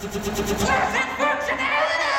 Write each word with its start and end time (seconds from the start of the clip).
Perfect 0.00 0.24
functionality! 1.18 2.09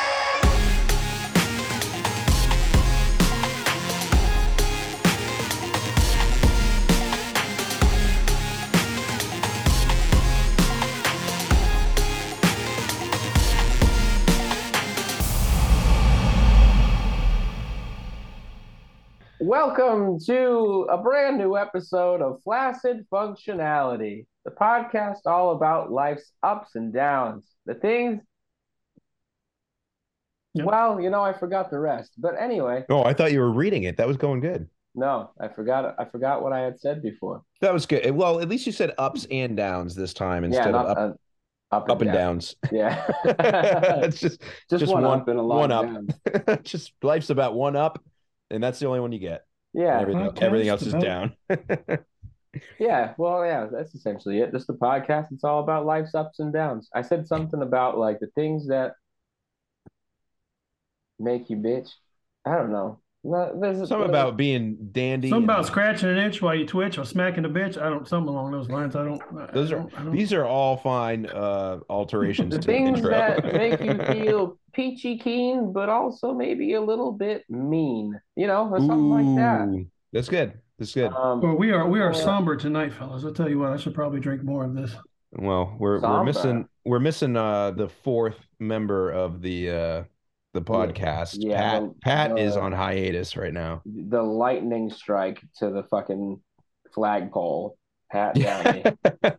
Welcome 19.51 20.17
to 20.27 20.87
a 20.89 20.97
brand 20.97 21.37
new 21.37 21.57
episode 21.57 22.21
of 22.21 22.41
Flaccid 22.41 23.05
Functionality, 23.11 24.25
the 24.45 24.51
podcast 24.51 25.17
all 25.25 25.51
about 25.57 25.91
life's 25.91 26.31
ups 26.41 26.75
and 26.75 26.93
downs, 26.93 27.43
the 27.65 27.73
things. 27.73 28.21
Yep. 30.53 30.65
Well, 30.67 31.01
you 31.01 31.09
know, 31.09 31.21
I 31.21 31.33
forgot 31.33 31.69
the 31.69 31.79
rest. 31.79 32.11
But 32.17 32.35
anyway, 32.39 32.85
Oh, 32.87 33.03
I 33.03 33.13
thought 33.13 33.33
you 33.33 33.41
were 33.41 33.51
reading 33.51 33.83
it. 33.83 33.97
That 33.97 34.07
was 34.07 34.15
going 34.15 34.39
good. 34.39 34.69
no, 34.95 35.31
I 35.37 35.49
forgot. 35.49 35.95
I 35.99 36.05
forgot 36.05 36.41
what 36.41 36.53
I 36.53 36.61
had 36.61 36.79
said 36.79 37.03
before. 37.03 37.41
That 37.59 37.73
was 37.73 37.85
good. 37.85 38.09
Well, 38.11 38.39
at 38.39 38.47
least 38.47 38.65
you 38.65 38.71
said 38.71 38.93
ups 38.97 39.27
and 39.31 39.57
downs 39.57 39.95
this 39.95 40.13
time 40.13 40.45
instead 40.45 40.71
not, 40.71 40.85
of 40.85 40.97
up, 40.97 41.17
uh, 41.71 41.75
up, 41.75 41.89
up 41.89 42.01
and 42.01 42.07
down. 42.07 42.15
downs. 42.15 42.55
Yeah, 42.71 43.05
it's 43.25 44.17
just 44.21 44.39
just, 44.69 44.79
just 44.79 44.93
one, 44.93 45.03
one- 45.03 45.19
up 45.19 45.27
and 45.27 45.37
a 45.37 45.41
lot 45.41 45.57
one 45.57 45.71
up. 45.73 45.85
down. 46.45 46.59
just 46.63 46.93
life's 47.01 47.29
about 47.29 47.53
one 47.53 47.75
up, 47.75 48.01
and 48.49 48.63
that's 48.63 48.79
the 48.79 48.85
only 48.85 49.01
one 49.01 49.11
you 49.11 49.19
get. 49.19 49.43
Yeah, 49.73 49.99
everything, 50.01 50.21
podcast 50.21 50.41
everything 50.41 50.69
else 50.69 50.81
is 50.81 50.93
about- 50.93 51.03
down. 51.03 51.35
Yeah, 52.79 53.13
well, 53.17 53.45
yeah, 53.45 53.67
that's 53.71 53.95
essentially 53.95 54.39
it. 54.41 54.51
Just 54.51 54.67
the 54.67 54.73
podcast. 54.73 55.31
It's 55.31 55.45
all 55.45 55.61
about 55.63 55.85
life's 55.85 56.13
ups 56.13 56.39
and 56.39 56.51
downs. 56.51 56.89
I 56.93 57.01
said 57.01 57.25
something 57.25 57.61
about 57.61 57.97
like 57.97 58.19
the 58.19 58.27
things 58.35 58.67
that 58.67 58.95
make 61.17 61.49
you 61.49 61.55
bitch. 61.57 61.89
I 62.45 62.55
don't 62.55 62.71
know. 62.73 62.99
No, 63.23 63.55
there's 63.61 63.87
Something 63.87 64.09
about 64.09 64.35
being 64.35 64.77
dandy. 64.91 65.29
Something 65.29 65.43
about 65.43 65.67
scratching 65.67 66.09
an 66.09 66.17
itch 66.17 66.41
while 66.41 66.55
you 66.55 66.65
twitch 66.65 66.97
or 66.97 67.05
smacking 67.05 67.45
a 67.45 67.49
bitch. 67.49 67.79
I 67.79 67.87
don't 67.87 68.07
something 68.07 68.29
along 68.29 68.51
those 68.51 68.67
lines. 68.67 68.95
I 68.95 69.03
don't. 69.05 69.21
I 69.39 69.51
Those 69.53 69.71
are 69.71 69.75
don't- 69.79 69.93
I 69.99 70.09
these 70.09 70.33
are 70.33 70.43
all 70.45 70.75
fine 70.77 71.27
uh 71.27 71.79
alterations 71.89 72.51
to 72.55 72.57
the 72.57 72.63
things 72.65 72.97
intro. 72.97 73.11
that 73.11 73.43
make 73.53 73.79
you 73.79 73.95
feel 74.05 74.57
peachy 74.73 75.19
keen, 75.19 75.71
but 75.71 75.87
also 75.87 76.33
maybe 76.33 76.73
a 76.73 76.81
little 76.81 77.11
bit 77.11 77.47
mean. 77.47 78.19
You 78.35 78.47
know, 78.47 78.67
or 78.69 78.79
something 78.79 79.09
like 79.11 79.35
that. 79.37 79.85
That's 80.13 80.27
good. 80.29 80.53
That's 80.79 80.93
good. 80.95 81.13
Um, 81.13 81.41
Well, 81.41 81.55
we 81.55 81.71
are 81.71 81.87
we 81.87 81.99
are 81.99 82.15
somber 82.15 82.55
tonight, 82.55 82.91
fellas. 82.91 83.23
I'll 83.23 83.33
tell 83.33 83.47
you 83.49 83.59
what. 83.59 83.71
I 83.71 83.77
should 83.77 83.93
probably 83.93 84.19
drink 84.19 84.41
more 84.43 84.65
of 84.65 84.73
this. 84.73 84.95
Well, 85.33 85.75
we're 85.77 85.99
we're 85.99 86.23
missing 86.23 86.67
we're 86.85 86.99
missing 86.99 87.37
uh 87.37 87.69
the 87.69 87.87
fourth 87.87 88.47
member 88.59 89.11
of 89.11 89.43
the 89.43 89.69
uh 89.69 90.03
the 90.53 90.61
podcast. 90.61 91.35
yeah, 91.39 91.59
Pat 91.59 91.81
the- 91.83 91.95
Pat 92.01 92.39
is 92.39 92.57
on 92.57 92.71
hiatus 92.71 93.35
right 93.37 93.53
now. 93.53 93.81
the 93.85 94.21
lightning 94.21 94.89
strike 94.89 95.41
to 95.57 95.69
the 95.69 95.83
fucking 95.83 96.39
flagpole. 96.93 97.77
Pat 98.11 98.35
Downey. 98.35 98.83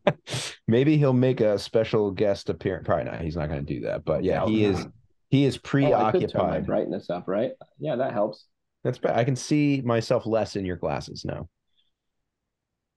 Maybe 0.66 0.96
he'll 0.96 1.12
make 1.12 1.42
a 1.42 1.58
special 1.58 2.10
guest 2.10 2.48
appearance. 2.48 2.86
Probably 2.86 3.04
not. 3.04 3.20
He's 3.20 3.36
not 3.36 3.50
going 3.50 3.66
to 3.66 3.74
do 3.74 3.80
that. 3.82 4.02
But 4.06 4.24
yeah, 4.24 4.46
he 4.46 4.64
is 4.64 4.86
he 5.28 5.44
is 5.44 5.56
Oh, 5.56 5.58
I 5.58 6.10
could 6.12 6.20
preoccupied. 6.32 6.66
brightness 6.66 7.10
up, 7.10 7.24
right? 7.28 7.50
Yeah, 7.78 7.96
that 7.96 8.12
helps. 8.14 8.46
That's 8.82 8.96
bad. 8.96 9.18
I 9.18 9.24
can 9.24 9.36
see 9.36 9.82
myself 9.84 10.24
less 10.24 10.56
in 10.56 10.64
your 10.64 10.76
glasses 10.76 11.22
now. 11.26 11.48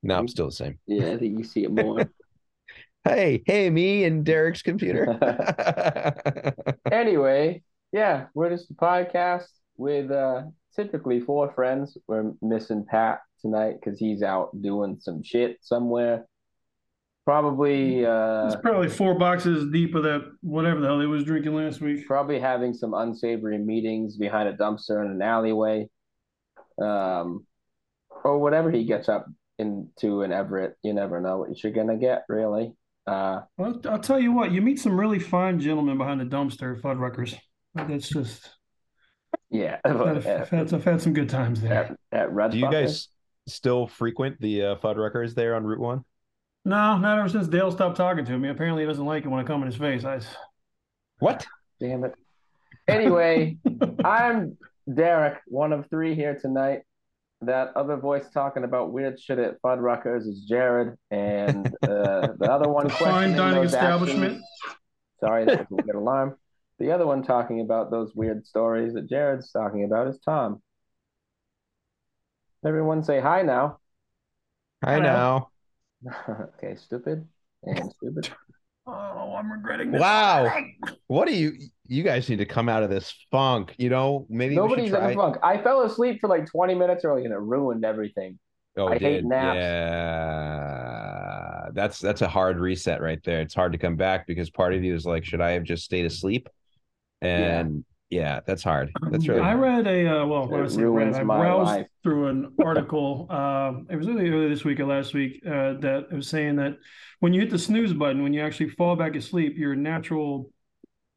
No, 0.02 0.16
I'm 0.17 0.29
still 0.29 0.45
the 0.45 0.52
same. 0.53 0.79
Yeah, 0.88 1.11
I 1.11 1.17
think 1.17 1.38
you 1.38 1.44
see 1.44 1.63
it 1.66 1.72
more. 1.72 2.09
Hey, 3.07 3.44
hey, 3.45 3.69
me 3.69 4.03
and 4.05 4.25
Derek's 4.25 4.63
computer. 4.63 5.05
anyway, 6.91 7.61
yeah, 7.95 8.25
we're 8.33 8.50
just 8.50 8.69
a 8.69 8.73
podcast 8.73 9.47
with 9.78 10.11
uh 10.11 10.44
typically 10.75 11.22
four 11.22 11.50
friends. 11.53 11.97
We're 12.07 12.33
missing 12.41 12.85
Pat 12.85 13.22
tonight 13.41 13.75
because 13.79 13.97
he's 13.97 14.22
out 14.22 14.50
doing 14.61 14.97
some 15.00 15.23
shit 15.23 15.59
somewhere. 15.61 16.25
Probably 17.23 18.05
uh 18.05 18.47
It's 18.47 18.57
probably 18.57 18.89
four 18.89 19.17
boxes 19.17 19.72
deep 19.72 19.95
of 19.95 20.03
that 20.03 20.29
whatever 20.41 20.81
the 20.81 20.88
hell 20.88 21.00
he 21.00 21.07
was 21.07 21.23
drinking 21.23 21.55
last 21.55 21.79
week. 21.79 22.05
probably 22.05 22.38
having 22.38 22.73
some 22.73 22.94
unsavory 22.94 23.57
meetings 23.59 24.17
behind 24.17 24.50
a 24.50 24.57
dumpster 24.57 25.03
in 25.03 25.09
an 25.11 25.22
alleyway. 25.22 25.88
Um 26.81 27.47
or 28.25 28.39
whatever 28.39 28.72
he 28.72 28.84
gets 28.84 29.07
up 29.07 29.25
into 29.57 30.22
in 30.23 30.34
Everett. 30.34 30.75
You 30.84 30.94
never 30.94 31.22
know 31.22 31.38
what 31.38 31.63
you're 31.63 31.72
gonna 31.72 31.97
get, 31.97 32.25
really. 32.28 32.73
Uh 33.07 33.44
Well, 33.57 33.79
I'll 33.85 34.00
tell 34.00 34.19
you 34.19 34.34
what. 34.34 34.51
You 34.51 34.61
meet 34.61 34.79
some 34.79 35.00
really 35.00 35.19
fine 35.19 35.61
gentlemen 35.61 35.97
behind 35.97 36.19
the 36.19 36.25
dumpster 36.25 36.75
at 36.75 36.84
Fuddruckers. 36.84 37.38
That's 37.75 38.09
just. 38.09 38.50
yeah. 39.50 39.78
I've, 39.84 40.00
at, 40.02 40.08
I've 40.18 40.50
had, 40.50 40.74
I've 40.74 40.84
had 40.84 41.02
some 41.02 41.13
good 41.13 41.30
times 41.30 41.62
there. 41.62 41.74
at, 41.74 42.19
at 42.19 42.31
Red 42.31 42.52
Do 42.52 42.58
you 42.58 42.66
Fucker. 42.66 42.72
guys 42.72 43.09
still 43.47 43.86
frequent 43.88 44.40
the 44.41 44.63
uh, 44.63 44.75
Fuddruckers 44.78 45.36
there 45.36 45.56
on 45.56 45.63
Route 45.66 45.80
One? 45.80 46.03
No, 46.64 46.97
not 46.97 47.19
ever 47.19 47.30
since 47.30 47.47
Dale 47.47 47.72
stopped 47.72 47.97
talking 47.97 48.25
to 48.25 48.38
me. 48.40 48.50
Apparently, 48.50 48.84
he 48.84 48.88
doesn't 48.88 49.06
like 49.06 49.24
it 49.24 49.28
when 49.28 49.40
I 49.40 49.44
come 49.44 49.62
in 49.62 49.68
his 49.68 49.75
face. 49.75 50.03
I. 50.03 50.19
What? 51.19 51.46
Damn 51.80 52.03
it. 52.06 52.16
Anyway, 52.88 53.58
I'm 54.03 54.58
Derek, 54.91 55.40
one 55.47 55.74
of 55.74 55.90
three 55.90 56.16
here 56.16 56.38
tonight. 56.40 56.81
That 57.41 57.74
other 57.75 57.97
voice 57.97 58.25
talking 58.34 58.64
about 58.64 58.91
weird 58.94 59.19
shit 59.19 59.38
at 59.40 59.62
Fuddruckers 59.62 60.22
is 60.28 60.46
Jared, 60.47 60.96
and 61.12 61.68
uh, 61.84 62.28
the 62.40 62.50
other 62.50 62.69
one 62.69 62.90
Fine 62.90 63.35
dining 63.35 63.64
establishment. 63.64 64.35
actions- 64.35 64.46
Sorry, 65.19 65.46
that 65.46 65.59
was 65.69 65.80
a 65.80 65.84
weird 65.84 65.96
alarm. 65.97 66.35
The 66.80 66.91
other 66.91 67.06
one 67.08 67.24
talking 67.24 67.62
about 67.62 67.90
those 67.90 68.13
weird 68.16 68.46
stories 68.46 68.94
that 68.94 69.08
Jared's 69.08 69.52
talking 69.52 69.86
about 69.86 70.08
is 70.08 70.19
Tom. 70.19 70.62
Everyone 72.66 73.03
say 73.03 73.19
hi 73.22 73.44
now. 73.44 73.80
I 74.84 74.96
Hello. 74.96 75.50
know. 76.03 76.12
okay, 76.58 76.75
stupid 76.75 77.28
and 77.64 77.91
stupid. 77.94 78.30
Oh, 78.88 79.34
I'm 79.35 79.52
regretting 79.52 79.90
this. 79.91 80.00
Wow. 80.00 80.47
What 81.08 81.28
do 81.28 81.34
you? 81.34 81.53
You 81.88 82.03
guys 82.03 82.30
need 82.30 82.35
to 82.38 82.46
come 82.46 82.69
out 82.69 82.84
of 82.84 82.91
this 82.91 83.16
funk. 83.31 83.74
You 83.80 83.90
know, 83.90 84.28
maybe 84.30 84.56
Nobody's 84.56 84.91
in 84.94 85.00
try. 85.00 85.08
the 85.09 85.16
funk. 85.16 85.38
I 85.41 85.58
fell 85.58 85.81
asleep 85.81 86.19
for 86.22 86.30
like 86.30 86.46
20 86.46 86.75
minutes 86.75 87.03
early 87.03 87.25
and 87.25 87.34
it 87.34 87.40
ruined 87.40 87.84
everything. 87.84 88.38
Oh, 88.78 88.88
I 88.90 89.00
hate 89.00 89.02
did 89.02 89.25
naps. 89.25 89.56
yeah. 89.56 90.75
That's 91.74 91.97
that's 91.97 92.22
a 92.22 92.28
hard 92.28 92.59
reset 92.59 93.02
right 93.02 93.24
there. 93.24 93.41
It's 93.41 93.56
hard 93.56 93.72
to 93.72 93.80
come 93.80 93.96
back 93.96 94.28
because 94.28 94.52
part 94.52 94.75
of 94.75 94.84
you 94.84 94.94
is 94.94 95.03
like, 95.03 95.25
should 95.25 95.41
I 95.41 95.53
have 95.53 95.64
just 95.64 95.84
stayed 95.84 96.06
asleep? 96.06 96.47
And 97.22 97.84
yeah, 98.09 98.42
that's 98.46 98.64
hard. 98.64 98.92
That's 99.09 99.28
really 99.28 99.42
I 99.42 99.52
hard. 99.56 99.59
read 99.62 99.88
a 99.88 100.08
uh, 100.22 100.26
well, 100.26 100.48
when 100.48 100.62
I 100.62 100.64
It 100.66 100.70
say 100.72 100.84
read, 100.84 100.88
ruins 100.88 101.18
I 101.18 101.24
browsed 101.24 101.68
life. 101.68 101.88
through 102.03 102.28
an 102.28 102.53
article. 102.64 103.28
uh, 103.30 103.74
it 103.90 103.96
was 103.96 104.08
really 104.08 104.30
early 104.30 104.50
this 104.50 104.64
week 104.64 104.80
or 104.80 104.86
last 104.86 105.14
week 105.14 105.42
uh, 105.46 105.74
that 105.80 106.08
it 106.12 106.16
was 106.16 106.28
saying 106.28 106.58
that 106.58 106.78
when 107.20 107.34
you 107.34 107.42
hit 107.42 107.50
the 107.50 107.58
snooze 107.59 107.94
button, 107.94 108.22
when 108.24 108.34
you 108.34 108.42
actually 108.42 108.70
fall 108.70 108.96
back 108.96 109.16
asleep, 109.16 109.58
your 109.58 109.76
natural 109.76 110.52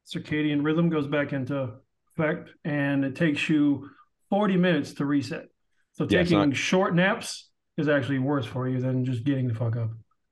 circadian 0.07 0.65
rhythm 0.65 0.89
goes 0.89 1.07
back 1.07 1.33
into 1.33 1.75
effect, 2.17 2.51
and 2.65 3.05
it 3.05 3.15
takes 3.15 3.49
you 3.49 3.91
40 4.31 4.57
minutes 4.57 4.95
to 4.95 5.05
reset. 5.05 5.47
So 5.93 6.05
Yeah, 6.09 6.23
taking 6.23 6.39
not- 6.39 6.57
short 6.57 6.95
naps 6.95 7.51
is 7.77 7.89
actually 7.89 8.19
worse 8.21 8.47
for 8.47 8.69
you 8.69 8.81
than 8.81 9.05
just 9.05 9.25
getting 9.25 9.47
the 9.49 9.55
fuck 9.55 9.77
up. 9.77 9.91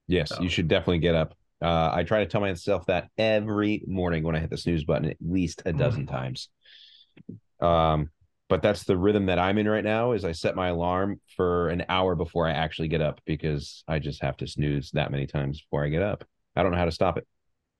Yes, 0.08 0.32
you 0.40 0.48
should 0.48 0.68
definitely 0.68 0.98
get 0.98 1.14
up. 1.14 1.34
Uh, 1.62 1.90
I 1.92 2.04
try 2.04 2.20
to 2.20 2.26
tell 2.26 2.40
myself 2.40 2.86
that 2.86 3.08
every 3.16 3.82
morning 3.86 4.22
when 4.22 4.36
I 4.36 4.40
hit 4.40 4.50
the 4.50 4.58
snooze 4.58 4.84
button 4.84 5.08
at 5.08 5.16
least 5.20 5.62
a 5.64 5.72
dozen 5.72 6.06
times. 6.06 6.48
Um, 7.60 8.10
but 8.48 8.62
that's 8.62 8.84
the 8.84 8.96
rhythm 8.96 9.26
that 9.26 9.38
I'm 9.38 9.58
in 9.58 9.68
right 9.68 9.84
now. 9.84 10.12
Is 10.12 10.24
I 10.24 10.32
set 10.32 10.54
my 10.54 10.68
alarm 10.68 11.20
for 11.36 11.68
an 11.68 11.84
hour 11.88 12.14
before 12.14 12.46
I 12.46 12.52
actually 12.52 12.88
get 12.88 13.00
up 13.00 13.20
because 13.24 13.82
I 13.88 13.98
just 13.98 14.22
have 14.22 14.36
to 14.38 14.46
snooze 14.46 14.90
that 14.92 15.10
many 15.10 15.26
times 15.26 15.60
before 15.60 15.84
I 15.84 15.88
get 15.88 16.02
up. 16.02 16.24
I 16.54 16.62
don't 16.62 16.72
know 16.72 16.78
how 16.78 16.84
to 16.84 16.92
stop 16.92 17.18
it. 17.18 17.26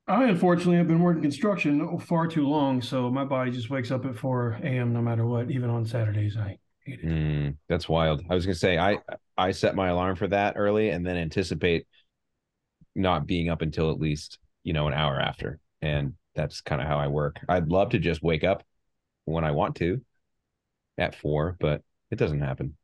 I 0.09 0.25
unfortunately 0.25 0.77
have 0.77 0.89
been 0.89 1.01
working 1.01 1.23
construction 1.23 1.99
far 1.99 2.29
too 2.29 2.49
long, 2.49 2.81
so 2.81 3.11
my 3.11 3.25
body 3.25 3.51
just 3.51 3.71
wakes 3.71 3.91
up 3.91 4.07
at 4.07 4.17
4 4.17 4.61
a.m. 4.63 4.93
no 4.93 5.03
matter 5.03 5.27
what, 5.27 5.51
even 5.51 5.69
on 5.69 5.85
Saturdays. 5.85 6.37
I 6.37 6.59
hate 6.85 7.01
it. 7.01 7.07
Mm, 7.07 7.57
that's 7.69 7.89
wild. 7.89 8.23
I 8.31 8.35
was 8.35 8.47
gonna 8.47 8.55
say 8.55 8.79
I 8.79 8.99
I 9.37 9.51
set 9.51 9.75
my 9.75 9.89
alarm 9.89 10.17
for 10.17 10.29
that 10.29 10.55
early 10.57 10.91
and 10.91 11.05
then 11.05 11.17
anticipate 11.17 11.87
not 12.97 13.27
being 13.27 13.49
up 13.51 13.63
until 13.63 13.91
at 13.91 14.01
least 14.01 14.39
you 14.65 14.73
know 14.73 14.89
an 14.89 14.95
hour 14.95 15.21
after, 15.21 15.61
and 15.83 16.15
that's 16.35 16.61
kind 16.61 16.81
of 16.83 16.89
how 16.89 16.99
I 16.99 17.07
work. 17.09 17.39
I'd 17.49 17.69
love 17.69 17.91
to 17.91 17.99
just 17.99 18.23
wake 18.23 18.43
up 18.45 18.65
when 19.25 19.45
I 19.45 19.53
want 19.53 19.77
to 19.77 20.01
at 20.99 21.15
four, 21.15 21.57
but 21.61 21.83
it 22.11 22.17
doesn't 22.17 22.41
happen. 22.41 22.77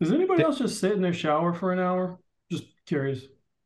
Does 0.00 0.12
anybody 0.12 0.38
Th- 0.38 0.46
else 0.46 0.58
just 0.58 0.78
sit 0.80 0.92
in 0.92 1.02
their 1.02 1.12
shower 1.12 1.52
for 1.54 1.72
an 1.72 1.78
hour? 1.80 2.18
Just 2.50 2.64
curious. 2.86 3.22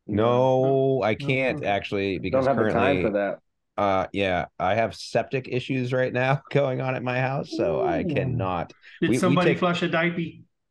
No, 0.07 1.03
I 1.03 1.15
can't 1.15 1.65
actually 1.65 2.19
because 2.19 2.45
Don't 2.47 2.57
have 2.57 2.67
the 2.67 2.73
time 2.73 3.03
for 3.03 3.11
that. 3.11 3.39
uh, 3.77 4.07
yeah, 4.13 4.47
I 4.59 4.75
have 4.75 4.95
septic 4.95 5.49
issues 5.49 5.93
right 5.93 6.13
now 6.13 6.43
going 6.51 6.81
on 6.81 6.95
at 6.95 7.03
my 7.03 7.19
house, 7.21 7.51
so 7.57 7.83
I 7.85 8.03
cannot. 8.05 8.73
Did 9.01 9.11
we- 9.11 9.17
we 9.17 9.19
somebody 9.19 9.51
take- 9.51 9.59
flush 9.59 9.83
a 9.83 9.89
diaper? 9.89 10.21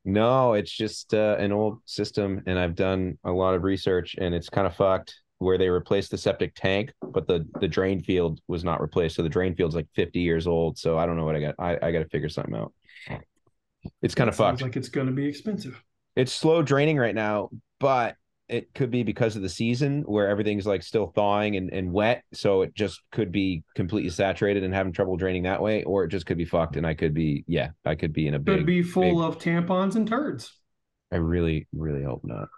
No, 0.04 0.54
it's 0.54 0.72
just 0.72 1.14
uh, 1.14 1.36
an 1.40 1.52
old 1.52 1.80
system, 1.86 2.42
and 2.48 2.58
I've 2.58 2.76
done 2.76 3.18
a 3.24 3.32
lot 3.32 3.54
of 3.54 3.64
research, 3.64 4.16
and 4.20 4.34
it's 4.34 4.50
kind 4.50 4.66
of 4.66 4.76
fucked. 4.76 5.16
where 5.38 5.58
they 5.58 5.70
replaced 5.70 6.12
the 6.12 6.18
septic 6.18 6.54
tank, 6.56 6.92
but 7.14 7.28
the 7.28 7.48
the 7.60 7.68
drain 7.68 8.02
field 8.02 8.40
was 8.48 8.64
not 8.64 8.82
replaced. 8.82 9.16
So 9.16 9.24
the 9.24 9.30
drain 9.30 9.56
field's 9.56 9.76
like 9.76 9.88
50 9.96 10.20
years 10.20 10.48
old. 10.48 10.78
So 10.78 10.98
I 10.98 11.06
don't 11.06 11.18
know 11.18 11.26
what 11.26 11.36
I 11.36 11.40
got. 11.42 11.56
I, 11.60 11.78
I 11.82 11.92
got 11.92 12.00
to 12.00 12.10
figure 12.10 12.30
something 12.30 12.56
out. 12.56 12.74
It's 14.02 14.16
kind 14.16 14.30
of 14.30 14.36
fucked. 14.36 14.62
like 14.62 14.76
it's 14.76 14.90
going 14.90 15.08
to 15.08 15.14
be 15.14 15.26
expensive. 15.26 15.82
It's 16.16 16.32
slow 16.34 16.62
draining 16.62 16.98
right 16.98 17.16
now, 17.16 17.50
but 17.80 18.16
it 18.52 18.74
could 18.74 18.92
be 18.92 19.02
because 19.02 19.38
of 19.38 19.42
the 19.42 19.50
season 19.50 20.02
where 20.02 20.28
everything's 20.28 20.68
like 20.68 20.84
still 20.84 21.08
thawing 21.08 21.56
and, 21.56 21.72
and 21.72 21.92
wet. 21.92 22.24
So 22.34 22.64
it 22.64 22.76
just 22.76 23.02
could 23.12 23.32
be 23.32 23.64
completely 23.76 24.10
saturated 24.10 24.64
and 24.64 24.74
having 24.74 24.92
trouble 24.92 25.16
draining 25.16 25.44
that 25.44 25.62
way, 25.62 25.84
or 25.84 26.04
it 26.04 26.10
just 26.10 26.26
could 26.26 26.38
be 26.38 26.46
fucked. 26.46 26.76
And 26.76 26.86
I 26.86 26.94
could 26.94 27.14
be, 27.14 27.46
yeah, 27.48 27.70
I 27.86 27.96
could 27.96 28.12
be 28.12 28.28
in 28.28 28.34
a 28.34 28.40
big. 28.40 28.58
Could 28.58 28.66
be 28.66 28.84
full 28.84 29.04
big- 29.04 29.18
of 29.20 29.38
tampons 29.38 29.96
and 29.96 30.06
turds. 30.06 30.52
I 31.14 31.16
really, 31.18 31.68
really 31.74 32.04
hope 32.04 32.24
not. 32.26 32.50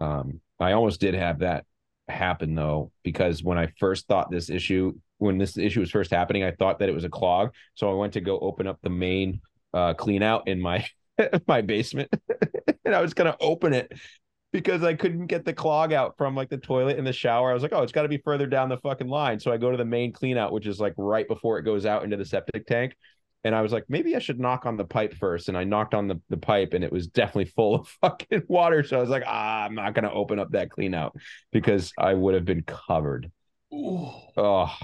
Um, 0.00 0.40
I 0.58 0.72
almost 0.72 1.00
did 1.00 1.14
have 1.14 1.40
that 1.40 1.66
happen 2.08 2.54
though, 2.54 2.90
because 3.02 3.42
when 3.42 3.58
I 3.58 3.72
first 3.78 4.06
thought 4.08 4.30
this 4.30 4.48
issue, 4.48 4.94
when 5.18 5.36
this 5.36 5.58
issue 5.58 5.80
was 5.80 5.90
first 5.90 6.10
happening, 6.10 6.44
I 6.44 6.52
thought 6.52 6.78
that 6.78 6.88
it 6.88 6.94
was 6.94 7.04
a 7.04 7.10
clog. 7.10 7.50
So 7.74 7.90
I 7.90 7.94
went 7.94 8.14
to 8.14 8.22
go 8.22 8.38
open 8.38 8.66
up 8.66 8.78
the 8.82 8.90
main 8.90 9.40
uh, 9.74 9.92
clean 9.92 10.22
out 10.22 10.48
in 10.48 10.60
my 10.60 10.86
my 11.46 11.60
basement, 11.60 12.08
and 12.86 12.94
I 12.94 13.02
was 13.02 13.12
gonna 13.12 13.36
open 13.38 13.74
it 13.74 13.92
because 14.56 14.82
I 14.82 14.94
couldn't 14.94 15.26
get 15.26 15.44
the 15.44 15.52
clog 15.52 15.92
out 15.92 16.16
from 16.16 16.34
like 16.34 16.48
the 16.48 16.56
toilet 16.56 16.96
and 16.96 17.06
the 17.06 17.12
shower. 17.12 17.50
I 17.50 17.52
was 17.54 17.62
like, 17.62 17.74
oh, 17.74 17.82
it's 17.82 17.92
got 17.92 18.04
to 18.04 18.08
be 18.08 18.16
further 18.16 18.46
down 18.46 18.70
the 18.70 18.78
fucking 18.78 19.06
line. 19.06 19.38
So 19.38 19.52
I 19.52 19.58
go 19.58 19.70
to 19.70 19.76
the 19.76 19.84
main 19.84 20.14
clean 20.14 20.38
out, 20.38 20.50
which 20.50 20.66
is 20.66 20.80
like 20.80 20.94
right 20.96 21.28
before 21.28 21.58
it 21.58 21.64
goes 21.64 21.84
out 21.84 22.04
into 22.04 22.16
the 22.16 22.24
septic 22.24 22.66
tank. 22.66 22.96
And 23.44 23.54
I 23.54 23.60
was 23.60 23.70
like, 23.70 23.84
maybe 23.90 24.16
I 24.16 24.18
should 24.18 24.40
knock 24.40 24.64
on 24.64 24.78
the 24.78 24.84
pipe 24.86 25.12
first. 25.12 25.48
And 25.50 25.58
I 25.58 25.64
knocked 25.64 25.92
on 25.92 26.08
the, 26.08 26.18
the 26.30 26.38
pipe 26.38 26.72
and 26.72 26.82
it 26.82 26.90
was 26.90 27.06
definitely 27.06 27.44
full 27.56 27.74
of 27.74 27.88
fucking 28.00 28.44
water. 28.48 28.82
So 28.82 28.96
I 28.96 29.00
was 29.02 29.10
like, 29.10 29.24
ah, 29.26 29.64
I'm 29.64 29.74
not 29.74 29.92
going 29.92 30.04
to 30.04 30.10
open 30.12 30.38
up 30.38 30.52
that 30.52 30.70
clean 30.70 30.94
out 30.94 31.14
because 31.52 31.92
I 31.98 32.14
would 32.14 32.32
have 32.32 32.46
been 32.46 32.62
covered. 32.62 33.30
Ooh. 33.74 34.08
Oh, 34.38 34.74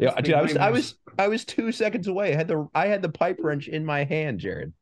yeah, 0.00 0.20
dude, 0.20 0.34
I 0.34 0.42
was, 0.42 0.56
I 0.56 0.70
was, 0.70 0.96
I 1.16 1.28
was 1.28 1.44
two 1.44 1.70
seconds 1.70 2.08
away. 2.08 2.32
I 2.32 2.36
had 2.36 2.48
the, 2.48 2.66
I 2.74 2.88
had 2.88 3.02
the 3.02 3.08
pipe 3.08 3.36
wrench 3.40 3.68
in 3.68 3.84
my 3.84 4.02
hand, 4.02 4.40
Jared. 4.40 4.72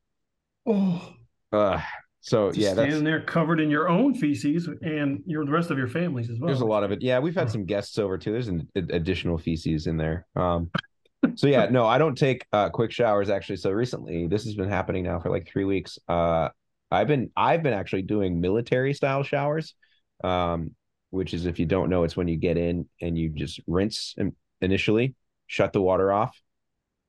Oh, 0.66 1.14
Uh, 1.52 1.82
so 2.22 2.49
just 2.49 2.58
yeah, 2.58 2.75
that's, 2.75 2.88
standing 2.88 3.05
there 3.05 3.22
covered 3.22 3.61
in 3.61 3.70
your 3.70 3.88
own 3.88 4.14
feces 4.14 4.69
and 4.82 5.22
your 5.26 5.44
the 5.44 5.50
rest 5.50 5.70
of 5.70 5.78
your 5.78 5.88
families 5.88 6.28
as 6.28 6.38
well. 6.38 6.49
There's 6.49 6.61
a 6.61 6.67
lot 6.67 6.84
of 6.84 6.93
it. 6.93 7.00
Yeah, 7.00 7.19
we've 7.19 7.34
had 7.34 7.50
some 7.50 7.64
guests 7.64 7.99
over 7.99 8.19
too. 8.19 8.32
There's 8.32 8.49
an 8.49 8.69
additional 8.75 9.38
feces 9.38 9.87
in 9.87 9.96
there. 9.96 10.26
Um, 10.37 10.70
so 11.34 11.46
yeah, 11.46 11.67
no, 11.70 11.87
I 11.87 11.96
don't 11.96 12.17
take 12.17 12.46
uh, 12.52 12.69
quick 12.69 12.93
showers 12.93 13.31
actually. 13.31 13.56
So 13.56 13.70
recently, 13.70 14.26
this 14.26 14.44
has 14.44 14.55
been 14.55 14.69
happening 14.69 15.05
now 15.05 15.19
for 15.19 15.31
like 15.31 15.49
three 15.49 15.64
weeks. 15.64 15.99
Uh, 16.08 16.50
I've 16.90 17.06
been 17.06 17.31
I've 17.37 17.62
been 17.62 17.72
actually 17.72 18.02
doing 18.02 18.40
military 18.40 18.93
style 18.93 19.23
showers, 19.23 19.75
um, 20.23 20.73
which 21.08 21.32
is 21.32 21.46
if 21.46 21.58
you 21.58 21.64
don't 21.64 21.88
know, 21.88 22.05
it's 22.05 22.19
when 22.19 22.28
you 22.28 22.37
get 22.37 22.58
in 22.58 22.87
and 23.00 23.16
you 23.16 23.31
just 23.31 23.61
rinse 23.66 24.14
in- 24.19 24.37
initially, 24.61 25.14
shut 25.46 25.73
the 25.73 25.81
water 25.81 26.12
off, 26.12 26.38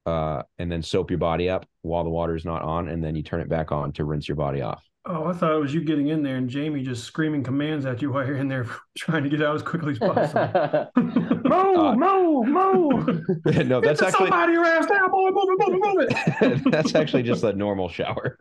uh, 0.05 0.43
and 0.57 0.71
then 0.71 0.83
soap 0.83 1.11
your 1.11 1.19
body 1.19 1.49
up 1.49 1.65
while 1.81 2.05
the 2.05 2.09
water 2.09 2.35
is 2.35 2.45
not 2.45 2.61
on, 2.61 2.87
and 2.87 3.03
then 3.03 3.15
you 3.17 3.23
turn 3.23 3.41
it 3.41 3.49
back 3.49 3.73
on 3.73 3.91
to 3.93 4.05
rinse 4.05 4.29
your 4.29 4.37
body 4.37 4.61
off. 4.61 4.81
Oh, 5.03 5.25
I 5.25 5.33
thought 5.33 5.53
it 5.55 5.59
was 5.59 5.73
you 5.73 5.81
getting 5.83 6.09
in 6.09 6.21
there 6.21 6.35
and 6.35 6.47
Jamie 6.47 6.83
just 6.83 7.03
screaming 7.05 7.43
commands 7.43 7.87
at 7.87 8.03
you 8.03 8.11
while 8.11 8.25
you're 8.25 8.35
in 8.37 8.47
there 8.47 8.67
trying 8.97 9.23
to 9.23 9.29
get 9.29 9.41
out 9.41 9.55
as 9.55 9.63
quickly 9.63 9.93
as 9.93 9.99
possible. 9.99 10.91
move, 10.95 11.77
Uh, 11.77 11.95
move, 11.95 12.47
move. 12.47 13.05
no, 13.67 13.81
that's 13.81 13.99
Get 13.99 14.09
actually 14.09 14.29
somebody 14.29 14.53
your 14.53 14.63
ass 14.65 14.85
down, 14.85 15.09
boy. 15.09 15.29
Move 15.31 15.43
it, 15.49 15.67
move 15.67 15.75
it, 15.75 16.41
move 16.41 16.61
it. 16.67 16.71
that's 16.71 16.93
actually 16.93 17.23
just 17.23 17.43
a 17.43 17.51
normal 17.53 17.89
shower. 17.89 18.37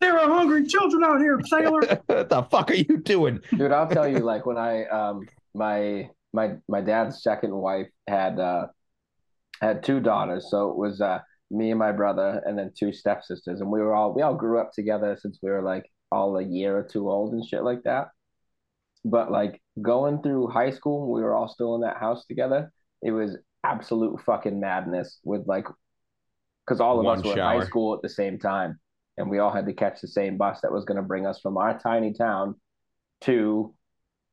There 0.00 0.18
are 0.18 0.28
hungry 0.30 0.66
children 0.66 1.04
out 1.04 1.20
here, 1.20 1.38
sailor. 1.44 1.80
what 2.06 2.28
the 2.30 2.42
fuck 2.50 2.70
are 2.70 2.74
you 2.74 2.98
doing? 2.98 3.40
Dude, 3.56 3.72
I'll 3.72 3.88
tell 3.88 4.08
you, 4.08 4.20
like 4.20 4.46
when 4.46 4.56
I 4.56 4.84
um 4.86 5.26
my 5.54 6.08
my 6.32 6.54
my 6.68 6.80
dad's 6.80 7.22
second 7.22 7.54
wife 7.54 7.88
had 8.08 8.38
uh 8.40 8.68
had 9.60 9.82
two 9.82 10.00
daughters, 10.00 10.48
so 10.50 10.70
it 10.70 10.76
was 10.76 11.00
uh 11.00 11.18
me 11.50 11.70
and 11.70 11.78
my 11.78 11.92
brother 11.92 12.42
and 12.44 12.58
then 12.58 12.72
two 12.76 12.92
stepsisters, 12.92 13.60
and 13.60 13.70
we 13.70 13.80
were 13.80 13.94
all 13.94 14.12
we 14.12 14.22
all 14.22 14.34
grew 14.34 14.60
up 14.60 14.72
together 14.72 15.16
since 15.20 15.38
we 15.42 15.50
were 15.50 15.62
like 15.62 15.90
all 16.10 16.36
a 16.36 16.42
year 16.42 16.76
or 16.76 16.82
two 16.82 17.10
old 17.10 17.32
and 17.32 17.44
shit 17.44 17.62
like 17.62 17.82
that. 17.84 18.08
But 19.04 19.30
like 19.30 19.60
going 19.80 20.22
through 20.22 20.48
high 20.48 20.70
school, 20.70 21.12
we 21.12 21.22
were 21.22 21.34
all 21.34 21.48
still 21.48 21.74
in 21.76 21.82
that 21.82 21.98
house 21.98 22.24
together. 22.26 22.72
It 23.02 23.12
was 23.12 23.36
absolute 23.64 24.20
fucking 24.22 24.58
madness 24.58 25.18
with 25.24 25.46
like 25.46 25.66
because 26.66 26.80
all 26.80 26.98
of 26.98 27.04
One 27.04 27.18
us 27.18 27.24
were 27.24 27.32
in 27.32 27.38
high 27.38 27.64
school 27.64 27.94
at 27.94 28.02
the 28.02 28.08
same 28.08 28.38
time, 28.38 28.80
and 29.16 29.30
we 29.30 29.38
all 29.38 29.52
had 29.52 29.66
to 29.66 29.72
catch 29.72 30.00
the 30.00 30.08
same 30.08 30.36
bus 30.36 30.60
that 30.62 30.72
was 30.72 30.84
going 30.84 30.96
to 30.96 31.02
bring 31.02 31.26
us 31.26 31.40
from 31.40 31.56
our 31.56 31.78
tiny 31.78 32.12
town 32.12 32.56
to 33.22 33.72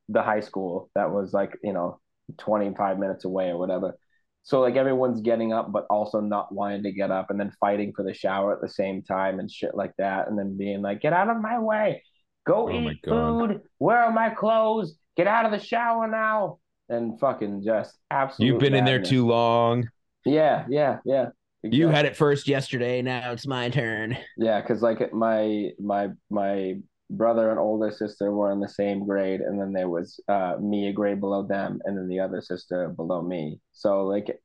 the 0.08 0.22
high 0.22 0.40
school 0.40 0.90
that 0.94 1.10
was 1.10 1.32
like 1.32 1.56
you 1.62 1.72
know 1.72 2.00
25 2.38 2.98
minutes 2.98 3.24
away 3.24 3.48
or 3.48 3.58
whatever 3.58 3.96
so 4.44 4.60
like 4.60 4.76
everyone's 4.76 5.22
getting 5.22 5.52
up 5.52 5.72
but 5.72 5.86
also 5.90 6.20
not 6.20 6.54
wanting 6.54 6.82
to 6.84 6.92
get 6.92 7.10
up 7.10 7.30
and 7.30 7.40
then 7.40 7.50
fighting 7.58 7.92
for 7.96 8.04
the 8.04 8.14
shower 8.14 8.52
at 8.54 8.60
the 8.60 8.68
same 8.68 9.02
time 9.02 9.40
and 9.40 9.50
shit 9.50 9.74
like 9.74 9.92
that 9.98 10.28
and 10.28 10.38
then 10.38 10.56
being 10.56 10.82
like 10.82 11.00
get 11.00 11.12
out 11.12 11.28
of 11.28 11.40
my 11.40 11.58
way. 11.58 12.02
Go 12.46 12.68
Oh 12.68 12.70
eat 12.70 12.98
food. 13.08 13.62
Where 13.78 13.98
are 13.98 14.12
my 14.12 14.28
clothes? 14.30 14.96
Get 15.16 15.26
out 15.26 15.46
of 15.46 15.50
the 15.50 15.58
shower 15.58 16.06
now. 16.06 16.58
And 16.90 17.18
fucking 17.18 17.64
just 17.64 17.96
absolutely 18.10 18.52
You've 18.52 18.60
been 18.60 18.74
in 18.74 18.84
there 18.84 19.02
too 19.02 19.26
long. 19.26 19.88
yeah 20.26 20.66
yeah 20.68 20.98
yeah. 21.04 21.30
You 21.62 21.88
had 21.88 22.04
it 22.04 22.14
first 22.14 22.46
yesterday. 22.46 23.00
Now 23.00 23.32
it's 23.32 23.46
my 23.46 23.70
turn. 23.70 24.18
Yeah, 24.36 24.60
because 24.60 24.82
like 24.82 25.12
my 25.14 25.70
my 25.80 26.10
my 26.28 26.76
brother 27.10 27.50
and 27.50 27.58
older 27.58 27.90
sister 27.90 28.32
were 28.32 28.50
in 28.52 28.60
the 28.60 28.68
same 28.68 29.06
grade, 29.06 29.40
and 29.40 29.60
then 29.60 29.72
there 29.72 29.88
was 29.88 30.18
uh 30.28 30.56
me 30.60 30.88
a 30.88 30.92
grade 30.92 31.20
below 31.20 31.42
them, 31.42 31.80
and 31.84 31.96
then 31.96 32.08
the 32.08 32.20
other 32.20 32.40
sister 32.40 32.88
below 32.88 33.22
me. 33.22 33.60
So 33.72 34.04
like 34.04 34.40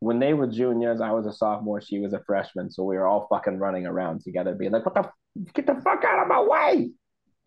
when 0.00 0.18
they 0.18 0.32
were 0.34 0.46
juniors, 0.46 1.00
I 1.00 1.12
was 1.12 1.26
a 1.26 1.32
sophomore, 1.32 1.80
she 1.80 1.98
was 1.98 2.12
a 2.14 2.22
freshman, 2.26 2.70
so 2.70 2.84
we 2.84 2.96
were 2.96 3.06
all 3.06 3.26
fucking 3.28 3.58
running 3.58 3.86
around 3.86 4.22
together, 4.22 4.54
being 4.54 4.72
like, 4.72 4.84
"What 4.84 4.94
the? 4.94 5.00
F- 5.00 5.52
get 5.54 5.66
the 5.66 5.80
fuck 5.82 6.04
out 6.04 6.22
of 6.22 6.28
my 6.28 6.42
way!" 6.42 6.90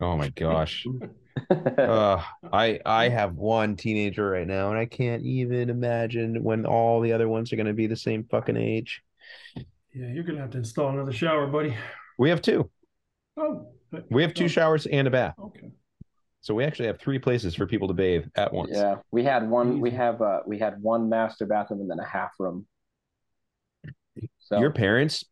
Oh 0.00 0.16
my 0.16 0.28
gosh. 0.30 0.86
uh, 1.50 2.22
I 2.52 2.80
I 2.86 3.08
have 3.08 3.34
one 3.34 3.76
teenager 3.76 4.28
right 4.30 4.46
now, 4.46 4.70
and 4.70 4.78
I 4.78 4.86
can't 4.86 5.24
even 5.24 5.68
imagine 5.68 6.42
when 6.42 6.64
all 6.64 7.00
the 7.00 7.12
other 7.12 7.28
ones 7.28 7.52
are 7.52 7.56
going 7.56 7.66
to 7.66 7.72
be 7.74 7.88
the 7.88 7.96
same 7.96 8.24
fucking 8.30 8.56
age. 8.56 9.02
Yeah, 9.56 10.08
you're 10.12 10.24
gonna 10.24 10.40
have 10.40 10.50
to 10.50 10.58
install 10.58 10.90
another 10.90 11.12
shower, 11.12 11.46
buddy. 11.46 11.76
We 12.18 12.30
have 12.30 12.40
two. 12.42 12.70
Oh, 13.36 13.66
but- 13.83 13.83
We 14.10 14.22
have 14.22 14.34
two 14.34 14.48
showers 14.48 14.86
and 14.86 15.06
a 15.06 15.10
bath, 15.10 15.34
Okay. 15.38 15.70
so 16.40 16.54
we 16.54 16.64
actually 16.64 16.86
have 16.86 16.98
three 17.00 17.18
places 17.18 17.54
for 17.54 17.66
people 17.66 17.88
to 17.88 17.94
bathe 17.94 18.24
at 18.36 18.52
once. 18.52 18.70
yeah, 18.72 18.96
we 19.10 19.24
had 19.24 19.48
one. 19.48 19.80
We 19.80 19.90
have 19.92 20.20
uh 20.22 20.40
we 20.46 20.58
had 20.58 20.80
one 20.82 21.08
master 21.08 21.46
bathroom 21.46 21.80
and 21.80 21.90
then 21.90 21.98
a 22.00 22.04
half 22.04 22.32
room. 22.38 22.66
So 24.38 24.58
Your 24.58 24.70
parents, 24.70 25.24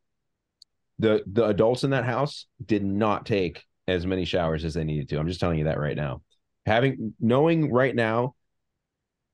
the 0.98 1.22
the 1.26 1.44
adults 1.46 1.84
in 1.84 1.90
that 1.90 2.04
house, 2.04 2.46
did 2.64 2.84
not 2.84 3.26
take 3.26 3.62
as 3.88 4.06
many 4.06 4.24
showers 4.24 4.64
as 4.64 4.74
they 4.74 4.84
needed 4.84 5.08
to. 5.10 5.18
I'm 5.18 5.28
just 5.28 5.40
telling 5.40 5.58
you 5.58 5.64
that 5.64 5.78
right 5.78 5.96
now. 5.96 6.22
Having 6.66 7.14
knowing 7.20 7.70
right 7.70 7.94
now 7.94 8.34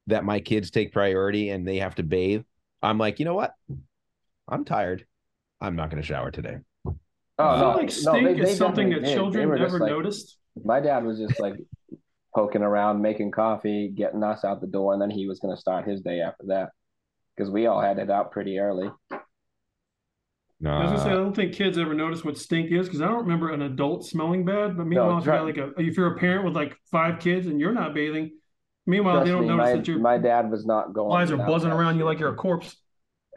that 0.07 0.25
my 0.25 0.41
kids 0.41 0.71
take 0.71 0.93
priority 0.93 1.51
and 1.51 1.69
they 1.69 1.79
have 1.79 1.95
to 1.97 2.03
bathe, 2.03 2.45
I'm 2.83 2.97
like, 2.99 3.19
you 3.19 3.25
know 3.27 3.35
what? 3.35 3.53
I'm 4.49 4.65
tired. 4.65 5.07
I'm 5.61 5.77
not 5.77 5.91
going 5.91 6.01
to 6.03 6.07
shower 6.07 6.31
today. 6.31 6.59
Oh 7.39 7.45
I 7.49 7.59
feel 7.59 7.69
no, 7.71 7.77
like 7.77 7.83
no, 7.83 7.89
stink 7.89 8.27
they- 8.27 8.35
they 8.45 8.51
is 8.51 8.59
something 8.59 8.91
that 8.91 9.05
did. 9.05 9.15
Children 9.15 9.49
were 9.49 9.59
just 9.59 9.73
never 9.73 9.85
like- 9.85 9.93
noticed. 9.93 10.37
My 10.65 10.81
dad 10.81 11.05
was 11.05 11.19
just 11.19 11.39
like 11.39 11.55
poking 12.35 12.63
around, 12.63 13.01
making 13.01 13.31
coffee, 13.31 13.89
getting 13.89 14.23
us 14.25 14.45
out 14.45 14.61
the 14.61 14.67
door, 14.67 14.93
and 14.93 15.01
then 15.01 15.11
he 15.11 15.27
was 15.29 15.39
going 15.39 15.55
to 15.55 15.61
start 15.61 15.87
his 15.87 16.01
day 16.01 16.21
after 16.21 16.47
that 16.47 16.71
because 17.37 17.51
we 17.51 17.67
all 17.67 17.81
had 17.81 17.99
it 17.99 18.11
out 18.11 18.33
pretty 18.33 18.59
early. 18.59 18.91
No, 20.61 20.71
I 20.73 20.83
was 20.83 20.91
gonna 20.91 21.03
say 21.05 21.11
I 21.11 21.13
don't 21.13 21.37
think 21.37 21.53
kids 21.55 21.79
ever 21.79 21.95
notice 21.95 22.25
what 22.25 22.37
stink 22.37 22.73
is 22.73 22.89
because 22.89 23.01
I 23.01 23.07
don't 23.07 23.21
remember 23.21 23.53
an 23.53 23.63
adult 23.63 24.05
smelling 24.05 24.45
bad. 24.45 24.77
But 24.77 24.89
meanwhile, 24.89 25.19
if 25.19 25.25
you 25.25 25.31
try- 25.31 25.37
got 25.39 25.45
like 25.45 25.57
a 25.57 25.71
if 25.81 25.97
you're 25.97 26.13
a 26.15 26.19
parent 26.19 26.45
with 26.45 26.57
like 26.57 26.77
five 26.91 27.21
kids 27.21 27.47
and 27.47 27.61
you're 27.61 27.73
not 27.73 27.95
bathing, 27.95 28.33
meanwhile 28.85 29.15
Trust 29.19 29.27
they 29.27 29.31
don't 29.33 29.43
me, 29.43 29.49
notice 29.51 29.65
my, 29.71 29.77
that 29.77 29.87
your 29.87 29.99
my 30.01 30.19
dad 30.19 30.51
was 30.51 30.67
not 30.67 30.93
going. 30.93 31.11
flies 31.11 31.31
are 31.31 31.37
buzzing 31.37 31.71
that 31.71 31.77
around 31.77 31.97
you 31.99 32.05
like 32.05 32.19
you're 32.19 32.33
a 32.33 32.35
corpse. 32.35 32.75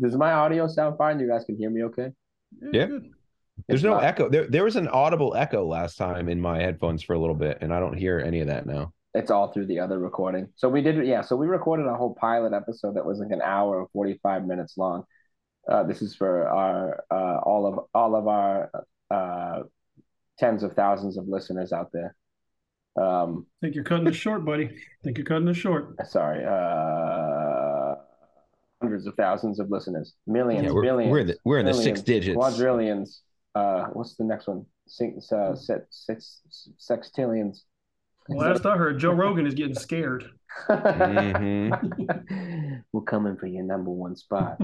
Does 0.00 0.16
my 0.16 0.32
audio 0.32 0.66
sound 0.66 0.98
fine? 0.98 1.20
You 1.20 1.28
guys 1.28 1.44
can 1.44 1.56
hear 1.56 1.70
me 1.70 1.84
okay? 1.84 2.10
Yeah. 2.72 2.86
good. 2.86 3.10
there's 3.68 3.82
no 3.82 3.94
not- 3.94 4.04
echo. 4.04 4.28
There, 4.28 4.46
there 4.48 4.64
was 4.64 4.76
an 4.76 4.88
audible 4.88 5.34
echo 5.36 5.64
last 5.66 5.96
time 5.96 6.28
in 6.28 6.40
my 6.40 6.60
headphones 6.60 7.02
for 7.02 7.14
a 7.14 7.18
little 7.18 7.34
bit, 7.34 7.58
and 7.60 7.72
I 7.72 7.80
don't 7.80 7.96
hear 7.96 8.18
any 8.20 8.40
of 8.40 8.48
that 8.48 8.66
now. 8.66 8.92
It's 9.14 9.30
all 9.30 9.52
through 9.52 9.66
the 9.66 9.78
other 9.78 9.98
recording. 9.98 10.48
So 10.56 10.68
we 10.70 10.80
did, 10.80 11.06
yeah. 11.06 11.20
So 11.20 11.36
we 11.36 11.46
recorded 11.46 11.86
a 11.86 11.94
whole 11.94 12.14
pilot 12.14 12.54
episode 12.54 12.96
that 12.96 13.04
was 13.04 13.18
like 13.18 13.30
an 13.30 13.42
hour 13.42 13.80
and 13.80 13.88
forty 13.90 14.18
five 14.22 14.46
minutes 14.46 14.78
long. 14.78 15.04
Uh, 15.68 15.82
this 15.82 16.00
is 16.00 16.14
for 16.16 16.48
our 16.48 17.04
uh, 17.10 17.38
all 17.44 17.66
of 17.66 17.86
all 17.92 18.16
of 18.16 18.26
our 18.26 18.70
uh, 19.10 19.64
tens 20.38 20.62
of 20.62 20.72
thousands 20.72 21.18
of 21.18 21.28
listeners 21.28 21.72
out 21.72 21.90
there. 21.92 22.16
Um, 22.96 23.46
think 23.60 23.74
you're 23.74 23.84
cutting 23.84 24.04
this 24.04 24.16
short, 24.16 24.44
buddy. 24.44 24.70
think 25.04 25.18
you're 25.18 25.26
cutting 25.26 25.46
this 25.46 25.56
short. 25.56 25.94
sorry, 26.08 26.44
uh, 26.44 26.48
hundreds 28.82 29.06
of 29.06 29.14
thousands 29.14 29.60
of 29.60 29.70
listeners, 29.70 30.14
millions, 30.26 30.64
Yeah, 30.66 30.72
we're, 30.72 30.82
billions, 30.82 31.10
we're 31.10 31.18
in 31.20 31.26
the 31.28 31.36
we're 31.44 31.58
in 31.60 31.66
the 31.66 31.72
six 31.74 31.84
millions, 31.84 32.02
digits. 32.02 32.36
quadrillions. 32.36 33.22
Uh, 33.54 33.84
what's 33.92 34.16
the 34.16 34.24
next 34.24 34.48
one? 34.48 34.64
six, 34.88 35.30
uh, 35.32 35.54
set 35.54 35.82
six 35.90 36.40
sextillions. 36.78 37.58
Last 38.28 38.66
I 38.66 38.76
heard, 38.76 38.98
Joe 38.98 39.12
Rogan 39.12 39.46
is 39.46 39.54
getting 39.54 39.74
scared. 39.74 40.24
Mhm. 40.68 42.82
We're 42.92 43.00
coming 43.02 43.36
for 43.36 43.46
your 43.46 43.64
number 43.64 43.90
one 43.90 44.16
spot. 44.16 44.60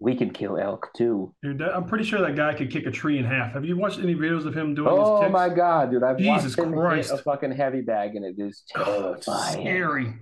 we 0.00 0.16
can 0.16 0.30
kill 0.30 0.58
elk 0.58 0.90
too. 0.96 1.34
Dude, 1.42 1.62
I'm 1.62 1.84
pretty 1.86 2.04
sure 2.04 2.20
that 2.20 2.36
guy 2.36 2.54
could 2.54 2.70
kick 2.70 2.86
a 2.86 2.90
tree 2.90 3.18
in 3.18 3.24
half. 3.24 3.52
Have 3.54 3.64
you 3.64 3.76
watched 3.76 3.98
any 4.00 4.14
videos 4.14 4.44
of 4.46 4.54
him 4.56 4.74
doing 4.74 4.88
Oh 4.90 5.16
his 5.16 5.24
kicks? 5.26 5.32
my 5.32 5.48
god, 5.48 5.90
dude! 5.90 6.02
I've 6.02 6.18
Jesus 6.18 6.56
watched 6.56 6.66
him 6.68 6.74
Christ. 6.74 7.10
hit 7.10 7.20
a 7.20 7.22
fucking 7.22 7.52
heavy 7.52 7.80
bag, 7.80 8.16
and 8.16 8.24
it 8.24 8.34
is 8.38 8.62
Oh, 8.76 9.14
it's 9.14 9.26
terrifying. 9.26 9.60
scary. 9.62 10.14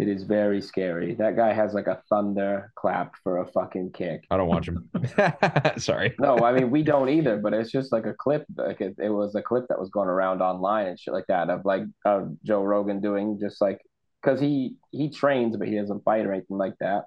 It 0.00 0.08
is 0.08 0.22
very 0.22 0.62
scary. 0.62 1.14
That 1.14 1.36
guy 1.36 1.52
has 1.52 1.74
like 1.74 1.86
a 1.86 2.00
thunder 2.08 2.72
clap 2.74 3.16
for 3.22 3.42
a 3.42 3.46
fucking 3.46 3.92
kick. 3.92 4.24
I 4.30 4.38
don't 4.38 4.48
watch 4.48 4.66
him. 4.66 4.88
Sorry. 5.76 6.14
No, 6.18 6.38
I 6.38 6.52
mean 6.52 6.70
we 6.70 6.82
don't 6.82 7.10
either, 7.10 7.36
but 7.36 7.52
it's 7.52 7.70
just 7.70 7.92
like 7.92 8.06
a 8.06 8.14
clip. 8.14 8.46
Like 8.56 8.80
it, 8.80 8.94
it 8.98 9.10
was 9.10 9.34
a 9.34 9.42
clip 9.42 9.66
that 9.68 9.78
was 9.78 9.90
going 9.90 10.08
around 10.08 10.40
online 10.40 10.86
and 10.86 10.98
shit 10.98 11.12
like 11.12 11.26
that 11.26 11.50
of 11.50 11.66
like 11.66 11.82
of 12.06 12.34
Joe 12.42 12.62
Rogan 12.62 13.02
doing 13.02 13.38
just 13.38 13.60
like 13.60 13.82
because 14.22 14.40
he 14.40 14.76
he 14.90 15.10
trains, 15.10 15.58
but 15.58 15.68
he 15.68 15.76
doesn't 15.76 16.02
fight 16.02 16.24
or 16.24 16.32
anything 16.32 16.56
like 16.56 16.78
that. 16.80 17.04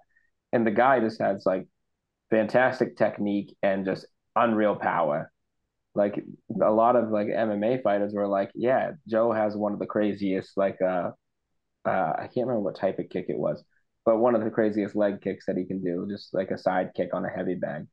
And 0.52 0.66
the 0.68 0.70
guy 0.70 1.00
just 1.00 1.20
has 1.20 1.48
like 1.48 1.68
fantastic 2.30 2.96
technique 2.96 3.58
and 3.64 3.86
just 3.86 4.06
unreal 4.36 4.76
power. 4.76 5.32
Like 5.96 6.24
a 6.64 6.72
lot 6.72 6.96
of 6.96 7.10
like 7.10 7.26
MMA 7.26 7.82
fighters 7.82 8.14
were 8.14 8.28
like, 8.28 8.52
yeah, 8.54 8.92
Joe 9.08 9.32
has 9.32 9.58
one 9.58 9.74
of 9.74 9.80
the 9.80 9.88
craziest 9.88 10.56
like 10.58 10.80
uh 10.80 11.10
uh 11.86 12.14
I 12.18 12.22
can't 12.34 12.48
remember 12.48 12.62
what 12.62 12.76
type 12.78 13.00
of 13.00 13.10
kick 13.10 13.26
it 13.30 13.38
was, 13.38 13.64
but 14.06 14.18
one 14.18 14.36
of 14.36 14.44
the 14.44 14.50
craziest 14.52 14.96
leg 14.96 15.22
kicks 15.22 15.46
that 15.48 15.58
he 15.58 15.66
can 15.66 15.84
do, 15.84 16.08
just 16.10 16.34
like 16.34 16.52
a 16.52 16.58
side 16.58 16.92
kick 16.96 17.10
on 17.14 17.26
a 17.26 17.30
heavy 17.30 17.56
bag. 17.56 17.88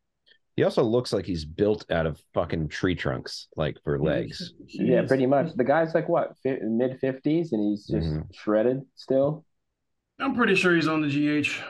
He 0.57 0.65
also 0.65 0.83
looks 0.83 1.13
like 1.13 1.25
he's 1.25 1.45
built 1.45 1.91
out 1.91 2.07
of 2.07 2.21
fucking 2.35 2.69
tree 2.69 2.95
trunks, 2.95 3.49
like 3.57 3.79
for 3.85 3.99
legs. 3.99 4.53
Yeah, 4.67 5.07
pretty 5.07 5.25
much. 5.27 5.55
The 5.55 5.65
guy's 5.65 5.95
like 5.95 6.09
what, 6.09 6.35
fi- 6.43 6.59
mid 6.63 6.99
fifties, 7.01 7.53
and 7.53 7.63
he's 7.71 7.87
just 7.87 8.09
Mhm. 8.09 8.35
shredded 8.35 8.83
still. 8.95 9.45
I'm 10.19 10.35
pretty 10.35 10.55
sure 10.57 10.75
he's 10.75 10.89
on 10.89 11.01
the 11.01 11.09
GH. 11.09 11.63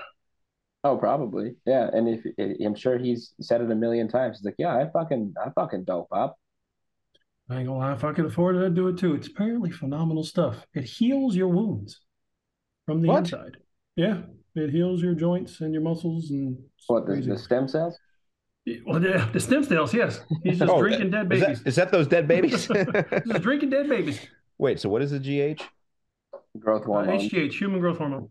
Oh, 0.83 0.97
probably. 0.97 1.57
Yeah, 1.67 1.89
and 1.93 2.09
if 2.09 2.25
I'm 2.65 2.75
sure 2.75 2.99
he's 2.99 3.35
said 3.41 3.61
it 3.61 3.71
a 3.71 3.75
million 3.75 4.09
times. 4.09 4.39
He's 4.39 4.47
like, 4.47 4.55
yeah, 4.59 4.75
I 4.77 4.89
fucking, 4.91 5.35
I 5.41 5.51
fucking 5.51 5.85
dope 5.85 6.09
up. 6.11 6.37
I 7.51 7.59
ain't 7.59 7.67
gonna 7.69 7.79
lie, 7.79 7.93
if 7.93 8.03
I 8.03 8.13
could 8.13 8.25
afford 8.25 8.57
it, 8.57 8.65
I'd 8.65 8.75
do 8.75 8.89
it 8.89 8.97
too. 8.97 9.15
It's 9.15 9.29
apparently 9.29 9.71
phenomenal 9.71 10.25
stuff. 10.25 10.67
It 10.75 10.85
heals 10.85 11.37
your 11.37 11.49
wounds 11.49 12.01
from 12.91 13.03
the 13.03 13.09
What? 13.09 13.19
inside. 13.19 13.57
Yeah, 13.95 14.23
it 14.57 14.71
heals 14.71 15.01
your 15.01 15.15
joints 15.15 15.61
and 15.61 15.73
your 15.73 15.83
muscles 15.83 16.31
and 16.31 16.59
What 16.89 17.07
the, 17.07 17.21
the 17.21 17.39
stem 17.39 17.69
cells? 17.69 17.97
Well, 18.85 18.99
the, 19.01 19.29
the 19.33 19.39
stem 19.41 19.63
cells, 19.63 19.95
yes. 19.95 20.21
He's 20.43 20.59
just 20.59 20.71
Oh, 20.75 20.81
drinking 20.81 21.11
dead 21.13 21.33
Is 21.33 21.41
babies. 21.41 21.59
that, 21.63 21.69
is 21.69 21.77
that 21.77 21.93
those 21.93 22.09
dead 22.09 22.27
babies? 22.27 22.67
Just 23.29 23.43
drinking 23.43 23.71
dead 23.71 23.89
babies. 23.89 24.21
Wait, 24.59 24.81
so 24.81 24.89
what 24.89 25.03
is 25.03 25.13
the 25.13 25.19
GH? 25.21 25.63
Growth 26.59 26.83
Uh, 26.83 26.87
hormone. 26.87 27.19
HGH, 27.21 27.53
human 27.53 27.79
growth 27.81 27.99
hormone. 27.99 28.29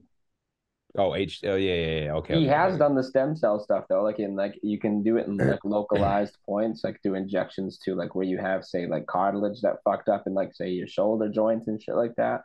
Oh, 0.97 1.15
H. 1.15 1.41
Oh, 1.45 1.55
yeah, 1.55 1.73
yeah, 1.75 2.03
yeah. 2.05 2.13
Okay. 2.15 2.35
he 2.35 2.45
okay, 2.45 2.55
has 2.55 2.73
okay. 2.73 2.79
done 2.79 2.95
the 2.95 3.03
stem 3.03 3.35
cell 3.35 3.59
stuff 3.59 3.85
though. 3.89 4.03
Like 4.03 4.19
in 4.19 4.35
like 4.35 4.59
you 4.61 4.77
can 4.79 5.03
do 5.03 5.17
it 5.17 5.27
in 5.27 5.37
like 5.37 5.59
localized 5.63 6.35
points, 6.45 6.83
like 6.83 6.99
do 7.03 7.15
injections 7.15 7.77
to 7.85 7.95
like 7.95 8.13
where 8.15 8.25
you 8.25 8.37
have 8.39 8.65
say 8.65 8.87
like 8.87 9.05
cartilage 9.07 9.61
that 9.61 9.77
fucked 9.85 10.09
up 10.09 10.23
in 10.27 10.33
like 10.33 10.53
say 10.53 10.69
your 10.69 10.87
shoulder 10.87 11.29
joints 11.29 11.67
and 11.67 11.81
shit 11.81 11.95
like 11.95 12.15
that. 12.17 12.41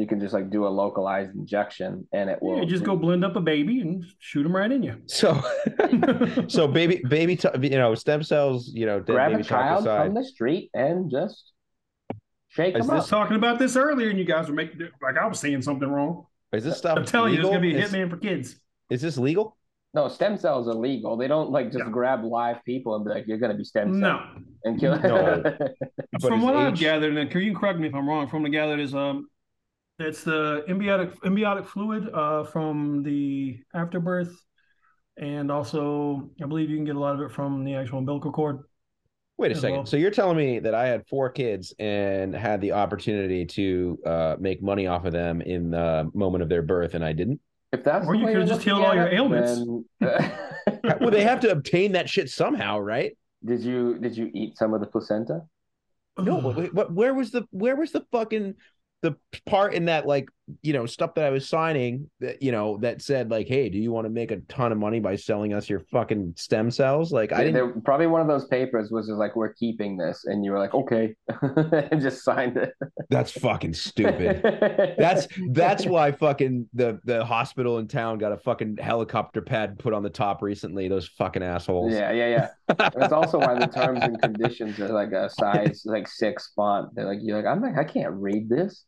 You 0.00 0.06
can 0.06 0.18
just 0.18 0.32
like 0.32 0.48
do 0.50 0.66
a 0.66 0.68
localized 0.68 1.34
injection 1.34 2.08
and 2.12 2.30
it 2.30 2.38
will 2.40 2.58
Yeah, 2.58 2.64
just 2.64 2.84
go 2.84 2.96
blend 2.96 3.22
up 3.24 3.36
a 3.36 3.40
baby 3.40 3.80
and 3.82 4.02
shoot 4.18 4.42
them 4.44 4.56
right 4.56 4.70
in 4.72 4.82
you. 4.82 4.96
So, 5.06 5.38
so 6.48 6.66
baby, 6.66 7.02
baby, 7.08 7.36
t- 7.36 7.48
you 7.60 7.70
know, 7.78 7.94
stem 7.94 8.22
cells, 8.22 8.70
you 8.72 8.86
know, 8.86 8.98
dead 9.00 9.12
grab 9.12 9.30
baby 9.32 9.42
a 9.42 9.44
child 9.44 9.84
talk 9.84 10.06
from 10.06 10.14
the 10.14 10.24
street 10.24 10.70
and 10.72 11.10
just 11.10 11.52
shake 12.48 12.76
Is 12.76 12.86
them 12.86 12.90
I 12.92 12.94
up. 12.94 13.02
was 13.02 13.10
talking 13.10 13.36
about 13.36 13.58
this 13.58 13.76
earlier, 13.76 14.08
and 14.08 14.18
you 14.18 14.24
guys 14.24 14.48
were 14.48 14.54
making 14.54 14.80
like 15.02 15.18
I 15.18 15.26
was 15.26 15.38
saying 15.38 15.60
something 15.62 15.88
wrong. 15.88 16.24
Is 16.52 16.64
this 16.64 16.78
stuff? 16.78 16.96
I'm 16.96 17.04
telling 17.04 17.34
you, 17.34 17.42
there's 17.42 17.48
gonna 17.48 17.60
be 17.60 17.74
a 17.76 17.78
is, 17.84 17.92
hitman 17.92 18.08
for 18.08 18.16
kids. 18.16 18.56
is 18.90 19.02
this 19.02 19.18
legal? 19.18 19.56
No, 19.92 20.08
stem 20.08 20.38
cells 20.38 20.66
are 20.68 20.74
legal. 20.74 21.16
They 21.16 21.28
don't 21.28 21.50
like 21.50 21.66
just 21.72 21.84
Yeah. 21.84 21.90
grab 21.90 22.24
live 22.24 22.64
people 22.64 22.94
and 22.96 23.04
be 23.04 23.10
like, 23.10 23.26
"You're 23.26 23.38
gonna 23.38 23.54
be 23.54 23.64
stem 23.64 23.92
cell 24.00 24.00
No, 24.00 24.42
and 24.64 24.80
kill." 24.80 24.98
No. 24.98 25.42
From 26.20 26.38
is 26.38 26.44
what 26.44 26.56
I've 26.56 26.72
H- 26.74 26.80
gathered, 26.80 27.16
and 27.16 27.34
you 27.34 27.52
can 27.52 27.54
correct 27.60 27.78
me 27.78 27.88
if 27.88 27.94
I'm 27.94 28.08
wrong. 28.08 28.28
From 28.28 28.42
the 28.44 28.48
gathered 28.50 28.80
is 28.80 28.94
um, 28.94 29.28
it's 30.00 30.24
the 30.24 30.64
embiotic 30.68 31.16
embiotic 31.20 31.66
fluid 31.66 32.08
uh 32.12 32.44
from 32.44 33.02
the 33.02 33.58
afterbirth, 33.74 34.34
and 35.16 35.50
also 35.50 36.30
I 36.42 36.46
believe 36.46 36.70
you 36.70 36.76
can 36.76 36.84
get 36.84 36.96
a 36.96 37.00
lot 37.00 37.14
of 37.14 37.20
it 37.22 37.30
from 37.32 37.64
the 37.64 37.74
actual 37.74 37.98
umbilical 37.98 38.32
cord. 38.32 38.60
Wait 39.38 39.52
a 39.52 39.54
second. 39.54 39.76
well. 39.76 39.86
So 39.86 39.96
you're 39.96 40.10
telling 40.10 40.36
me 40.36 40.58
that 40.58 40.74
I 40.74 40.86
had 40.86 41.06
four 41.08 41.30
kids 41.30 41.72
and 41.78 42.34
had 42.34 42.60
the 42.60 42.72
opportunity 42.72 43.46
to 43.46 43.98
uh, 44.04 44.36
make 44.38 44.62
money 44.62 44.86
off 44.86 45.06
of 45.06 45.12
them 45.12 45.40
in 45.40 45.70
the 45.70 46.10
moment 46.12 46.42
of 46.42 46.50
their 46.50 46.60
birth, 46.62 46.94
and 46.94 47.04
I 47.04 47.12
didn't? 47.14 47.40
if 47.72 47.82
that's 47.84 48.06
Or 48.06 48.14
you 48.16 48.26
could've 48.26 48.48
just 48.48 48.66
looking 48.66 48.74
healed 48.74 48.84
all 48.84 48.94
your 48.94 49.06
it, 49.06 49.14
ailments. 49.14 49.64
then- 50.00 50.90
well, 51.00 51.10
they 51.10 51.22
have 51.22 51.40
to 51.40 51.50
obtain 51.52 51.92
that 51.92 52.10
shit 52.10 52.28
somehow, 52.28 52.78
right? 52.78 53.16
did 53.42 53.62
you 53.62 53.98
did 53.98 54.14
you 54.14 54.30
eat 54.34 54.58
some 54.58 54.74
of 54.74 54.80
the 54.80 54.86
placenta? 54.86 55.40
No, 56.18 56.42
but, 56.42 56.56
wait, 56.56 56.74
but 56.74 56.92
where 56.92 57.14
was 57.14 57.30
the 57.30 57.46
where 57.50 57.76
was 57.76 57.92
the 57.92 58.04
fucking 58.12 58.56
the 59.02 59.16
part 59.46 59.74
in 59.74 59.86
that 59.86 60.06
like 60.06 60.28
you 60.62 60.72
know 60.72 60.84
stuff 60.84 61.14
that 61.14 61.24
I 61.24 61.30
was 61.30 61.48
signing 61.48 62.10
that 62.20 62.42
you 62.42 62.52
know 62.52 62.78
that 62.78 63.02
said 63.02 63.30
like, 63.30 63.46
hey, 63.46 63.68
do 63.68 63.78
you 63.78 63.92
want 63.92 64.06
to 64.06 64.10
make 64.10 64.30
a 64.30 64.38
ton 64.48 64.72
of 64.72 64.78
money 64.78 65.00
by 65.00 65.16
selling 65.16 65.54
us 65.54 65.68
your 65.68 65.80
fucking 65.92 66.34
stem 66.36 66.70
cells? 66.70 67.12
Like 67.12 67.32
I 67.32 67.44
didn't. 67.44 67.84
probably 67.84 68.06
one 68.06 68.20
of 68.20 68.26
those 68.26 68.46
papers 68.46 68.90
was 68.90 69.06
just 69.06 69.18
like, 69.18 69.36
"We're 69.36 69.52
keeping 69.54 69.96
this," 69.96 70.24
and 70.26 70.44
you 70.44 70.50
were 70.52 70.58
like, 70.58 70.74
"Okay," 70.74 71.14
and 71.42 72.00
just 72.00 72.24
signed 72.24 72.56
it. 72.56 72.74
That's 73.08 73.30
fucking 73.32 73.74
stupid. 73.74 74.42
That's 74.98 75.28
that's 75.52 75.86
why 75.86 76.12
fucking 76.12 76.68
the 76.74 77.00
the 77.04 77.24
hospital 77.24 77.78
in 77.78 77.88
town 77.88 78.18
got 78.18 78.32
a 78.32 78.36
fucking 78.38 78.78
helicopter 78.78 79.40
pad 79.42 79.78
put 79.78 79.92
on 79.92 80.02
the 80.02 80.10
top 80.10 80.42
recently. 80.42 80.88
Those 80.88 81.08
fucking 81.08 81.42
assholes. 81.42 81.92
Yeah, 81.92 82.12
yeah, 82.12 82.28
yeah. 82.28 82.74
That's 82.76 83.12
also 83.12 83.38
why 83.38 83.54
the 83.58 83.66
terms 83.66 84.00
and 84.02 84.20
conditions 84.20 84.78
are 84.80 84.88
like 84.88 85.12
a 85.12 85.30
size 85.30 85.82
like 85.86 86.08
six 86.08 86.52
font. 86.54 86.94
They're 86.94 87.06
like, 87.06 87.18
you're 87.22 87.36
like, 87.36 87.46
I'm 87.46 87.62
like, 87.62 87.78
I 87.78 87.84
can't 87.84 88.12
read 88.14 88.48
this. 88.48 88.84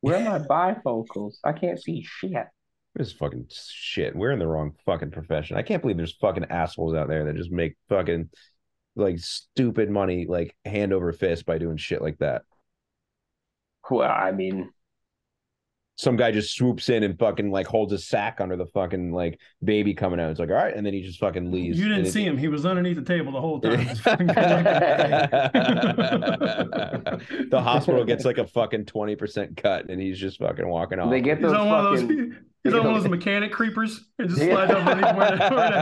Where 0.00 0.16
are 0.16 0.38
my 0.38 0.38
bifocals? 0.84 1.36
I 1.44 1.52
can't 1.52 1.82
see 1.82 2.04
shit. 2.06 2.46
This 2.94 3.12
fucking 3.12 3.46
shit. 3.50 4.16
We're 4.16 4.32
in 4.32 4.38
the 4.38 4.46
wrong 4.46 4.74
fucking 4.84 5.10
profession. 5.10 5.56
I 5.56 5.62
can't 5.62 5.82
believe 5.82 5.96
there's 5.96 6.16
fucking 6.16 6.46
assholes 6.50 6.94
out 6.94 7.08
there 7.08 7.24
that 7.24 7.36
just 7.36 7.52
make 7.52 7.76
fucking 7.88 8.30
like 8.96 9.18
stupid 9.20 9.90
money 9.90 10.26
like 10.28 10.56
hand 10.64 10.92
over 10.92 11.12
fist 11.12 11.46
by 11.46 11.58
doing 11.58 11.76
shit 11.76 12.02
like 12.02 12.18
that. 12.18 12.42
Well, 13.90 14.10
I 14.10 14.32
mean, 14.32 14.70
Some 16.00 16.14
guy 16.16 16.30
just 16.30 16.54
swoops 16.54 16.90
in 16.90 17.02
and 17.02 17.18
fucking 17.18 17.50
like 17.50 17.66
holds 17.66 17.92
a 17.92 17.98
sack 17.98 18.40
under 18.40 18.56
the 18.56 18.66
fucking 18.66 19.12
like 19.12 19.40
baby 19.64 19.94
coming 19.94 20.20
out. 20.20 20.30
It's 20.30 20.38
like, 20.38 20.48
all 20.48 20.54
right, 20.54 20.72
and 20.74 20.86
then 20.86 20.94
he 20.94 21.02
just 21.02 21.18
fucking 21.18 21.50
leaves. 21.50 21.76
You 21.76 21.86
didn't 21.86 21.98
And 21.98 22.06
it- 22.06 22.12
see 22.12 22.24
him; 22.24 22.38
he 22.38 22.46
was 22.46 22.64
underneath 22.64 22.94
the 22.96 23.02
table 23.02 23.32
the 23.32 23.40
whole 23.40 23.60
time. 23.60 23.84
Just 23.84 24.02
fucking 24.02 24.28
collecting 24.28 25.10
the 27.50 27.60
hospital 27.60 28.04
gets 28.04 28.24
like 28.24 28.38
a 28.38 28.46
fucking 28.46 28.84
20% 28.84 29.56
cut 29.56 29.88
and 29.88 30.00
he's 30.00 30.16
just 30.18 30.38
fucking 30.38 30.68
walking 30.68 30.98
off. 31.00 31.10
they 31.10 31.20
get 31.20 31.38
He's 31.38 31.46
those 31.48 31.56
on 31.56 31.68
one 31.68 31.86
of 31.86 31.98
fucking. 32.00 32.16
those. 32.28 32.38
He's 32.64 32.74
on 32.74 32.84
one 32.84 32.96
of 32.96 33.02
those 33.02 33.08
mechanic 33.10 33.52
creepers 33.52 34.00
and 34.18 34.28
just 34.28 34.42
Yeah. 34.42 34.66
slides 34.66 34.72
underneath 34.72 35.14
where 35.16 35.30
the, 35.30 35.38
where 35.54 35.70
the 35.70 35.78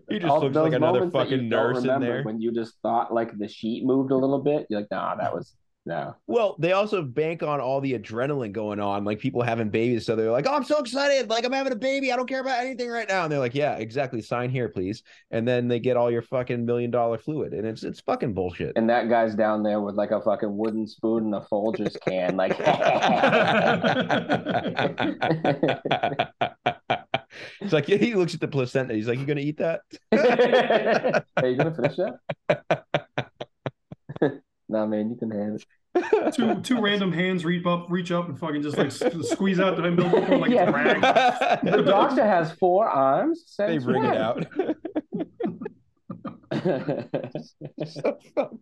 he 0.10 0.18
just 0.18 0.30
all 0.30 0.40
looks 0.42 0.54
those 0.54 0.64
like 0.64 0.74
another 0.74 1.06
moments 1.06 1.14
that 1.14 1.30
you 1.30 1.36
fucking 1.36 1.48
don't 1.48 1.62
nurse 1.72 1.78
in 1.78 1.82
remember 1.84 2.06
there. 2.06 2.22
When 2.22 2.38
you 2.40 2.52
just 2.52 2.74
thought 2.82 3.12
like 3.14 3.36
the 3.36 3.48
sheet 3.48 3.84
moved 3.84 4.10
a 4.12 4.16
little 4.16 4.40
bit, 4.40 4.66
you're 4.68 4.80
like, 4.80 4.90
nah, 4.90 5.14
that 5.16 5.34
was 5.34 5.54
no. 5.86 6.16
Well, 6.26 6.56
they 6.58 6.72
also 6.72 7.00
bank 7.00 7.44
on 7.44 7.60
all 7.60 7.80
the 7.80 7.96
adrenaline 7.96 8.50
going 8.50 8.80
on, 8.80 9.04
like 9.04 9.20
people 9.20 9.40
having 9.40 9.70
babies. 9.70 10.04
So 10.04 10.16
they're 10.16 10.32
like, 10.32 10.48
"Oh, 10.48 10.54
I'm 10.54 10.64
so 10.64 10.78
excited! 10.78 11.30
Like 11.30 11.44
I'm 11.44 11.52
having 11.52 11.72
a 11.72 11.76
baby. 11.76 12.12
I 12.12 12.16
don't 12.16 12.28
care 12.28 12.40
about 12.40 12.58
anything 12.58 12.90
right 12.90 13.08
now." 13.08 13.22
And 13.22 13.30
they're 13.30 13.38
like, 13.38 13.54
"Yeah, 13.54 13.76
exactly. 13.76 14.20
Sign 14.20 14.50
here, 14.50 14.68
please." 14.68 15.04
And 15.30 15.46
then 15.46 15.68
they 15.68 15.78
get 15.78 15.96
all 15.96 16.10
your 16.10 16.22
fucking 16.22 16.66
million 16.66 16.90
dollar 16.90 17.18
fluid, 17.18 17.54
and 17.54 17.64
it's 17.64 17.84
it's 17.84 18.00
fucking 18.00 18.34
bullshit. 18.34 18.72
And 18.74 18.90
that 18.90 19.08
guy's 19.08 19.36
down 19.36 19.62
there 19.62 19.80
with 19.80 19.94
like 19.94 20.10
a 20.10 20.20
fucking 20.20 20.56
wooden 20.56 20.88
spoon 20.88 21.26
and 21.26 21.36
a 21.36 21.40
Folgers 21.40 21.96
can, 22.00 22.36
like. 22.36 22.58
it's 27.60 27.72
like 27.72 27.86
he 27.86 28.14
looks 28.14 28.34
at 28.34 28.40
the 28.40 28.48
placenta. 28.48 28.94
He's 28.94 29.06
like, 29.06 29.20
"You 29.20 29.26
gonna 29.26 29.40
eat 29.40 29.58
that?" 29.58 29.82
Are 31.36 31.46
you 31.46 31.56
gonna 31.56 31.74
finish 31.74 31.96
that? 31.96 33.04
Nah, 34.76 34.86
man, 34.86 35.10
you 35.10 35.16
can 35.16 35.30
have 35.30 35.54
it. 35.54 36.34
two 36.34 36.60
two 36.60 36.80
random 36.80 37.10
hands 37.10 37.44
reach 37.44 37.64
up, 37.64 37.86
reach 37.88 38.12
up, 38.12 38.28
and 38.28 38.38
fucking 38.38 38.62
just 38.62 38.76
like 38.76 38.92
squeeze 39.24 39.58
out 39.58 39.76
the 39.76 39.84
umbilical 39.84 40.24
cord 40.26 40.40
like 40.40 40.50
Yeah. 40.56 40.68
it's 40.68 40.70
a 40.70 41.00
rag. 41.00 41.60
The 41.76 41.82
doctor 41.82 42.24
has 42.24 42.52
four 42.52 42.86
arms. 42.88 43.54
they 43.56 43.78
Since 43.78 43.84
bring 43.84 44.04
it 44.04 44.16
out. 44.16 44.46
So 47.86 48.18
fucked 48.34 48.56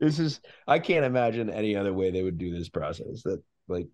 this 0.00 0.18
is 0.18 0.40
I 0.66 0.78
can't 0.78 1.04
imagine 1.04 1.50
any 1.50 1.76
other 1.76 1.92
way 1.92 2.10
they 2.10 2.22
would 2.22 2.38
do 2.38 2.56
this 2.56 2.68
process. 2.68 3.22
That 3.24 3.42
like 3.68 3.88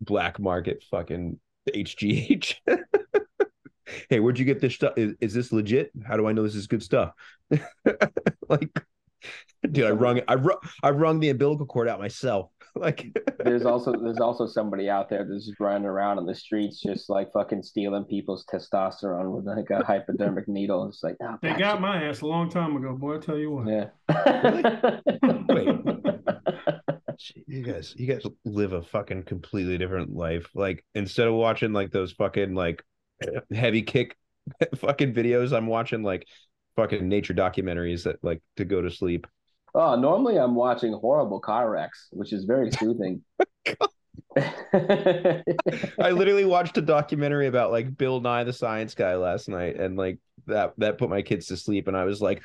black 0.00 0.38
market 0.38 0.82
fucking 0.90 1.38
HGH. 1.68 2.54
hey, 4.10 4.20
where'd 4.20 4.38
you 4.38 4.44
get 4.44 4.60
this 4.60 4.74
stuff? 4.74 4.94
Is, 4.96 5.14
is 5.20 5.34
this 5.34 5.52
legit? 5.52 5.90
How 6.06 6.16
do 6.16 6.26
I 6.26 6.32
know 6.32 6.42
this 6.42 6.54
is 6.54 6.66
good 6.66 6.82
stuff? 6.82 7.12
like, 8.48 8.70
dude, 9.70 9.86
I 9.86 9.90
rung 9.90 10.20
I 10.28 10.34
rung 10.34 10.58
I 10.82 10.90
rung 10.90 11.20
the 11.20 11.30
umbilical 11.30 11.66
cord 11.66 11.88
out 11.88 11.98
myself. 11.98 12.50
like, 12.76 13.06
there's 13.38 13.64
also 13.64 13.92
there's 13.92 14.20
also 14.20 14.46
somebody 14.46 14.90
out 14.90 15.08
there 15.08 15.26
that's 15.28 15.46
just 15.46 15.58
running 15.58 15.86
around 15.86 16.18
on 16.18 16.26
the 16.26 16.34
streets, 16.34 16.80
just 16.80 17.08
like 17.08 17.32
fucking 17.32 17.62
stealing 17.62 18.04
people's 18.04 18.44
testosterone 18.52 19.30
with 19.30 19.46
like 19.46 19.70
a 19.70 19.84
hypodermic 19.84 20.46
needle. 20.48 20.86
It's 20.86 21.02
like, 21.02 21.16
oh, 21.22 21.36
They 21.42 21.54
got 21.54 21.80
my 21.80 22.04
ass 22.04 22.20
a 22.20 22.26
long 22.26 22.50
time 22.50 22.76
ago, 22.76 22.94
boy. 22.94 23.16
I 23.16 23.20
tell 23.20 23.38
you 23.38 23.50
what. 23.50 23.66
yeah. 23.68 23.86
Wait. 25.48 25.68
you 27.46 27.62
guys, 27.62 27.94
you 27.96 28.06
guys 28.06 28.22
live 28.44 28.74
a 28.74 28.82
fucking 28.82 29.24
completely 29.24 29.78
different 29.78 30.14
life. 30.14 30.46
Like, 30.54 30.84
instead 30.94 31.26
of 31.26 31.34
watching 31.34 31.72
like 31.72 31.90
those 31.90 32.12
fucking 32.12 32.54
like 32.54 32.82
heavy 33.52 33.82
kick 33.82 34.16
fucking 34.76 35.14
videos, 35.14 35.56
I'm 35.56 35.66
watching 35.66 36.02
like 36.02 36.26
fucking 36.76 37.08
nature 37.08 37.34
documentaries 37.34 38.04
that 38.04 38.22
like 38.22 38.42
to 38.56 38.64
go 38.64 38.80
to 38.80 38.90
sleep. 38.90 39.26
Oh, 39.74 39.96
normally 39.96 40.38
I'm 40.38 40.54
watching 40.54 40.92
horrible 40.92 41.40
car 41.40 41.70
wrecks, 41.70 42.08
which 42.10 42.32
is 42.32 42.44
very 42.44 42.70
soothing. 42.70 43.22
I 44.72 46.10
literally 46.10 46.44
watched 46.44 46.78
a 46.78 46.82
documentary 46.82 47.46
about 47.46 47.70
like 47.70 47.96
Bill 47.96 48.20
Nye 48.20 48.44
the 48.44 48.52
Science 48.52 48.94
Guy 48.94 49.16
last 49.16 49.48
night, 49.48 49.76
and 49.76 49.96
like 49.96 50.18
that 50.46 50.74
that 50.78 50.98
put 50.98 51.10
my 51.10 51.22
kids 51.22 51.46
to 51.46 51.56
sleep, 51.56 51.88
and 51.88 51.96
I 51.96 52.04
was 52.04 52.20
like, 52.20 52.42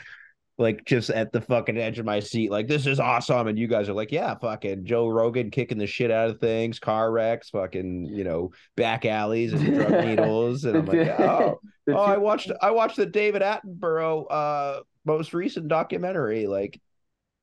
like 0.58 0.86
just 0.86 1.10
at 1.10 1.32
the 1.32 1.42
fucking 1.42 1.78
edge 1.78 2.00
of 2.00 2.06
my 2.06 2.20
seat, 2.20 2.52
like 2.52 2.68
this 2.68 2.86
is 2.86 3.00
awesome, 3.00 3.48
and 3.48 3.58
you 3.58 3.68
guys 3.68 3.90
are 3.90 3.94
like, 3.94 4.12
yeah, 4.12 4.36
fucking 4.36 4.86
Joe 4.86 5.08
Rogan 5.08 5.50
kicking 5.52 5.78
the 5.78 5.88
shit 5.88 6.12
out 6.12 6.30
of 6.30 6.40
things, 6.40 6.80
car 6.80 7.12
wrecks, 7.12 7.50
fucking 7.50 8.06
you 8.06 8.24
know 8.24 8.52
back 8.78 9.06
alleys 9.06 9.54
and 9.54 9.74
drug 9.74 9.98
needles, 10.00 10.66
and 10.66 10.78
I'm 10.78 10.86
like, 10.86 11.08
oh, 11.20 11.60
oh, 11.92 11.98
I 11.98 12.18
watched 12.18 12.52
I 12.62 12.72
watched 12.72 12.98
the 12.98 13.06
David 13.06 13.42
Attenborough 13.42 14.26
uh 14.30 14.82
most 15.06 15.34
recent 15.34 15.68
documentary, 15.68 16.48
like 16.48 16.80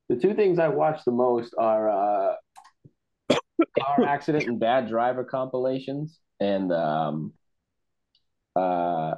The 0.09 0.17
two 0.17 0.35
things 0.35 0.59
I 0.59 0.69
watch 0.69 1.05
the 1.05 1.13
most 1.13 1.55
are 1.59 1.91
uh, 1.91 2.35
car 3.79 4.03
accident 4.07 4.47
and 4.47 4.59
bad 4.61 4.89
driver 4.89 5.25
compilations, 5.25 6.19
and 6.41 6.73
um, 6.73 7.33
uh, 8.57 9.15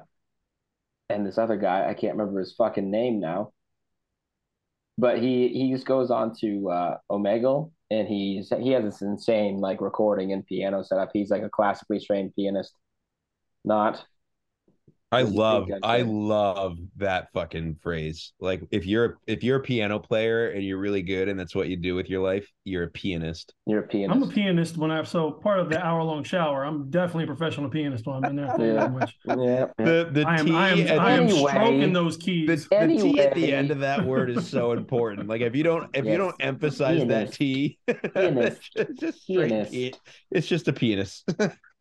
and 1.09 1.27
this 1.27 1.39
other 1.39 1.57
guy 1.57 1.89
I 1.89 1.95
can't 1.95 2.17
remember 2.17 2.41
his 2.41 2.55
fucking 2.55 2.91
name 2.91 3.21
now, 3.21 3.53
but 4.99 5.19
he 5.19 5.49
he 5.49 5.73
just 5.73 5.87
goes 5.87 6.11
on 6.11 6.35
to 6.41 6.71
uh, 6.71 6.97
Omegle, 7.11 7.73
and 7.91 8.09
he's 8.09 8.51
he 8.61 8.71
has 8.71 8.85
this 8.85 9.03
insane 9.03 9.59
like 9.59 9.81
recording 9.81 10.33
and 10.33 10.47
piano 10.47 10.83
setup. 10.83 11.11
He's 11.13 11.31
like 11.31 11.43
a 11.43 11.51
classically 11.51 12.01
trained 12.01 12.35
pianist, 12.35 12.75
not 13.65 14.05
I 15.13 15.25
What 15.25 15.29
do 15.29 15.33
you 15.35 15.39
love 15.41 15.69
I 15.83 16.03
love 16.03 16.79
that 16.97 17.29
fucking 17.35 17.77
phrase. 17.83 18.33
Like 18.41 18.63
if 18.71 18.87
you're 18.87 19.19
if 19.27 19.45
you're 19.45 19.59
a 19.59 19.63
piano 19.63 19.99
player 19.99 20.49
and 20.51 20.65
you're 20.65 20.79
really 20.79 21.03
good 21.03 21.29
and 21.29 21.39
that's 21.39 21.55
what 21.55 21.69
you 21.69 21.77
do 21.77 21.95
with 21.95 22.09
your 22.09 22.23
life, 22.23 22.49
you're 22.65 22.85
a 22.85 22.89
pianist. 22.91 23.53
you're 23.67 23.81
a 23.81 23.87
pianist. 23.87 24.15
I'm 24.17 24.23
a 24.23 24.33
pianist 24.33 24.77
when 24.79 24.91
I 24.91 24.97
have 24.97 25.07
so 25.09 25.31
part 25.31 25.59
of 25.61 25.69
the 25.69 25.85
hour 25.85 26.03
long 26.03 26.25
shower. 26.25 26.65
I'm 26.65 26.91
definitely 26.91 27.25
a 27.25 27.27
professional 27.27 27.69
pianist 27.69 28.07
when 28.07 28.17
I'm 28.17 28.25
in 28.25 28.37
there. 28.37 28.57
Yeah. 28.59 29.07
Yeah, 29.27 29.37
yeah. 29.39 29.67
The 29.79 30.09
the 30.11 30.25
I 30.27 30.37
am 30.39 30.47
T 30.47 30.53
I 30.55 30.69
am 30.71 30.79
at 30.89 30.99
I 30.99 31.11
am 31.13 31.23
Anyway. 31.25 31.51
stroking 31.51 31.93
those 31.93 32.17
the, 32.19 32.25
keys. 32.47 32.69
the 32.69 32.87
T 32.89 33.21
at 33.21 33.35
the 33.35 33.53
end 33.53 33.71
of 33.71 33.81
that 33.81 34.05
word 34.07 34.31
is 34.31 34.49
so 34.49 34.73
important. 34.83 35.29
Like 35.29 35.43
if 35.43 35.55
you 35.55 35.63
don't 35.63 35.95
if 35.95 36.07
you 36.07 36.17
don't 36.17 36.37
emphasize 36.41 37.07
that 37.07 37.33
T, 37.35 37.79
Pianist. 38.15 38.71
it's 38.77 38.99
just 39.01 39.27
Pianist. 39.27 39.73
P- 39.73 39.95
it's 40.31 40.47
just 40.47 40.69
a 40.69 40.73
pianist. 40.73 41.29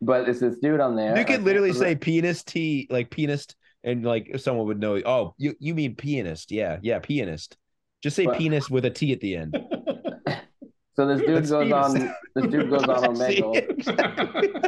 But 0.00 0.28
it's 0.28 0.40
this 0.40 0.56
dude 0.60 0.80
on 0.80 0.96
there. 0.96 1.16
you 1.18 1.24
could 1.24 1.42
literally 1.42 1.70
remember- 1.70 1.86
say 1.86 1.94
pianist 1.96 2.48
T 2.48 2.86
like 2.90 3.10
pianist 3.10 3.56
and 3.82 4.04
like 4.04 4.38
someone 4.38 4.66
would 4.66 4.80
know, 4.80 5.00
oh, 5.04 5.34
you 5.38 5.54
you 5.58 5.74
mean 5.74 5.94
pianist. 5.94 6.50
Yeah, 6.50 6.78
yeah, 6.82 6.98
pianist. 6.98 7.56
Just 8.02 8.16
say 8.16 8.26
But- 8.26 8.38
penis 8.38 8.68
with 8.70 8.84
a 8.84 8.90
T 8.90 9.12
at 9.12 9.20
the 9.20 9.36
end. 9.36 9.56
So 10.96 11.08
this 11.08 11.22
dude 11.26 11.38
That's 11.38 11.50
goes 11.50 11.64
penis. 11.64 11.84
on. 12.02 12.14
This 12.36 12.46
dude 12.52 12.70
goes 12.70 12.84
on 12.84 13.16
See? 13.16 13.42
Omegle. 13.42 14.64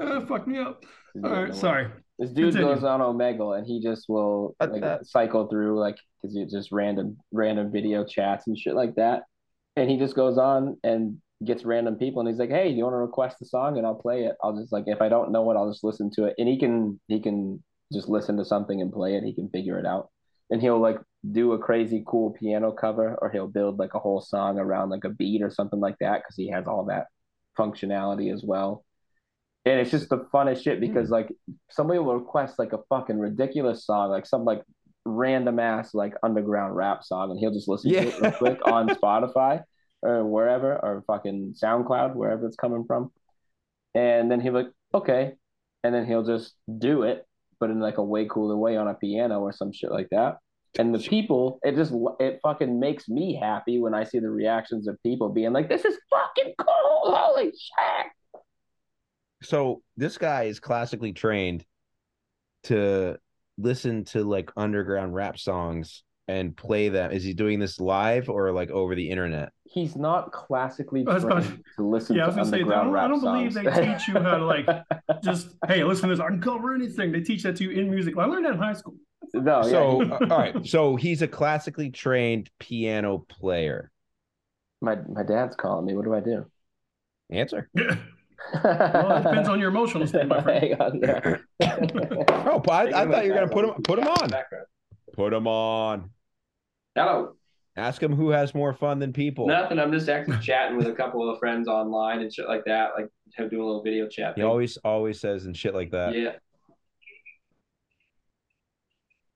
uh, 0.00 0.20
fuck 0.26 0.46
me 0.48 0.58
up. 0.58 0.82
All 1.22 1.30
right, 1.30 1.54
sorry. 1.54 1.86
This 2.18 2.30
dude 2.30 2.52
Continue. 2.54 2.74
goes 2.74 2.82
on 2.82 2.98
Omegle, 3.00 3.56
and 3.56 3.64
he 3.66 3.80
just 3.80 4.08
will 4.08 4.56
Uh, 4.58 4.66
like 4.72 4.82
uh. 4.82 4.98
cycle 5.04 5.46
through 5.46 5.78
like 5.78 5.96
because 6.20 6.36
it's 6.36 6.52
just 6.52 6.72
random 6.72 7.18
random 7.32 7.70
video 7.70 8.04
chats 8.04 8.46
and 8.48 8.58
shit 8.58 8.74
like 8.74 8.96
that. 8.96 9.22
And 9.76 9.88
he 9.88 9.98
just 9.98 10.16
goes 10.16 10.36
on 10.36 10.76
and 10.82 11.18
gets 11.44 11.64
random 11.64 11.96
people, 11.96 12.20
and 12.20 12.28
he's 12.28 12.38
like, 12.38 12.50
"Hey, 12.50 12.70
do 12.70 12.76
you 12.76 12.84
want 12.84 12.94
to 12.94 12.98
request 12.98 13.40
a 13.42 13.46
song, 13.46 13.78
and 13.78 13.86
I'll 13.86 13.94
play 13.94 14.24
it. 14.24 14.36
I'll 14.42 14.56
just 14.56 14.72
like 14.72 14.84
if 14.86 15.00
I 15.00 15.08
don't 15.08 15.32
know 15.32 15.50
it, 15.50 15.56
I'll 15.56 15.70
just 15.70 15.84
listen 15.84 16.10
to 16.12 16.24
it." 16.26 16.34
And 16.38 16.48
he 16.48 16.58
can 16.58 17.00
he 17.08 17.20
can 17.20 17.62
just 17.92 18.08
listen 18.08 18.36
to 18.36 18.44
something 18.44 18.80
and 18.80 18.92
play 18.92 19.16
it. 19.16 19.24
He 19.24 19.34
can 19.34 19.48
figure 19.48 19.78
it 19.78 19.86
out, 19.86 20.10
and 20.50 20.60
he'll 20.60 20.80
like 20.80 20.98
do 21.30 21.52
a 21.52 21.58
crazy 21.58 22.04
cool 22.06 22.30
piano 22.32 22.72
cover, 22.72 23.16
or 23.20 23.30
he'll 23.30 23.48
build 23.48 23.78
like 23.78 23.94
a 23.94 23.98
whole 23.98 24.20
song 24.20 24.58
around 24.58 24.90
like 24.90 25.04
a 25.04 25.10
beat 25.10 25.42
or 25.42 25.50
something 25.50 25.80
like 25.80 25.96
that 26.00 26.22
because 26.22 26.36
he 26.36 26.48
has 26.50 26.66
all 26.66 26.84
that 26.86 27.06
functionality 27.58 28.32
as 28.32 28.42
well. 28.44 28.84
And 29.66 29.78
it's 29.78 29.90
just 29.90 30.08
the 30.08 30.26
funnest 30.32 30.62
shit 30.62 30.80
because 30.80 31.08
hmm. 31.08 31.14
like 31.14 31.32
somebody 31.70 31.98
will 31.98 32.16
request 32.16 32.58
like 32.58 32.72
a 32.72 32.80
fucking 32.88 33.18
ridiculous 33.18 33.84
song, 33.84 34.10
like 34.10 34.26
some 34.26 34.44
like 34.44 34.62
random 35.06 35.58
ass 35.58 35.94
like 35.94 36.14
underground 36.22 36.76
rap 36.76 37.02
song, 37.02 37.30
and 37.30 37.38
he'll 37.38 37.52
just 37.52 37.68
listen 37.68 37.90
Yeah. 37.90 38.04
to 38.04 38.08
it 38.08 38.20
real 38.20 38.32
quick 38.32 38.58
on 38.66 38.88
Spotify 39.02 39.64
or 40.02 40.24
wherever 40.24 40.74
or 40.74 41.04
fucking 41.06 41.54
SoundCloud, 41.62 42.14
wherever 42.14 42.46
it's 42.46 42.56
coming 42.56 42.84
from. 42.86 43.10
And 43.94 44.30
then 44.30 44.40
he'll 44.40 44.54
like, 44.54 44.70
okay. 44.94 45.32
And 45.82 45.94
then 45.94 46.06
he'll 46.06 46.24
just 46.24 46.54
do 46.78 47.02
it, 47.02 47.26
but 47.58 47.70
in 47.70 47.80
like 47.80 47.98
a 47.98 48.04
way 48.04 48.26
cooler 48.26 48.56
way 48.56 48.76
on 48.76 48.88
a 48.88 48.94
piano 48.94 49.40
or 49.40 49.52
some 49.52 49.72
shit 49.72 49.90
like 49.90 50.08
that. 50.10 50.38
And 50.78 50.94
the 50.94 51.00
people, 51.00 51.58
it 51.64 51.74
just 51.74 51.92
it 52.20 52.38
fucking 52.42 52.78
makes 52.78 53.08
me 53.08 53.34
happy 53.34 53.80
when 53.80 53.92
I 53.92 54.04
see 54.04 54.20
the 54.20 54.30
reactions 54.30 54.86
of 54.86 55.02
people 55.02 55.28
being 55.28 55.52
like, 55.52 55.68
"This 55.68 55.84
is 55.84 55.98
fucking 56.10 56.54
cool! 56.58 57.12
Holy 57.12 57.46
shit!" 57.46 58.06
so 59.42 59.82
this 59.96 60.18
guy 60.18 60.44
is 60.44 60.60
classically 60.60 61.12
trained 61.12 61.64
to 62.64 63.18
listen 63.56 64.04
to 64.04 64.22
like 64.24 64.50
underground 64.56 65.14
rap 65.14 65.38
songs 65.38 66.02
and 66.38 66.56
play 66.56 66.88
them. 66.88 67.10
Is 67.12 67.24
he 67.24 67.34
doing 67.34 67.58
this 67.58 67.80
live 67.80 68.28
or 68.28 68.52
like 68.52 68.70
over 68.70 68.94
the 68.94 69.10
internet? 69.10 69.52
He's 69.64 69.96
not 69.96 70.32
classically 70.32 71.04
I 71.06 71.16
about 71.16 71.44
trained 71.44 71.64
to 71.76 71.82
listen 71.88 72.16
Yeah, 72.16 72.22
I 72.24 72.30
to 72.30 72.36
was 72.36 72.36
gonna 72.36 72.50
say, 72.50 72.62
I 72.62 72.84
don't, 72.84 72.96
I 72.96 73.08
don't 73.08 73.20
believe 73.20 73.52
songs. 73.52 73.54
they 73.54 73.62
teach 73.94 74.08
you 74.08 74.14
how 74.14 74.38
to 74.38 74.44
like 74.46 74.66
just 75.24 75.56
hey, 75.66 75.84
listen 75.84 76.08
to 76.08 76.14
this. 76.14 76.20
I 76.20 76.28
can 76.28 76.40
cover 76.40 76.74
anything. 76.74 77.12
They 77.12 77.20
teach 77.20 77.42
that 77.44 77.56
to 77.56 77.64
you 77.64 77.70
in 77.70 77.90
music. 77.90 78.16
I 78.18 78.24
learned 78.24 78.46
that 78.46 78.54
in 78.54 78.58
high 78.58 78.72
school. 78.74 78.94
no, 79.34 79.62
so 79.62 80.02
yeah, 80.02 80.14
uh, 80.14 80.18
all 80.22 80.26
right, 80.38 80.66
so 80.66 80.96
he's 80.96 81.22
a 81.22 81.28
classically 81.28 81.90
trained 81.90 82.50
piano 82.58 83.18
player. 83.28 83.90
my 84.80 84.96
my 85.08 85.22
dad's 85.22 85.56
calling 85.56 85.84
me. 85.86 85.94
What 85.94 86.04
do 86.04 86.14
I 86.14 86.20
do? 86.20 86.46
Answer. 87.30 87.68
well, 87.76 89.16
it 89.18 89.22
depends 89.22 89.48
on 89.48 89.60
your 89.60 89.68
emotional 89.68 90.06
state, 90.06 90.26
my 90.26 90.42
friend. 90.42 90.64
Hang 90.64 90.80
on 90.80 91.00
there. 91.00 91.46
Oh, 92.52 92.58
but 92.58 92.92
I, 92.94 93.02
I 93.02 93.06
thought 93.06 93.24
you 93.24 93.30
were 93.32 93.38
gonna 93.38 93.48
put 93.48 93.64
him 93.66 93.74
put 93.82 93.98
him 93.98 94.08
on. 94.08 94.30
Put 95.12 95.32
him 95.32 95.46
on. 95.46 96.10
Hello. 96.96 97.36
Ask 97.76 98.02
him 98.02 98.14
who 98.14 98.30
has 98.30 98.54
more 98.54 98.72
fun 98.74 98.98
than 98.98 99.12
people. 99.12 99.46
Nothing. 99.46 99.78
I'm 99.78 99.92
just 99.92 100.08
actually 100.08 100.38
chatting 100.40 100.76
with 100.76 100.88
a 100.88 100.92
couple 100.92 101.28
of 101.30 101.38
friends 101.38 101.68
online 101.68 102.20
and 102.20 102.32
shit 102.32 102.48
like 102.48 102.64
that. 102.66 102.90
Like 102.96 103.08
him 103.36 103.48
doing 103.48 103.62
a 103.62 103.64
little 103.64 103.82
video 103.82 104.08
chat. 104.08 104.34
He 104.36 104.42
always 104.42 104.76
always 104.78 105.20
says 105.20 105.46
and 105.46 105.56
shit 105.56 105.74
like 105.74 105.92
that. 105.92 106.14
Yeah. 106.14 106.32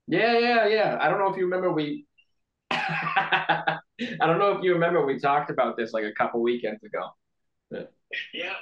Yeah, 0.06 0.38
yeah, 0.38 0.66
yeah. 0.66 0.98
I 1.00 1.08
don't 1.08 1.18
know 1.18 1.30
if 1.30 1.36
you 1.36 1.44
remember 1.44 1.72
we. 1.72 2.06
I 2.70 3.78
don't 3.98 4.38
know 4.38 4.52
if 4.52 4.62
you 4.62 4.74
remember 4.74 5.06
we 5.06 5.18
talked 5.18 5.50
about 5.50 5.76
this 5.76 5.92
like 5.92 6.04
a 6.04 6.12
couple 6.12 6.42
weekends 6.42 6.82
ago. 6.82 7.10
Yeah, 7.70 8.52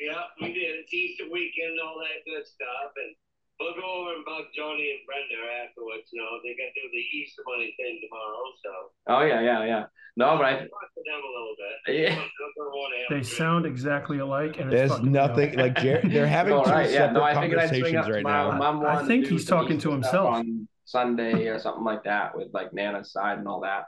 yeah, 0.00 0.22
we 0.40 0.52
did. 0.52 0.80
It's 0.80 0.92
Easter 0.92 1.24
weekend, 1.30 1.78
all 1.84 2.00
that 2.00 2.28
good 2.28 2.46
stuff, 2.46 2.92
and 2.96 3.14
we'll 3.60 3.74
go 3.76 3.86
over 3.86 4.14
and 4.16 4.24
bug 4.24 4.44
Johnny 4.56 4.90
and 4.96 5.02
Brenda 5.06 5.36
afterwards. 5.68 6.08
You 6.12 6.22
know, 6.24 6.40
they 6.42 6.56
got 6.56 6.72
to 6.72 6.80
do 6.80 6.88
the 6.90 7.04
Easter 7.18 7.42
money 7.46 7.74
thing 7.76 8.00
tomorrow, 8.02 8.42
so 8.64 8.70
Oh 9.08 9.22
yeah, 9.22 9.40
yeah, 9.40 9.64
yeah. 9.64 9.84
No, 10.16 10.36
but 10.36 10.44
I. 10.46 10.52
talk 10.52 10.66
to 10.66 11.02
them 11.06 11.20
a 11.22 11.30
little 11.30 11.54
bit. 11.56 11.76
Yeah. 12.00 12.14
Don't- 12.16 12.54
don't 12.56 12.72
wanna 12.76 12.96
have 12.98 13.10
They 13.10 13.22
sound 13.22 13.64
exactly 13.66 14.18
alike, 14.18 14.58
and 14.58 14.70
There's 14.72 14.90
fucking 14.90 15.12
me 15.12 15.18
up. 15.18 15.30
nothing 15.30 15.54
like 15.56 15.76
Jer- 15.76 16.00
they're 16.04 16.26
having 16.26 16.52
All 16.54 16.64
two 16.64 16.70
right, 16.70 16.90
yeah. 16.90 16.98
separate 17.08 17.12
No, 17.14 17.22
I 17.22 17.34
figured 17.40 17.58
I'd 17.60 17.68
swing 17.68 17.82
conversations 17.94 18.08
right 18.14 18.22
tomorrow. 18.22 18.52
now. 18.52 18.72
Mom 18.72 18.86
I 18.86 19.04
think 19.06 19.26
he's 19.26 19.44
talking 19.46 19.78
to 19.78 19.90
himself. 19.90 20.26
on 20.34 20.68
Sunday 20.84 21.46
or 21.48 21.58
something 21.58 21.84
like 21.84 22.04
that 22.04 22.36
with 22.36 22.48
like 22.52 22.72
Nana's 22.74 23.12
side 23.12 23.38
and 23.38 23.46
all 23.48 23.60
that. 23.60 23.84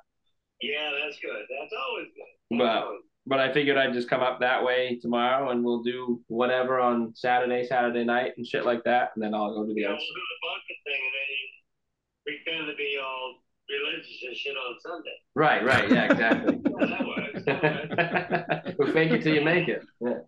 Yeah, 0.61 0.91
that's 1.05 1.19
good. 1.21 1.33
That's 1.35 1.73
always 1.87 2.07
good. 2.15 2.59
That's 2.59 2.59
But- 2.61 2.83
always- 2.87 3.01
But 3.27 3.39
I 3.39 3.53
figured 3.53 3.79
I'd 3.79 3.93
just 3.93 4.11
come 4.11 4.21
up 4.21 4.41
that 4.41 4.65
way 4.65 4.99
tomorrow 5.01 5.51
and 5.51 5.65
we'll 5.65 5.83
do 5.83 6.21
whatever 6.27 6.81
on 6.81 7.15
Saturday, 7.15 7.65
Saturday 7.65 8.05
night 8.05 8.33
and 8.37 8.47
shit 8.47 8.67
like 8.67 8.83
that, 8.85 9.13
and 9.15 9.23
then 9.23 9.33
I'll 9.33 9.55
go 9.55 9.65
to 9.67 9.73
the 9.73 9.81
yeah, 9.81 9.89
other. 9.89 9.97
we'll 9.97 10.01
do 10.01 10.15
the 10.15 10.41
bucket 10.43 10.77
thing, 10.85 11.01
and 11.07 11.15
then 11.15 11.29
you 11.31 12.45
pretend 12.45 12.67
to 12.67 12.77
be 12.77 12.99
all 13.01 13.43
religious 13.71 14.23
and 14.27 14.37
shit 14.37 14.57
on 14.57 14.77
Sunday. 14.81 15.17
Right, 15.35 15.65
right, 15.65 15.91
yeah, 15.91 16.13
exactly. 16.13 16.61
Yeah, 16.83 16.87
that 16.87 17.07
works. 17.07 17.45
That 17.47 18.59
works. 18.65 18.77
we'll 18.79 18.93
fake 18.93 19.13
it 19.13 19.23
till 19.23 19.35
you 19.35 19.43
make 19.43 19.69
it. 19.69 19.83
Yeah. 20.01 20.19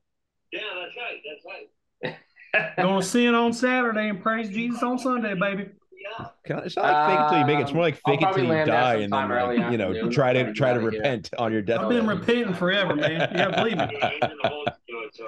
Yeah, 0.53 0.61
that's 0.81 0.97
right. 0.97 1.21
That's 1.27 1.45
right. 1.45 2.77
Gonna 2.77 3.03
sin 3.03 3.35
on 3.35 3.53
Saturday 3.53 4.09
and 4.09 4.23
praise 4.23 4.49
Jesus 4.49 4.83
on 4.83 4.99
Sunday, 4.99 5.35
baby. 5.35 5.71
Yeah. 6.05 6.27
Kind 6.47 6.67
It's 6.67 6.77
not 6.77 6.85
like 6.85 7.09
fake 7.09 7.19
it 7.21 7.29
till 7.31 7.39
you 7.41 7.47
make 7.47 7.59
it. 7.59 7.63
It's 7.63 7.73
more 7.73 7.83
like 7.83 7.95
Um, 7.95 8.01
fake 8.07 8.23
it 8.23 8.35
till 8.35 8.45
you 8.45 8.65
die 8.67 8.95
and 8.97 9.13
then 9.13 9.29
like, 9.31 9.73
you 9.73 9.79
know 9.79 10.11
try 10.11 10.33
to 10.35 10.53
try 10.53 10.75
to 10.75 10.79
get 10.81 10.85
out 10.85 10.87
of 10.87 10.93
here. 10.93 11.01
repent 11.01 11.31
on 11.39 11.53
your 11.53 11.63
death. 11.63 11.81
I've 11.81 11.89
been 11.89 12.07
repenting 12.17 12.55
forever, 12.55 12.95
man. 12.95 13.11
Yeah, 13.35 13.51
believe 13.51 13.79
me. 13.79 13.89
Yeah, 14.01 14.11
he's 14.11 14.21
in 14.31 14.39
the 14.43 14.49
whole 14.49 14.65
to 14.67 14.73
it, 15.07 15.15
so 15.15 15.27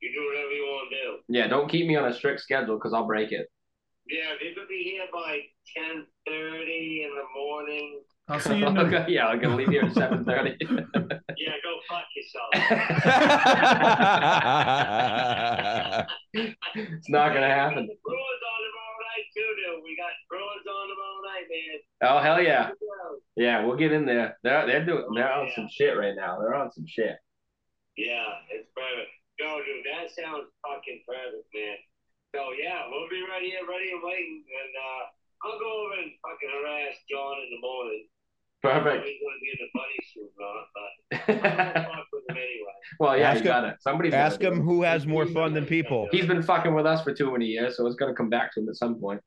you 0.00 0.12
do 0.12 0.20
whatever 0.28 0.50
you 0.52 0.62
want 0.64 0.90
to 0.90 0.96
do. 0.96 1.18
Yeah, 1.38 1.46
don't 1.48 1.68
keep 1.70 1.86
me 1.86 1.96
on 1.96 2.04
a 2.06 2.12
strict 2.14 2.40
schedule 2.40 2.76
because 2.76 2.92
I'll 2.92 3.06
break 3.06 3.32
it. 3.32 3.48
Yeah, 4.08 4.34
if 4.34 4.40
you 4.42 4.54
could 4.54 4.68
be 4.68 4.82
here 4.82 5.04
by 5.12 5.38
ten 5.76 6.04
thirty 6.26 7.04
in 7.08 7.14
the 7.14 7.24
morning. 7.40 8.02
I'll 8.28 8.40
see 8.40 8.58
you 8.58 8.66
in 8.66 8.74
the 8.74 8.80
Okay, 8.82 9.04
yeah, 9.08 9.26
I'm 9.28 9.40
gonna 9.40 9.56
leave 9.56 9.68
here 9.68 9.84
at 9.84 9.94
seven 9.94 10.24
thirty. 10.24 10.56
Yeah, 10.60 11.52
go 11.64 11.80
fuck 11.88 12.04
yourself. 12.14 12.50
it's 16.74 17.08
not 17.08 17.32
gonna 17.34 17.48
happen. 17.48 17.88
The 19.34 19.46
Brewers 19.46 19.54
on 19.54 19.54
tomorrow 19.56 19.74
night 19.74 19.78
too, 19.78 19.78
dude. 19.78 19.84
We 19.84 19.96
got 19.96 20.12
Brewers 20.28 20.66
on 20.66 20.84
tomorrow 20.90 21.20
night, 21.22 21.46
man. 21.50 21.78
Oh 22.02 22.18
hell 22.18 22.40
yeah, 22.42 22.70
yeah, 23.36 23.64
we'll 23.64 23.76
get 23.76 23.92
in 23.92 24.06
there. 24.06 24.38
They're 24.42 24.66
they're 24.66 24.86
doing 24.86 25.06
they're 25.14 25.32
on 25.32 25.50
some 25.54 25.68
shit 25.70 25.96
right 25.96 26.14
now. 26.16 26.38
They're 26.40 26.54
on 26.54 26.72
some 26.72 26.86
shit. 26.86 27.16
Yeah, 27.96 28.26
it's 28.50 28.68
perfect. 28.74 29.10
Yo, 29.38 29.60
dude, 29.64 29.86
that 29.88 30.10
sounds 30.12 30.48
fucking 30.62 31.02
perfect, 31.06 31.46
man. 31.54 31.78
So 32.34 32.54
yeah, 32.58 32.86
we'll 32.90 33.08
be 33.10 33.22
right 33.26 33.42
here, 33.42 33.66
ready 33.66 33.90
and 33.90 34.02
waiting, 34.02 34.44
and 34.46 34.72
uh, 34.74 35.02
I'll 35.46 35.58
go 35.58 35.70
over 35.86 35.94
and 35.98 36.12
fucking 36.22 36.52
harass 36.54 36.96
John 37.10 37.38
in 37.42 37.50
the 37.54 37.62
morning. 37.62 38.06
Perfect. 38.62 39.06
He's 39.06 39.20
gonna 39.22 39.40
be 39.40 39.50
in 39.50 39.60
the 39.64 39.70
bunny 39.72 40.00
suit, 40.12 40.32
but 40.36 40.66
I'm 42.30 42.34
gonna 42.34 42.36
fuck 42.36 42.36
with 42.36 42.36
him 42.36 42.42
anyway. 42.42 42.72
well, 42.98 43.16
yeah, 43.18 43.30
Ask 43.30 43.34
you 43.36 43.40
him- 43.50 43.62
got 43.62 43.64
it. 43.64 43.76
Somebody's 43.82 44.14
Ask 44.14 44.40
him 44.40 44.60
it. 44.60 44.62
who 44.62 44.82
has 44.82 45.06
more 45.06 45.26
fun 45.26 45.54
than 45.54 45.66
people. 45.66 46.08
He's 46.12 46.26
been 46.26 46.42
fucking 46.42 46.74
with 46.74 46.86
us 46.86 47.02
for 47.02 47.12
too 47.14 47.30
many 47.32 47.46
years, 47.46 47.76
so 47.76 47.86
it's 47.86 47.96
gonna 47.96 48.14
come 48.14 48.28
back 48.30 48.52
to 48.54 48.60
him 48.60 48.68
at 48.68 48.76
some 48.76 48.98
point. 49.00 49.20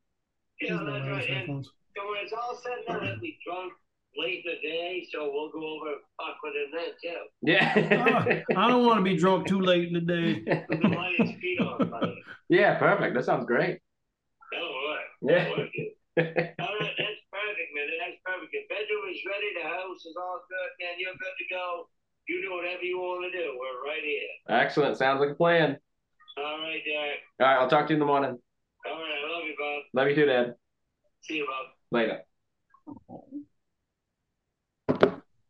Yeah, 0.60 0.78
that's 0.86 1.06
right. 1.08 1.28
And 1.30 1.64
so 1.64 2.08
when 2.08 2.18
it's 2.22 2.32
all 2.32 2.58
said 2.62 2.72
and 2.88 2.98
done, 3.00 3.06
he'll 3.06 3.20
be 3.20 3.38
drunk 3.46 3.72
late 4.16 4.44
in 4.44 4.52
the 4.52 4.68
day, 4.68 5.06
so 5.10 5.30
we'll 5.32 5.50
go 5.50 5.58
over 5.74 5.88
and 5.88 6.00
fuck 6.18 6.36
with 6.42 6.54
him 6.54 6.70
then 6.72 6.90
too. 7.02 7.22
Yeah. 7.42 8.42
I 8.56 8.68
don't 8.68 8.86
want 8.86 8.98
to 8.98 9.02
be 9.04 9.16
drunk 9.16 9.46
too 9.48 9.60
late 9.60 9.88
in 9.88 9.94
the 9.94 10.00
day. 10.00 10.42
We're 10.68 10.76
gonna 10.78 10.96
light 10.96 11.16
his 11.18 11.32
feet 11.40 11.58
on 11.60 11.90
fire. 11.90 12.14
yeah, 12.48 12.78
perfect. 12.78 13.14
That 13.14 13.24
sounds 13.24 13.44
great. 13.46 13.78
That'll 14.52 14.68
work. 14.68 15.00
Yeah. 15.22 15.44
That'll 15.44 15.56
work. 15.58 15.70
All 16.14 16.22
right, 16.78 16.94
that's 16.94 17.20
perfect, 17.34 17.70
man. 17.74 17.86
That's 17.98 18.18
perfect. 18.22 18.54
If 18.54 18.68
bedroom 18.70 19.10
is 19.10 19.18
ready, 19.26 19.50
the 19.58 19.66
house 19.66 20.06
is 20.06 20.14
all 20.16 20.38
good, 20.46 20.70
man. 20.78 20.94
You're 21.02 21.18
good 21.18 21.34
to 21.34 21.46
go. 21.50 21.88
You 22.26 22.40
do 22.40 22.54
whatever 22.54 22.82
you 22.82 22.98
want 22.98 23.30
to 23.30 23.38
do. 23.38 23.58
We're 23.58 23.90
right 23.90 24.02
here. 24.02 24.22
Excellent. 24.48 24.96
Sounds 24.96 25.20
like 25.20 25.30
a 25.30 25.34
plan. 25.34 25.76
All 26.38 26.58
right, 26.58 26.80
Derek. 26.84 27.18
All 27.40 27.46
right, 27.46 27.60
I'll 27.60 27.68
talk 27.68 27.86
to 27.86 27.92
you 27.92 27.96
in 27.96 28.00
the 28.00 28.06
morning. 28.06 28.38
All 28.86 28.92
right, 28.92 29.10
I 29.24 29.32
love 29.32 29.44
you, 29.44 29.54
bud. 29.58 30.00
Love 30.00 30.08
you 30.08 30.14
too, 30.14 30.26
Dad. 30.26 30.54
See 31.22 31.36
you, 31.36 31.46
bud. 31.46 31.96
Later. 31.96 32.20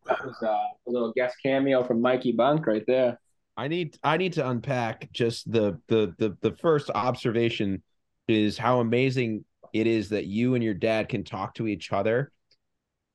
That 0.07 0.27
was 0.27 0.37
uh, 0.43 0.47
a 0.49 0.91
little 0.91 1.13
guest 1.13 1.37
cameo 1.43 1.85
from 1.85 2.01
Mikey 2.03 2.33
Bunk 2.33 2.67
right 2.67 2.85
there. 2.87 3.19
I 3.57 3.69
need 3.69 3.97
I 4.03 4.17
need 4.17 4.33
to 4.35 4.49
unpack 4.49 5.11
just 5.13 5.51
the 5.51 5.81
the 5.89 6.15
the 6.19 6.37
the 6.41 6.57
first 6.57 6.91
observation 6.91 7.83
is 8.27 8.59
how 8.59 8.81
amazing 8.81 9.45
it 9.73 9.87
is 9.87 10.09
that 10.09 10.27
you 10.27 10.55
and 10.55 10.65
your 10.65 10.75
dad 10.75 11.09
can 11.09 11.25
talk 11.25 11.55
to 11.55 11.69
each 11.69 11.93
other 11.93 12.33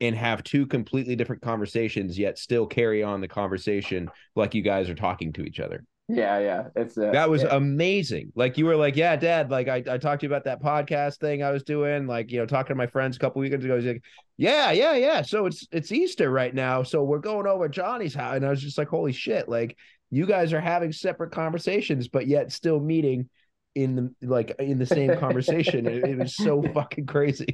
and 0.02 0.16
have 0.16 0.44
two 0.44 0.66
completely 0.66 1.16
different 1.16 1.42
conversations 1.42 2.18
yet 2.18 2.38
still 2.38 2.66
carry 2.66 3.04
on 3.04 3.22
the 3.22 3.28
conversation 3.28 4.10
like 4.36 4.56
you 4.56 4.62
guys 4.62 4.90
are 4.90 4.96
talking 4.96 5.34
to 5.34 5.44
each 5.44 5.60
other. 5.60 5.84
Yeah, 6.12 6.40
yeah. 6.40 6.64
It's 6.76 6.98
uh, 6.98 7.12
That 7.12 7.30
was 7.30 7.44
yeah. 7.44 7.56
amazing. 7.56 8.32
Like 8.34 8.58
you 8.58 8.66
were 8.66 8.76
like, 8.76 8.96
yeah, 8.96 9.16
dad, 9.16 9.52
like 9.52 9.68
I, 9.68 9.84
I 9.88 9.98
talked 10.00 10.22
to 10.22 10.26
you 10.26 10.34
about 10.34 10.46
that 10.46 10.62
podcast 10.62 11.20
thing 11.20 11.44
I 11.44 11.52
was 11.52 11.62
doing, 11.62 12.08
like, 12.08 12.32
you 12.32 12.40
know, 12.40 12.48
talking 12.48 12.70
to 12.70 12.76
my 12.76 12.88
friends 12.88 13.16
a 13.16 13.20
couple 13.20 13.42
weekends 13.42 13.64
ago. 13.64 13.76
He's 13.76 13.86
like, 13.86 14.04
yeah, 14.36 14.72
yeah, 14.72 14.96
yeah. 14.96 15.22
So 15.22 15.46
it's 15.46 15.68
it's 15.72 15.92
Easter 15.92 16.32
right 16.32 16.54
now. 16.54 16.82
So 16.82 17.04
we're 17.04 17.20
going 17.20 17.46
over 17.46 17.70
Johnny's 17.70 18.16
house. 18.16 18.38
And 18.38 18.46
I 18.46 18.50
was 18.50 18.62
just 18.62 18.78
like, 18.78 18.88
holy 18.88 19.12
shit, 19.12 19.48
like 19.48 19.78
you 20.10 20.26
guys 20.26 20.52
are 20.52 20.62
having 20.62 20.92
separate 20.92 21.32
conversations, 21.32 22.08
but 22.08 22.26
yet 22.26 22.52
still 22.52 22.80
meeting 22.80 23.30
in 23.76 23.96
the 23.96 24.28
like 24.28 24.56
in 24.58 24.80
the 24.80 24.88
same 24.88 25.16
conversation. 25.20 25.86
it, 25.86 26.04
it 26.04 26.18
was 26.18 26.36
so 26.36 26.64
fucking 26.74 27.06
crazy. 27.06 27.48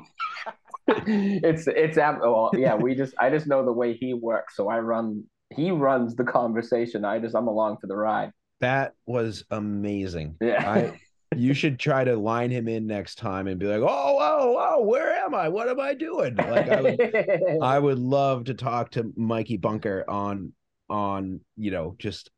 it's 0.87 1.67
it's 1.67 1.97
ab- 1.97 2.19
well, 2.21 2.51
yeah. 2.53 2.75
We 2.75 2.95
just 2.95 3.13
I 3.19 3.29
just 3.29 3.47
know 3.47 3.65
the 3.65 3.73
way 3.73 3.93
he 3.93 4.13
works, 4.13 4.55
so 4.55 4.69
I 4.69 4.79
run. 4.79 5.23
He 5.55 5.71
runs 5.71 6.15
the 6.15 6.23
conversation. 6.23 7.05
I 7.05 7.19
just 7.19 7.35
I'm 7.35 7.47
along 7.47 7.77
for 7.79 7.87
the 7.87 7.95
ride. 7.95 8.31
That 8.61 8.93
was 9.05 9.43
amazing. 9.51 10.37
Yeah. 10.41 10.71
I 10.71 10.99
you 11.35 11.53
should 11.53 11.79
try 11.79 12.03
to 12.03 12.15
line 12.15 12.49
him 12.51 12.67
in 12.67 12.87
next 12.87 13.15
time 13.15 13.47
and 13.47 13.59
be 13.59 13.65
like, 13.65 13.81
oh, 13.81 13.85
oh, 13.87 14.57
oh, 14.57 14.83
where 14.83 15.13
am 15.13 15.35
I? 15.35 15.49
What 15.49 15.67
am 15.67 15.79
I 15.79 15.93
doing? 15.93 16.35
Like 16.35 16.69
I 16.69 16.81
would 16.81 17.01
I 17.61 17.79
would 17.79 17.99
love 17.99 18.45
to 18.45 18.53
talk 18.53 18.91
to 18.91 19.11
Mikey 19.15 19.57
Bunker 19.57 20.05
on 20.07 20.53
on 20.89 21.41
you 21.57 21.71
know 21.71 21.95
just 21.97 22.29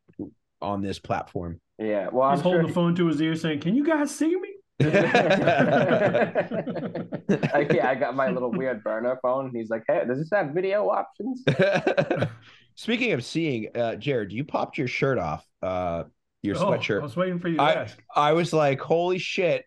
on 0.61 0.81
this 0.81 0.99
platform. 0.99 1.59
yeah. 1.77 2.07
Well, 2.11 2.29
I'm 2.29 2.39
holding 2.39 2.61
sure 2.61 2.67
the 2.67 2.73
phone 2.73 2.95
to 2.95 3.07
his 3.07 3.21
ear 3.21 3.35
saying, 3.35 3.59
Can 3.59 3.75
you 3.75 3.85
guys 3.85 4.13
see 4.13 4.35
me? 4.35 4.49
I, 4.79 4.85
yeah, 7.73 7.89
I 7.89 7.95
got 7.95 8.15
my 8.15 8.29
little 8.29 8.51
weird 8.51 8.83
burner 8.83 9.17
phone. 9.21 9.45
And 9.47 9.55
he's 9.55 9.69
like, 9.69 9.83
"Hey, 9.87 10.03
does 10.07 10.19
this 10.19 10.29
have 10.31 10.49
video 10.53 10.87
options?" 10.89 11.43
Speaking 12.75 13.13
of 13.13 13.23
seeing, 13.25 13.69
uh, 13.75 13.95
Jared, 13.95 14.31
you 14.31 14.43
popped 14.43 14.77
your 14.77 14.87
shirt 14.87 15.17
off, 15.17 15.43
uh, 15.63 16.03
your 16.43 16.55
Oh, 16.57 16.73
I 16.73 16.99
was 16.99 17.15
waiting 17.17 17.39
for 17.39 17.47
you 17.47 17.57
to 17.57 17.63
I- 17.63 17.73
ask. 17.73 17.97
I 18.15 18.33
was 18.33 18.53
like, 18.53 18.79
holy 18.79 19.17
shit, 19.17 19.65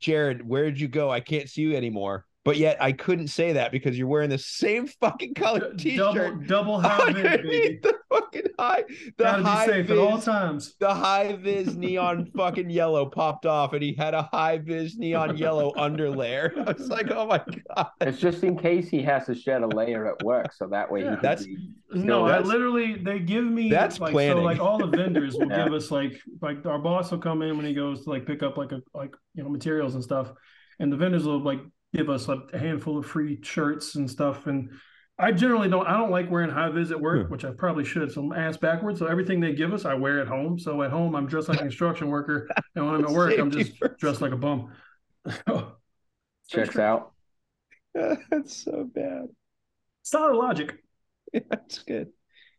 Jared, 0.00 0.46
where 0.46 0.64
did 0.64 0.80
you 0.80 0.88
go? 0.88 1.08
I 1.10 1.20
can't 1.20 1.48
see 1.48 1.62
you 1.62 1.76
anymore. 1.76 2.24
But 2.44 2.56
yet 2.56 2.78
I 2.80 2.92
couldn't 2.92 3.28
say 3.28 3.52
that 3.52 3.70
because 3.72 3.96
you're 3.98 4.08
wearing 4.08 4.30
the 4.30 4.38
same 4.38 4.86
fucking 4.86 5.34
color 5.34 5.72
D- 5.74 5.90
t-shirt 5.90 6.46
Double, 6.46 6.78
double 6.78 6.80
high 6.88 7.12
vis, 7.12 7.22
baby. 7.22 7.28
underneath 7.28 7.82
the 7.82 7.97
fucking 8.20 8.42
high, 8.58 8.82
the 9.16 9.24
Gotta 9.24 9.42
high 9.42 9.66
be 9.66 9.72
safe 9.72 9.86
vis, 9.86 9.92
at 9.92 9.98
all 9.98 10.20
times. 10.20 10.74
the 10.80 10.92
high 10.94 11.36
vis 11.36 11.74
neon 11.74 12.30
fucking 12.36 12.70
yellow 12.70 13.06
popped 13.06 13.46
off, 13.46 13.72
and 13.72 13.82
he 13.82 13.94
had 13.94 14.14
a 14.14 14.22
high 14.22 14.58
vis 14.58 14.96
neon 14.96 15.36
yellow 15.36 15.72
underlayer. 15.76 16.56
I 16.68 16.72
was 16.72 16.88
like, 16.88 17.10
oh 17.10 17.26
my 17.26 17.42
god, 17.74 17.88
It's 18.00 18.18
just 18.18 18.42
in 18.44 18.56
case 18.58 18.88
he 18.88 19.02
has 19.02 19.26
to 19.26 19.34
shed 19.34 19.62
a 19.62 19.66
layer 19.68 20.06
at 20.12 20.22
work, 20.24 20.52
so 20.52 20.66
that 20.68 20.90
way 20.90 21.00
he 21.00 21.06
Yeah. 21.06 21.14
can 21.14 21.22
That's- 21.22 21.46
be- 21.46 21.70
No, 21.94 22.26
I 22.26 22.40
literally 22.40 22.96
they 22.96 23.18
give 23.18 23.44
me 23.44 23.70
that's 23.70 23.98
like 23.98 24.12
planning. 24.12 24.38
so 24.38 24.42
like 24.42 24.60
all 24.60 24.76
the 24.78 24.86
vendors 24.86 25.34
will 25.34 25.48
Yeah. 25.48 25.64
give 25.64 25.72
us 25.72 25.90
like 25.90 26.20
like 26.42 26.66
our 26.66 26.78
boss 26.78 27.10
will 27.10 27.18
come 27.18 27.40
in 27.42 27.56
when 27.56 27.64
he 27.64 27.72
goes 27.74 28.04
to 28.04 28.10
like 28.10 28.26
pick 28.26 28.42
up 28.42 28.56
like 28.58 28.72
a 28.72 28.80
like 28.94 29.14
you 29.34 29.42
know 29.42 29.48
materials 29.48 29.94
and 29.94 30.04
stuff, 30.04 30.30
and 30.80 30.92
the 30.92 30.96
vendors 30.96 31.24
will 31.24 31.42
like 31.42 31.60
give 31.94 32.10
us 32.10 32.28
like 32.28 32.40
a 32.52 32.58
handful 32.58 32.98
of 32.98 33.06
free 33.06 33.38
shirts 33.42 33.94
and 33.94 34.10
stuff. 34.10 34.46
And 34.46 34.70
I 35.20 35.32
generally 35.32 35.68
don't 35.68 35.86
I 35.86 35.96
don't 35.96 36.10
like 36.10 36.30
wearing 36.30 36.50
high 36.50 36.68
vis 36.70 36.90
at 36.92 37.00
work, 37.00 37.26
Hmm. 37.26 37.32
which 37.32 37.44
I 37.44 37.50
probably 37.50 37.84
should. 37.84 38.12
So 38.12 38.22
I'm 38.22 38.32
ass 38.32 38.56
backwards. 38.56 38.98
So 39.00 39.06
everything 39.06 39.40
they 39.40 39.52
give 39.52 39.72
us, 39.72 39.84
I 39.84 39.94
wear 39.94 40.20
at 40.20 40.28
home. 40.28 40.58
So 40.58 40.82
at 40.82 40.90
home 40.90 41.14
I'm 41.16 41.26
dressed 41.26 41.48
like 41.48 41.58
a 41.58 41.62
construction 41.62 42.08
worker, 42.08 42.48
and 42.76 42.86
when 42.86 42.94
I'm 42.94 43.04
at 43.04 43.10
work, 43.10 43.32
I'm 43.38 43.50
just 43.50 43.76
first. 43.78 43.98
dressed 43.98 44.20
like 44.20 44.32
a 44.32 44.36
bum. 44.36 44.72
checks 46.48 46.76
out. 46.78 47.12
that's 47.94 48.56
so 48.64 48.88
bad. 48.94 49.26
Solid 50.02 50.36
logic. 50.36 50.76
That's 51.32 51.80
good. 51.80 52.08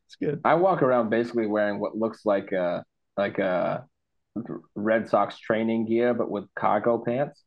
It's 0.07 0.15
good. 0.19 0.41
I 0.43 0.55
walk 0.55 0.81
around 0.81 1.09
basically 1.09 1.47
wearing 1.47 1.79
what 1.79 1.95
looks 1.95 2.25
like 2.25 2.51
a 2.51 2.83
like 3.15 3.39
a 3.39 3.85
Red 4.75 5.09
Sox 5.09 5.39
training 5.39 5.85
gear, 5.87 6.13
but 6.13 6.29
with 6.29 6.45
cargo 6.55 6.97
pants. 6.99 7.43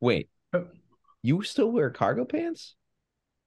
Wait, 0.00 0.28
Oh. 0.52 0.66
you 1.22 1.42
still 1.42 1.70
wear 1.70 1.90
cargo 1.90 2.24
pants? 2.24 2.74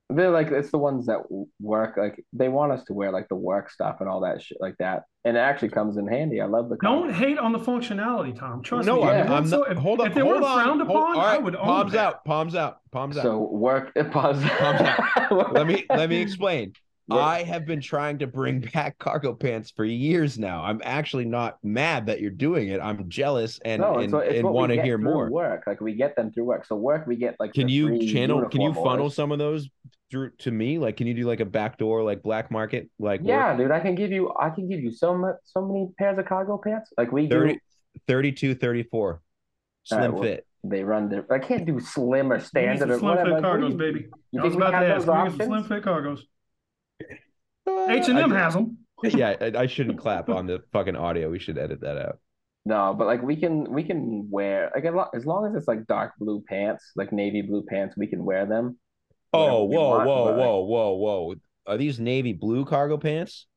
They're 0.09 0.29
like 0.29 0.51
it's 0.51 0.69
the 0.69 0.77
ones 0.77 1.07
that 1.07 1.21
work. 1.59 1.97
Like 1.97 2.23
they 2.31 2.47
want 2.47 2.71
us 2.71 2.83
to 2.85 2.93
wear 2.93 3.11
like 3.11 3.27
the 3.27 3.35
work 3.35 3.71
stuff 3.71 3.97
and 4.01 4.07
all 4.09 4.21
that 4.21 4.39
shit 4.41 4.59
like 4.61 4.75
that, 4.77 5.03
and 5.23 5.35
it 5.35 5.39
actually 5.39 5.69
comes 5.69 5.97
in 5.97 6.07
handy. 6.07 6.41
I 6.41 6.45
love 6.45 6.69
the. 6.69 6.77
Don't 6.77 7.09
cargo. 7.09 7.13
hate 7.13 7.39
on 7.39 7.51
the 7.51 7.59
functionality, 7.59 8.37
Tom. 8.37 8.61
Trust 8.61 8.85
me, 8.87 8.93
no, 8.93 9.01
me. 9.03 9.09
I'm- 9.09 9.31
I'm 9.31 9.43
it's 9.43 9.51
not. 9.51 9.65
so- 9.65 9.71
if, 9.71 9.77
hold 9.79 10.01
on. 10.01 10.07
If 10.07 10.13
they 10.13 10.21
hold 10.21 10.33
weren't 10.33 10.45
on, 10.45 10.63
frowned 10.63 10.81
hold- 10.81 10.89
upon, 11.03 11.15
all 11.15 11.21
I 11.21 11.37
would 11.39 11.55
own 11.55 11.63
palms 11.65 11.93
that. 11.93 12.05
out. 12.05 12.25
Palms 12.25 12.53
out. 12.55 12.77
Palms 12.91 13.17
out. 13.17 13.23
So 13.23 13.39
work. 13.51 13.93
Pause. 14.11 14.43
Palms 14.43 14.81
out. 14.81 15.31
let 15.53 15.65
me 15.65 15.85
let 15.89 16.07
me 16.07 16.17
explain. 16.21 16.73
Yeah. 17.07 17.17
I 17.17 17.43
have 17.43 17.67
been 17.67 17.81
trying 17.81 18.17
to 18.19 18.27
bring 18.27 18.61
back 18.73 18.97
cargo 18.97 19.33
pants 19.35 19.71
for 19.75 19.85
years 19.85 20.39
now. 20.39 20.63
I'm 20.63 20.81
actually 20.83 21.25
not 21.25 21.59
mad 21.63 22.07
that 22.07 22.19
you're 22.19 22.31
doing 22.31 22.69
it. 22.69 22.79
I'm 22.81 23.07
jealous 23.09 23.59
and 23.63 23.81
no, 23.81 23.95
and, 23.95 24.03
it's, 24.05 24.13
what- 24.13 24.27
it's 24.27 24.39
and 24.39 24.49
want 24.49 24.71
to 24.71 24.81
hear 24.81 24.97
more. 24.99 25.29
Work 25.29 25.63
like 25.67 25.81
we 25.81 25.93
get 25.95 26.15
them 26.15 26.31
through 26.31 26.45
work. 26.45 26.65
So 26.65 26.75
work 26.75 27.07
we 27.07 27.15
get 27.15 27.35
like. 27.39 27.53
Can 27.53 27.69
you 27.69 28.07
channel? 28.11 28.47
Can 28.49 28.61
you 28.61 28.73
funnel 28.73 28.89
orders. 29.05 29.15
some 29.15 29.31
of 29.31 29.39
those 29.39 29.67
through 30.11 30.31
to 30.39 30.51
me? 30.51 30.77
Like, 30.77 30.97
can 30.97 31.07
you 31.07 31.13
do 31.13 31.23
like 31.27 31.39
a 31.39 31.45
backdoor, 31.45 32.03
like 32.03 32.21
black 32.23 32.51
market, 32.51 32.89
like 32.99 33.21
work? 33.21 33.29
Yeah, 33.29 33.55
dude, 33.57 33.71
I 33.71 33.79
can 33.79 33.95
give 33.95 34.11
you. 34.11 34.33
I 34.39 34.49
can 34.49 34.67
give 34.69 34.79
you 34.79 34.91
so 34.91 35.17
much, 35.17 35.35
so 35.45 35.65
many 35.65 35.89
pairs 35.97 36.17
of 36.19 36.25
cargo 36.25 36.57
pants. 36.63 36.91
Like 36.97 37.11
we 37.11 37.27
30, 37.29 37.53
do. 37.53 37.59
32, 38.07 38.55
34. 38.55 39.21
Slim 39.83 39.99
right, 40.01 40.13
well, 40.13 40.23
fit. 40.23 40.47
They 40.63 40.83
run 40.83 41.09
their. 41.09 41.31
I 41.31 41.39
can't 41.39 41.65
do 41.65 41.79
slim 41.79 42.31
or 42.31 42.39
standard 42.39 42.79
some 42.79 42.91
or 42.91 42.99
slim 42.99 43.09
whatever. 43.17 43.29
fit 43.29 43.33
Like, 43.35 43.43
what 43.43 43.57
do 43.59 43.65
cargos, 43.67 43.71
you- 43.71 43.77
baby. 43.77 44.05
You 44.31 44.41
I 44.41 44.43
was 44.45 44.55
about 44.55 44.71
to 44.71 44.77
ask. 44.77 45.05
those 45.05 45.15
We 45.15 45.23
get 45.23 45.31
some 45.31 45.47
slim 45.47 45.63
fit 45.65 45.83
cargos. 45.83 46.19
Uh, 47.67 47.87
H 47.89 48.09
and 48.09 48.19
M 48.19 48.31
I- 48.31 48.37
has 48.37 48.53
them. 48.53 48.77
yeah, 49.03 49.35
I, 49.41 49.51
I 49.61 49.65
shouldn't 49.65 49.97
clap 49.99 50.29
on 50.29 50.45
the 50.45 50.61
fucking 50.71 50.95
audio. 50.95 51.29
We 51.31 51.39
should 51.39 51.57
edit 51.57 51.81
that 51.81 51.97
out. 51.97 52.19
No, 52.63 52.93
but 52.97 53.07
like 53.07 53.21
we 53.23 53.35
can 53.35 53.71
we 53.71 53.83
can 53.83 54.27
wear 54.29 54.71
like 54.73 54.85
a 54.85 54.91
lo- 54.91 55.09
as 55.15 55.25
long 55.25 55.47
as 55.47 55.55
it's 55.55 55.67
like 55.67 55.85
dark 55.87 56.13
blue 56.19 56.43
pants, 56.47 56.91
like 56.95 57.11
navy 57.11 57.41
blue 57.41 57.63
pants, 57.67 57.95
we 57.97 58.07
can 58.07 58.23
wear 58.23 58.45
them. 58.45 58.77
Whatever 59.37 59.55
Oh, 59.57 59.63
we 59.65 59.75
whoa, 59.75 59.89
want, 59.89 60.07
whoa, 60.07 60.25
but, 60.25 60.37
whoa, 60.37 60.59
whoa, 60.61 60.93
whoa. 60.93 61.35
Are 61.67 61.77
these 61.77 61.99
navy 61.99 62.33
blue 62.33 62.65
cargo 62.65 62.97
pants? 62.97 63.47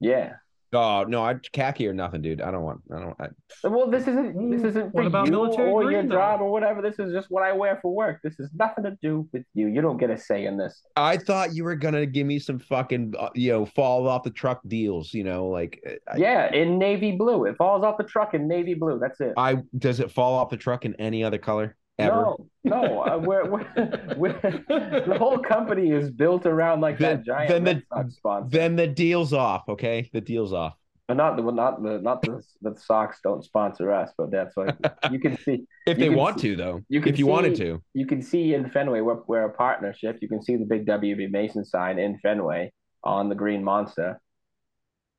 Yeah. 0.00 0.34
Oh 0.74 1.04
no, 1.06 1.22
I 1.22 1.34
khaki 1.52 1.86
or 1.86 1.92
nothing, 1.92 2.22
dude. 2.22 2.40
I 2.40 2.50
don't 2.50 2.62
want. 2.62 2.80
I 2.90 2.98
don't. 2.98 3.14
I, 3.20 3.68
Well, 3.68 3.90
this 3.90 4.08
isn't 4.08 4.50
this 4.50 4.62
isn't 4.64 4.92
for 4.92 5.02
what 5.02 5.06
about 5.06 5.26
you 5.26 5.32
military 5.32 5.68
or 5.68 5.82
your 5.82 6.00
green, 6.00 6.08
though? 6.08 6.16
job 6.16 6.40
or 6.40 6.50
whatever. 6.50 6.80
This 6.80 6.98
is 6.98 7.12
just 7.12 7.30
what 7.30 7.42
I 7.42 7.52
wear 7.52 7.78
for 7.82 7.94
work. 7.94 8.20
This 8.24 8.36
has 8.38 8.48
nothing 8.54 8.84
to 8.84 8.96
do 9.02 9.28
with 9.34 9.44
you. 9.52 9.66
You 9.66 9.82
don't 9.82 9.98
get 9.98 10.08
a 10.08 10.16
say 10.16 10.46
in 10.46 10.56
this. 10.56 10.80
I 10.96 11.18
thought 11.18 11.54
you 11.54 11.64
were 11.64 11.76
gonna 11.76 12.06
give 12.06 12.26
me 12.26 12.38
some 12.38 12.58
fucking, 12.58 13.12
uh, 13.18 13.28
you 13.34 13.52
know, 13.52 13.66
fall 13.66 14.08
off 14.08 14.22
the 14.22 14.30
truck 14.30 14.62
deals. 14.66 15.12
You 15.12 15.24
know, 15.24 15.48
like 15.48 15.78
uh, 15.86 16.14
I, 16.14 16.16
Yeah, 16.16 16.50
in 16.54 16.78
navy 16.78 17.12
blue. 17.12 17.44
It 17.44 17.58
falls 17.58 17.84
off 17.84 17.98
the 17.98 18.04
truck 18.04 18.32
in 18.32 18.48
navy 18.48 18.72
blue. 18.72 18.98
That's 18.98 19.20
it. 19.20 19.34
I 19.36 19.58
does 19.76 20.00
it 20.00 20.10
fall 20.10 20.32
off 20.34 20.48
the 20.48 20.56
truck 20.56 20.86
in 20.86 20.94
any 20.96 21.22
other 21.22 21.36
color 21.38 21.76
ever? 21.98 22.10
No, 22.14 22.46
no. 22.64 23.00
Uh, 23.02 23.18
we're, 23.18 23.48
we're, 23.50 23.66
we're, 24.16 24.32
the 24.40 25.16
whole 25.18 25.38
company 25.38 25.90
is 25.90 26.10
built 26.10 26.46
around 26.46 26.80
like 26.80 26.98
Then- 26.98 27.18
that 27.18 27.24
giant 27.26 27.48
then 27.50 27.64
the- 27.64 27.82
Red 27.96 28.12
sponsor. 28.12 28.48
Then 28.50 28.76
the 28.76 28.86
deal's 28.86 29.32
off. 29.32 29.68
Okay, 29.68 30.08
the 30.12 30.20
deal's 30.20 30.52
off. 30.52 30.74
But 31.08 31.16
not 31.16 31.36
the 31.36 31.42
not 31.42 31.82
the 31.82 31.98
not 32.00 32.22
the 32.22 32.42
the 32.62 32.74
Sox 32.78 33.18
don't 33.22 33.44
sponsor 33.44 33.90
us, 33.92 34.12
but 34.16 34.30
that's 34.30 34.56
like 34.56 34.76
you 35.10 35.18
can 35.18 35.36
see 35.36 35.64
If 35.86 35.98
they 35.98 36.08
want 36.08 36.40
see- 36.40 36.50
to, 36.50 36.56
though. 36.56 36.80
you 36.88 37.00
can 37.00 37.12
if 37.12 37.18
you 37.18 37.26
wanted 37.26 37.56
to. 37.56 37.82
you 37.92 38.06
can 38.06 38.22
see 38.22 38.54
in 38.54 38.70
Fenway 38.70 39.00
we're 39.00 39.18
we're 39.26 39.42
a 39.44 39.52
partnership. 39.52 40.18
You 40.22 40.28
can 40.28 40.40
see 40.42 40.56
the 40.56 40.64
big 40.64 40.86
WB 40.86 41.30
Mason 41.30 41.64
sign 41.64 41.98
in 41.98 42.18
Fenway 42.20 42.72
on 43.04 43.28
the 43.28 43.34
green 43.34 43.64
monster. 43.64 44.20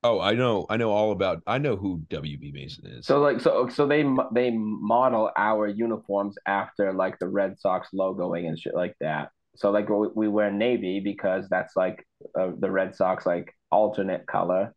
Oh, 0.03 0.19
I 0.19 0.33
know. 0.33 0.65
I 0.69 0.77
know 0.77 0.91
all 0.91 1.11
about. 1.11 1.41
I 1.47 1.57
know 1.57 1.77
who 1.77 1.99
WB 2.09 2.53
Mason 2.53 2.85
is. 2.85 3.05
So 3.05 3.21
like 3.21 3.39
so 3.39 3.69
so 3.69 3.87
they 3.87 4.05
they 4.33 4.51
model 4.51 5.31
our 5.37 5.67
uniforms 5.67 6.35
after 6.45 6.91
like 6.91 7.17
the 7.19 7.27
Red 7.27 7.57
Sox 7.59 7.89
logoing 7.93 8.47
and 8.47 8.59
shit 8.59 8.75
like 8.75 8.95
that. 8.99 9.29
So 9.55 9.71
like 9.71 9.87
we, 9.87 10.07
we 10.13 10.27
wear 10.27 10.51
navy 10.51 10.99
because 10.99 11.47
that's 11.49 11.75
like 11.75 12.05
uh, 12.37 12.51
the 12.57 12.69
Red 12.69 12.95
Sox 12.95 13.25
like 13.25 13.53
alternate 13.71 14.27
color, 14.27 14.73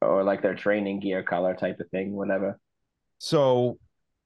or 0.00 0.24
like 0.24 0.42
their 0.42 0.56
training 0.56 1.00
gear 1.00 1.22
color 1.22 1.54
type 1.54 1.78
of 1.78 1.88
thing, 1.90 2.12
whatever. 2.12 2.58
So 3.18 3.78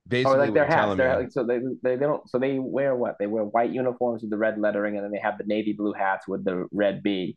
basically, 0.07 0.35
or 0.35 0.39
like 0.39 0.55
their 0.55 0.67
hats. 0.67 0.97
They're 0.97 1.19
like 1.19 1.33
so 1.33 1.45
they, 1.45 1.59
they 1.83 1.97
they 1.97 2.07
don't 2.07 2.29
so 2.31 2.39
they 2.39 2.59
wear 2.59 2.97
what 2.97 3.17
they 3.19 3.27
wear 3.27 3.45
white 3.45 3.73
uniforms 3.73 4.23
with 4.23 4.31
the 4.31 4.39
red 4.39 4.59
lettering, 4.59 4.97
and 4.97 5.05
then 5.05 5.13
they 5.13 5.19
have 5.19 5.37
the 5.37 5.45
navy 5.45 5.75
blue 5.75 5.93
hats 5.93 6.27
with 6.27 6.45
the 6.45 6.67
red 6.73 7.03
B. 7.03 7.37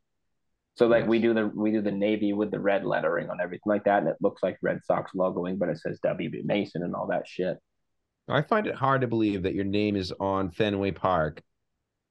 So 0.76 0.88
like 0.88 1.06
we 1.06 1.20
do 1.20 1.34
the 1.34 1.48
we 1.48 1.72
do 1.72 1.82
the 1.82 1.92
navy 1.92 2.34
with 2.34 2.50
the 2.50 2.60
red 2.60 2.86
lettering 2.86 3.30
on 3.30 3.42
everything 3.42 3.62
like 3.66 3.84
that, 3.84 4.00
and 4.00 4.08
it 4.08 4.16
looks 4.22 4.42
like 4.42 4.58
Red 4.62 4.80
Sox 4.84 5.12
logoing, 5.16 5.60
but 5.60 5.70
it 5.70 5.80
says 5.80 6.00
WB 6.04 6.46
Mason 6.46 6.84
and 6.84 6.96
all 6.96 7.08
that 7.08 7.28
shit. 7.28 7.58
I 8.30 8.42
find 8.42 8.68
it 8.68 8.76
hard 8.76 9.02
to 9.02 9.08
believe 9.08 9.44
that 9.44 9.54
your 9.54 9.66
name 9.66 9.96
is 9.96 10.14
on 10.20 10.52
Fenway 10.52 10.92
Park, 10.92 11.42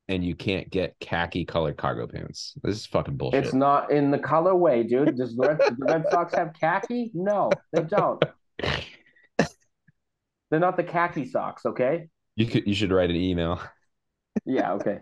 and 0.09 0.23
you 0.23 0.35
can't 0.35 0.69
get 0.69 0.95
khaki 1.01 1.45
colored 1.45 1.79
cargo 1.79 2.07
pants. 2.07 2.55
This 2.63 2.77
is 2.77 2.87
fucking 2.87 3.17
bullshit. 3.17 3.45
It's 3.45 3.55
not 3.55 3.91
in 3.91 4.11
the 4.11 4.19
colorway, 4.19 4.87
dude. 4.87 5.17
Does 5.17 5.35
the 5.37 5.49
Red, 5.49 5.59
the 5.79 5.87
Red 5.87 6.05
Sox 6.11 6.35
have 6.35 6.53
khaki? 6.53 7.11
No, 7.15 7.51
they 7.73 7.83
don't. 7.83 8.23
They're 9.39 10.61
not 10.61 10.77
the 10.77 10.85
khaki 10.85 11.27
socks, 11.27 11.65
okay? 11.65 12.09
You 12.37 12.47
could. 12.47 12.67
You 12.67 12.75
should 12.75 12.93
write 12.93 13.11
an 13.11 13.17
email. 13.17 13.61
Yeah, 14.45 14.73
okay. 14.75 14.99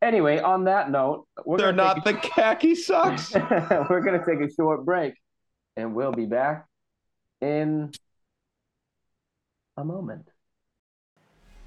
Anyway, 0.00 0.38
on 0.38 0.64
that 0.64 0.90
note, 0.90 1.26
we're 1.44 1.58
They're 1.58 1.72
not 1.72 2.04
take 2.04 2.22
the 2.22 2.28
khaki 2.28 2.74
socks. 2.76 3.34
we're 3.34 4.00
gonna 4.00 4.24
take 4.24 4.40
a 4.40 4.52
short 4.52 4.84
break, 4.84 5.14
and 5.76 5.94
we'll 5.94 6.12
be 6.12 6.26
back 6.26 6.66
in 7.40 7.90
a 9.76 9.84
moment. 9.84 10.28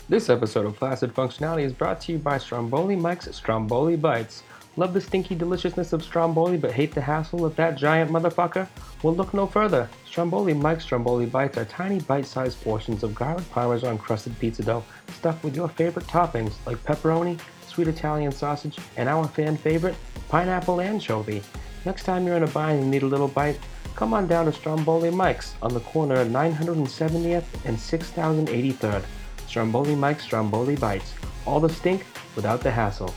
This 0.08 0.30
episode 0.30 0.66
of 0.66 0.78
Flaccid 0.78 1.14
Functionality 1.14 1.64
is 1.64 1.74
brought 1.74 2.02
to 2.02 2.14
you 2.14 2.18
by 2.20 2.38
Stromboli 2.38 2.96
Mike's 2.96 3.34
Stromboli 3.36 3.96
Bites. 3.96 4.44
Love 4.78 4.94
the 4.94 5.02
stinky 5.02 5.36
deliciousness 5.36 5.92
of 5.92 6.02
Stromboli, 6.02 6.56
but 6.58 6.72
hate 6.72 6.94
the 6.94 7.02
hassle 7.02 7.46
of 7.46 7.56
that 7.58 7.76
giant 7.76 8.10
motherfucker? 8.10 8.68
Well, 9.04 9.14
look 9.14 9.34
no 9.34 9.46
further. 9.46 9.90
Stromboli 10.06 10.54
Mike's 10.54 10.86
Stromboli 10.86 11.26
Bites 11.26 11.58
are 11.58 11.66
tiny 11.66 12.00
bite-sized 12.00 12.62
portions 12.62 13.04
of 13.04 13.14
garlic 13.14 13.50
parmesan 13.52 13.98
crusted 13.98 14.38
pizza 14.40 14.64
dough 14.64 14.84
stuffed 15.10 15.44
with 15.44 15.58
your 15.58 15.68
favorite 15.68 16.08
toppings 16.08 16.54
like 16.66 16.78
pepperoni, 16.86 17.38
sweet 17.72 17.88
Italian 17.88 18.32
sausage, 18.32 18.78
and 18.98 19.08
our 19.08 19.28
fan 19.28 19.56
favorite, 19.58 19.96
pineapple 20.30 20.82
anchovy. 20.82 21.42
Next 21.86 22.04
time 22.04 22.28
you're 22.28 22.38
in 22.38 22.44
a 22.44 22.48
bind 22.48 22.82
and 22.82 22.92
need 22.92 23.04
a 23.04 23.08
little 23.08 23.28
bite, 23.28 23.60
come 23.96 24.14
on 24.14 24.28
down 24.28 24.46
to 24.46 24.54
Stromboli 24.54 25.10
Mike's 25.10 25.56
on 25.62 25.74
the 25.74 25.80
corner 25.80 26.16
of 26.16 26.28
970th 26.28 27.46
and 27.66 27.78
6083rd. 27.78 29.04
Stromboli 29.48 29.96
Mike's 29.96 30.24
Stromboli 30.24 30.76
Bites. 30.76 31.14
All 31.46 31.60
the 31.60 31.70
stink 31.70 32.06
without 32.36 32.62
the 32.62 32.72
hassle. 32.72 33.14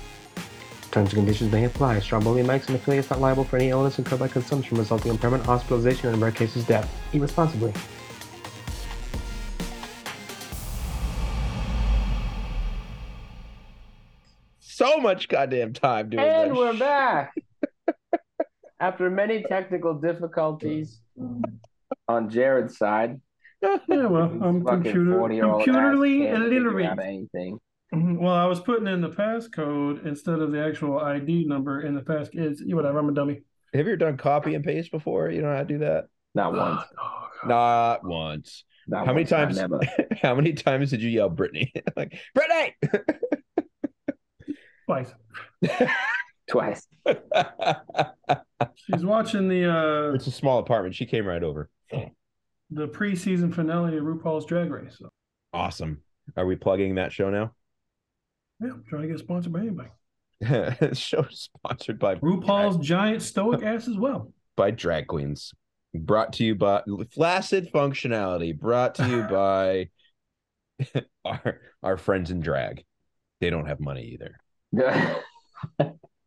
Terms 0.90 1.12
and 1.12 1.24
conditions 1.24 1.52
may 1.52 1.64
apply. 1.64 1.98
Stromboli 1.98 2.42
Mike's 2.42 2.68
and 2.68 2.76
affiliates 2.76 3.10
not 3.10 3.20
liable 3.20 3.44
for 3.44 3.56
any 3.56 3.70
illness 3.70 3.98
incurred 3.98 4.20
by 4.20 4.28
consumption 4.28 4.78
resulting 4.78 5.10
in 5.10 5.18
permanent 5.18 5.46
hospitalization 5.46 6.06
and 6.06 6.16
in 6.16 6.22
rare 6.22 6.32
cases 6.32 6.64
death. 6.64 6.88
Eat 7.12 7.20
responsibly. 7.20 7.72
So 14.84 14.98
much 14.98 15.28
goddamn 15.28 15.72
time 15.72 16.10
doing 16.10 16.24
And 16.24 16.50
that 16.50 16.56
we're 16.56 16.78
back. 16.78 17.34
After 18.80 19.08
many 19.10 19.42
technical 19.42 19.94
difficulties 19.94 21.00
on 22.08 22.28
Jared's 22.30 22.76
side, 22.76 23.20
Yeah, 23.62 23.78
well, 24.06 24.24
I'm 24.42 24.64
computer 24.64 25.12
computerly 25.12 26.28
illiterate. 26.34 26.86
out 26.86 26.98
anything. 27.00 27.58
Mhm. 27.94 28.18
Well, 28.18 28.34
I 28.34 28.44
was 28.46 28.60
putting 28.60 28.86
in 28.88 29.00
the 29.00 29.08
passcode 29.08 30.04
instead 30.04 30.40
of 30.40 30.52
the 30.52 30.62
actual 30.62 30.98
ID 30.98 31.46
number 31.46 31.80
in 31.82 31.94
the 31.94 32.02
pass. 32.02 32.28
It's 32.32 32.60
you 32.60 32.76
whatever. 32.76 32.98
I'm 32.98 33.08
a 33.08 33.12
dummy. 33.12 33.42
Have 33.72 33.86
you 33.86 33.92
ever 33.92 33.96
done 33.96 34.16
copy 34.18 34.54
and 34.54 34.64
paste 34.64 34.90
before? 34.90 35.30
You 35.30 35.40
know 35.42 35.52
how 35.52 35.60
to 35.60 35.64
do 35.64 35.78
that? 35.78 36.06
Not 36.34 36.52
once. 36.52 36.82
Oh, 37.00 37.28
Not 37.46 38.04
once. 38.04 38.64
Not 38.86 39.06
How 39.06 39.12
many 39.14 39.22
once, 39.22 39.30
not 39.30 39.36
times? 39.38 39.56
Never. 39.56 39.80
How 40.22 40.34
many 40.34 40.52
times 40.52 40.90
did 40.90 41.00
you 41.02 41.08
yell 41.08 41.30
Brittany? 41.30 41.72
like 41.96 42.18
Brittany. 42.34 42.74
Twice. 44.86 45.12
Twice. 46.50 46.86
She's 48.74 49.04
watching 49.04 49.48
the 49.48 49.70
uh 49.70 50.12
it's 50.14 50.26
a 50.26 50.30
small 50.32 50.58
apartment. 50.58 50.94
She 50.94 51.06
came 51.06 51.26
right 51.26 51.42
over. 51.42 51.68
the 52.70 52.88
preseason 52.88 53.54
finale 53.54 53.96
of 53.96 54.04
RuPaul's 54.04 54.46
Drag 54.46 54.70
Race. 54.70 54.96
So, 54.98 55.08
Awesome. 55.52 56.02
Are 56.36 56.46
we 56.46 56.56
plugging 56.56 56.96
that 56.96 57.12
show 57.12 57.30
now? 57.30 57.52
yeah, 58.60 58.70
I'm 58.72 58.84
trying 58.88 59.02
to 59.02 59.08
get 59.08 59.18
sponsored 59.18 59.52
by 59.52 59.60
anybody. 59.60 59.90
show 60.94 61.24
sponsored 61.30 61.98
by 61.98 62.16
RuPaul's 62.16 62.84
giant 62.84 63.22
stoic 63.22 63.62
ass 63.62 63.88
as 63.88 63.96
well. 63.96 64.32
by 64.56 64.70
drag 64.70 65.06
queens. 65.06 65.52
Brought 65.94 66.32
to 66.34 66.44
you 66.44 66.56
by 66.56 66.82
Flaccid 67.12 67.70
Functionality. 67.72 68.58
Brought 68.58 68.96
to 68.96 69.08
you 69.08 69.22
by 69.22 69.90
our 71.24 71.60
our 71.84 71.96
friends 71.96 72.32
in 72.32 72.40
drag. 72.40 72.84
They 73.40 73.48
don't 73.48 73.66
have 73.66 73.78
money 73.78 74.02
either. 74.14 74.40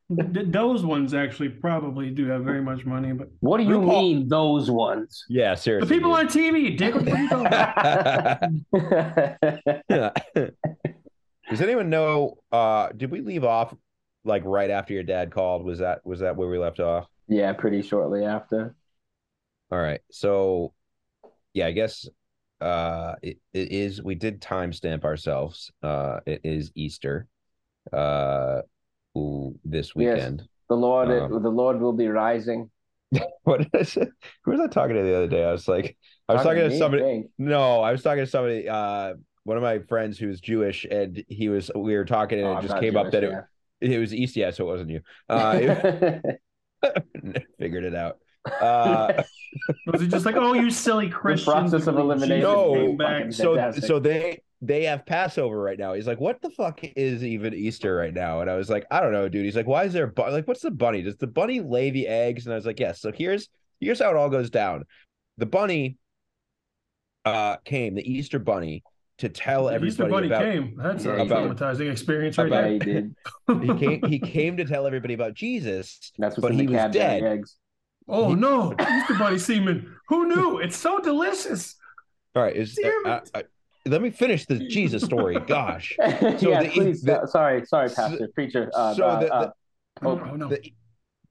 Th- 0.09 0.47
those 0.47 0.85
ones 0.85 1.13
actually 1.13 1.49
probably 1.49 2.09
do 2.11 2.27
have 2.27 2.43
very 2.45 2.61
much 2.61 2.85
money, 2.85 3.11
but 3.11 3.27
what 3.41 3.57
do 3.57 3.63
you 3.63 3.79
RuPaul- 3.79 4.01
mean, 4.01 4.27
those 4.29 4.71
ones? 4.71 5.25
Yeah, 5.27 5.53
seriously. 5.55 5.87
the 5.89 5.93
people 5.93 6.15
dude. 6.15 6.27
on 6.27 6.33
TV, 6.33 6.77
Dick, 6.77 6.95
what 6.95 7.07
are 7.09 7.17
you 7.17 7.29
talking 7.29 7.45
about? 8.73 10.13
Does 11.49 11.61
anyone 11.61 11.89
know? 11.89 12.37
Uh, 12.51 12.89
did 12.95 13.11
we 13.11 13.21
leave 13.21 13.43
off 13.43 13.73
like 14.25 14.43
right 14.45 14.69
after 14.69 14.93
your 14.93 15.03
dad 15.03 15.31
called? 15.31 15.63
Was 15.65 15.79
that 15.79 16.05
was 16.05 16.19
that 16.21 16.35
where 16.35 16.47
we 16.49 16.57
left 16.57 16.79
off? 16.79 17.07
yeah, 17.29 17.51
pretty 17.53 17.81
shortly 17.81 18.23
after. 18.23 18.75
All 19.71 19.77
right. 19.79 19.99
So 20.11 20.73
yeah, 21.53 21.67
I 21.67 21.71
guess 21.71 22.07
uh 22.61 23.15
it, 23.21 23.37
it 23.53 23.71
is 23.71 24.01
we 24.01 24.15
did 24.15 24.41
timestamp 24.41 25.03
ourselves. 25.03 25.71
Uh 25.83 26.19
it 26.25 26.41
is 26.45 26.71
Easter 26.75 27.27
uh 27.93 28.61
ooh, 29.17 29.55
this 29.65 29.93
Yes. 29.95 30.15
weekend. 30.15 30.47
The 30.69 30.75
Lord, 30.75 31.09
Um, 31.09 31.41
the 31.41 31.49
Lord 31.49 31.79
will 31.79 31.93
be 31.93 32.07
rising. 32.07 32.69
What 33.43 33.67
is 33.73 33.95
it? 33.97 34.09
Who 34.43 34.51
was 34.51 34.59
I 34.59 34.67
talking 34.67 34.95
to 34.95 35.03
the 35.03 35.15
other 35.15 35.27
day? 35.27 35.43
I 35.43 35.51
was 35.51 35.67
like 35.67 35.97
I 36.27 36.33
was 36.33 36.43
talking 36.43 36.61
to 36.63 36.69
me, 36.69 36.77
somebody 36.77 37.03
think. 37.03 37.27
no, 37.37 37.81
I 37.81 37.91
was 37.93 38.03
talking 38.03 38.23
to 38.25 38.29
somebody 38.29 38.67
uh 38.67 39.13
one 39.45 39.55
of 39.55 39.63
my 39.63 39.79
friends 39.79 40.19
who's 40.19 40.41
Jewish 40.41 40.85
and 40.85 41.23
he 41.29 41.47
was 41.47 41.71
we 41.73 41.95
were 41.95 42.03
talking 42.05 42.39
and 42.39 42.47
Oh, 42.47 42.51
it 42.51 42.55
I'm 42.55 42.61
just 42.63 42.73
not 42.73 42.81
came 42.81 42.97
up 42.97 43.11
Jewish, 43.11 43.13
that 43.13 43.23
it, 43.81 43.91
it 43.93 43.99
was 43.99 44.13
East, 44.13 44.35
yeah, 44.35 44.51
so 44.51 44.65
it 44.67 44.71
wasn't 44.71 44.89
you. 44.91 45.01
Uh 45.29 45.59
it- 45.61 46.41
figured 47.59 47.83
it 47.85 47.95
out. 47.95 48.17
Uh 48.61 49.23
Was 49.85 50.01
it 50.01 50.07
just 50.07 50.25
like, 50.25 50.35
oh, 50.35 50.53
you 50.53 50.69
silly 50.69 51.09
Christians? 51.09 51.45
process 51.45 51.87
of 51.87 51.97
elimination 51.97 52.41
No. 52.41 52.73
came 52.73 52.97
back. 52.97 53.31
so 53.31 53.55
Fantastic. 53.55 53.83
so 53.85 53.99
they 53.99 54.39
they 54.61 54.83
have 54.85 55.05
Passover 55.05 55.59
right 55.61 55.77
now. 55.77 55.93
He's 55.93 56.07
like, 56.07 56.19
what 56.19 56.41
the 56.41 56.49
fuck 56.49 56.79
is 56.95 57.23
even 57.23 57.53
Easter 57.53 57.95
right 57.95 58.13
now? 58.13 58.41
And 58.41 58.49
I 58.49 58.55
was 58.55 58.69
like, 58.69 58.85
I 58.89 58.99
don't 59.01 59.11
know, 59.11 59.29
dude. 59.29 59.45
He's 59.45 59.55
like, 59.55 59.67
why 59.67 59.83
is 59.83 59.93
there 59.93 60.05
a 60.05 60.11
bu-? 60.11 60.31
like 60.31 60.47
what's 60.47 60.61
the 60.61 60.71
bunny? 60.71 61.01
Does 61.03 61.17
the 61.17 61.27
bunny 61.27 61.59
lay 61.61 61.91
the 61.91 62.07
eggs? 62.07 62.45
And 62.45 62.53
I 62.53 62.55
was 62.55 62.65
like, 62.65 62.79
yes. 62.79 62.99
So 63.01 63.11
here's 63.11 63.49
here's 63.79 63.99
how 63.99 64.09
it 64.09 64.15
all 64.15 64.29
goes 64.29 64.49
down. 64.49 64.83
The 65.37 65.45
bunny 65.45 65.97
uh, 67.25 67.57
came, 67.65 67.95
the 67.95 68.09
Easter 68.11 68.39
Bunny, 68.39 68.83
to 69.19 69.29
tell 69.29 69.65
The 69.65 69.73
everybody 69.73 69.91
Easter 69.91 70.05
Bunny 70.09 70.27
about. 70.27 70.41
came. 70.43 70.75
That's 70.81 71.05
a 71.05 71.11
About- 71.17 71.57
traumatizing 71.57 71.91
experience 71.91 72.37
right 72.37 72.47
about- 72.47 72.71
Yeah, 72.71 72.77
there. 72.79 72.79
he 72.79 72.93
did. 72.93 73.15
He 73.79 73.85
came. 73.85 74.01
He 74.09 74.19
came 74.19 74.57
to 74.57 74.65
tell 74.65 74.87
everybody 74.87 75.13
about 75.13 75.33
Jesus. 75.33 76.11
That's 76.17 76.37
what's 76.37 76.41
But 76.55 76.55
he 76.59 76.67
was 76.67 76.91
dead. 76.91 77.23
eggs. 77.23 77.57
Oh 78.07 78.33
no, 78.33 78.73
Easter 78.79 79.15
Bunny 79.19 79.37
semen. 79.37 79.93
Who 80.07 80.27
knew? 80.27 80.59
It's 80.59 80.77
so 80.77 80.99
delicious. 80.99 81.75
All 82.35 82.41
right, 82.43 82.55
is 82.55 82.73
Damn 82.81 83.05
uh. 83.05 83.19
I- 83.35 83.39
I- 83.39 83.43
let 83.87 84.01
me 84.01 84.09
finish 84.09 84.45
the 84.45 84.59
Jesus 84.69 85.03
story. 85.03 85.37
Gosh. 85.47 85.95
yeah, 85.99 86.19
the- 86.63 86.71
please. 86.73 87.01
the- 87.01 87.21
uh, 87.21 87.25
sorry, 87.27 87.65
sorry, 87.65 87.89
so- 87.89 87.95
Pastor, 87.95 88.27
preacher. 88.33 88.69
Uh, 88.73 88.93
so 88.93 89.05
uh, 89.05 89.19
the- 89.19 89.33
uh, 89.33 89.51
Oh, 90.03 90.21
oh, 90.31 90.35
no. 90.35 90.47
the 90.47 90.73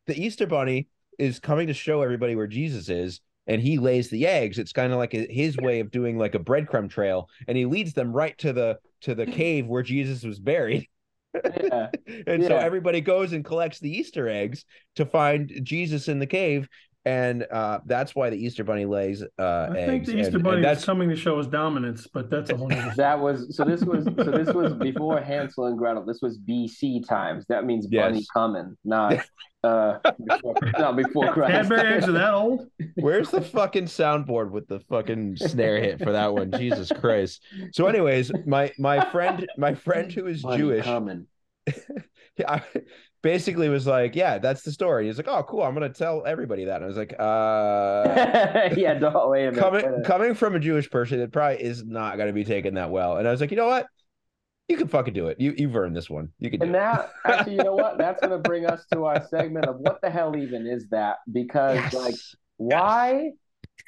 the 0.07 0.21
Easter 0.21 0.45
Bunny 0.47 0.89
is 1.21 1.39
coming 1.39 1.69
to 1.69 1.73
show 1.75 2.03
everybody 2.03 2.35
where 2.35 2.49
Jesus 2.49 2.89
is, 2.89 3.21
and 3.47 3.63
he 3.63 3.79
lays 3.79 4.11
the 4.11 4.27
eggs. 4.27 4.59
It's 4.59 4.73
kind 4.73 4.93
of 4.93 4.99
like 4.99 5.15
a, 5.15 5.25
his 5.33 5.57
way 5.57 5.79
of 5.81 5.93
doing 5.93 6.19
like 6.19 6.35
a 6.35 6.41
breadcrumb 6.41 6.91
trail, 6.91 7.29
and 7.47 7.57
he 7.57 7.65
leads 7.65 7.93
them 7.93 8.13
right 8.13 8.37
to 8.39 8.53
the 8.53 8.79
to 9.03 9.15
the 9.15 9.25
cave 9.27 9.67
where 9.69 9.83
Jesus 9.85 10.25
was 10.25 10.41
buried. 10.41 10.89
yeah. 11.63 11.91
And 12.27 12.43
so 12.45 12.57
everybody 12.57 13.01
goes 13.01 13.33
and 13.33 13.45
collects 13.45 13.79
the 13.79 13.91
Easter 13.91 14.29
eggs 14.29 14.65
to 14.97 15.05
find 15.07 15.61
Jesus 15.63 16.09
in 16.09 16.19
the 16.19 16.27
cave, 16.27 16.69
and 17.07 17.47
uh, 17.53 17.79
that's 17.87 18.17
why 18.17 18.31
the 18.31 18.37
Easter 18.37 18.65
Bunny 18.65 18.85
lays 18.85 19.23
uh, 19.23 19.69
I 19.71 19.79
eggs. 19.79 19.87
think 19.87 20.07
the 20.07 20.19
Easter 20.19 20.35
and 20.35 20.43
Bunny 20.43 20.61
that's 20.61 20.81
was 20.81 20.85
coming 20.87 21.09
to 21.09 21.15
show 21.15 21.39
his 21.39 21.47
dominance, 21.47 22.09
but 22.13 22.29
that's 22.29 22.51
a 22.51 22.57
whole 22.57 22.69
nother 22.69 22.93
That 22.97 23.21
was 23.21 23.57
so. 23.57 23.65
This 23.65 23.83
was 23.85 24.05
so. 24.05 24.25
This 24.25 24.53
was 24.53 24.75
before 24.75 25.21
Hansel 25.21 25.67
and 25.67 25.79
Gretel. 25.79 26.05
This 26.05 26.21
was 26.21 26.37
BC 26.37 27.07
times. 27.07 27.47
That 27.49 27.65
means 27.65 27.87
bunny 27.87 28.27
coming, 28.35 28.77
not 28.85 29.25
uh, 29.63 29.99
before, 30.27 30.55
not 30.79 30.97
before 30.97 31.33
Christ. 31.33 31.53
Cadbury 31.53 31.95
eggs 31.95 32.09
are 32.09 32.13
that 32.13 32.35
old? 32.35 32.67
Where's 32.97 33.31
the 33.31 33.41
fucking 33.41 33.85
soundboard 33.85 34.51
with 34.51 34.67
the 34.67 34.81
fucking 34.81 35.37
snare 35.37 35.79
hit 35.79 36.01
for 36.01 36.11
that 36.11 36.35
one? 36.35 36.51
Jesus 36.51 36.91
Christ. 36.91 37.41
So, 37.73 37.87
anyways, 37.87 38.33
my 38.47 38.73
my 38.81 39.09
friend, 39.11 39.49
my 39.57 39.75
friend 39.75 40.11
who 40.13 40.27
is 40.27 40.43
Bunny 40.43 40.59
Jewish, 40.59 40.85
coming. 40.85 41.29
I 42.49 42.63
basically 43.27 43.69
was 43.69 43.87
like, 43.89 44.15
"Yeah, 44.15 44.39
that's 44.39 44.63
the 44.63 44.71
story." 44.71 45.07
He's 45.07 45.17
like, 45.17 45.27
"Oh, 45.29 45.43
cool. 45.43 45.63
I'm 45.63 45.75
gonna 45.75 45.89
tell 45.89 46.25
everybody 46.25 46.65
that." 46.67 46.77
And 46.77 46.85
I 46.85 46.87
was 46.87 46.97
like, 46.97 47.15
"Uh." 47.19 48.71
yeah, 48.77 48.95
don't 48.95 49.31
wait 49.31 49.47
a 49.47 49.51
minute. 49.51 49.61
Coming 49.61 49.83
minute. 49.83 50.07
coming 50.07 50.35
from 50.35 50.55
a 50.55 50.61
Jewish 50.61 50.89
person, 50.89 51.21
it 51.21 51.33
probably 51.33 51.61
is 51.63 51.85
not 51.85 52.17
going 52.17 52.29
to 52.29 52.33
be 52.33 52.45
taken 52.45 52.75
that 52.75 52.91
well. 52.91 53.17
And 53.17 53.27
I 53.27 53.33
was 53.33 53.41
like, 53.41 53.51
you 53.51 53.57
know 53.57 53.67
what? 53.67 53.87
You 54.69 54.77
can 54.77 54.89
fucking 54.89 55.15
do 55.15 55.27
it. 55.27 55.41
You 55.41 55.55
you've 55.57 55.77
earned 55.77 55.97
this 55.97 56.09
one. 56.09 56.31
You 56.39 56.51
can 56.51 56.61
do 56.61 56.67
And 56.67 56.75
that 56.77 57.11
actually, 57.25 57.57
you 57.57 57.65
know 57.65 57.75
what? 57.75 57.99
That's 57.99 58.21
going 58.21 58.31
to 58.31 58.49
bring 58.49 58.67
us 58.67 58.85
to 58.93 59.05
our 59.05 59.27
segment 59.27 59.67
of 59.67 59.77
what 59.79 60.01
the 60.03 60.11
hell 60.11 60.37
even 60.37 60.67
is 60.67 60.89
that? 60.91 61.17
Because 61.31 61.77
Yes. 61.77 61.95
like, 61.95 62.15
why 62.59 63.33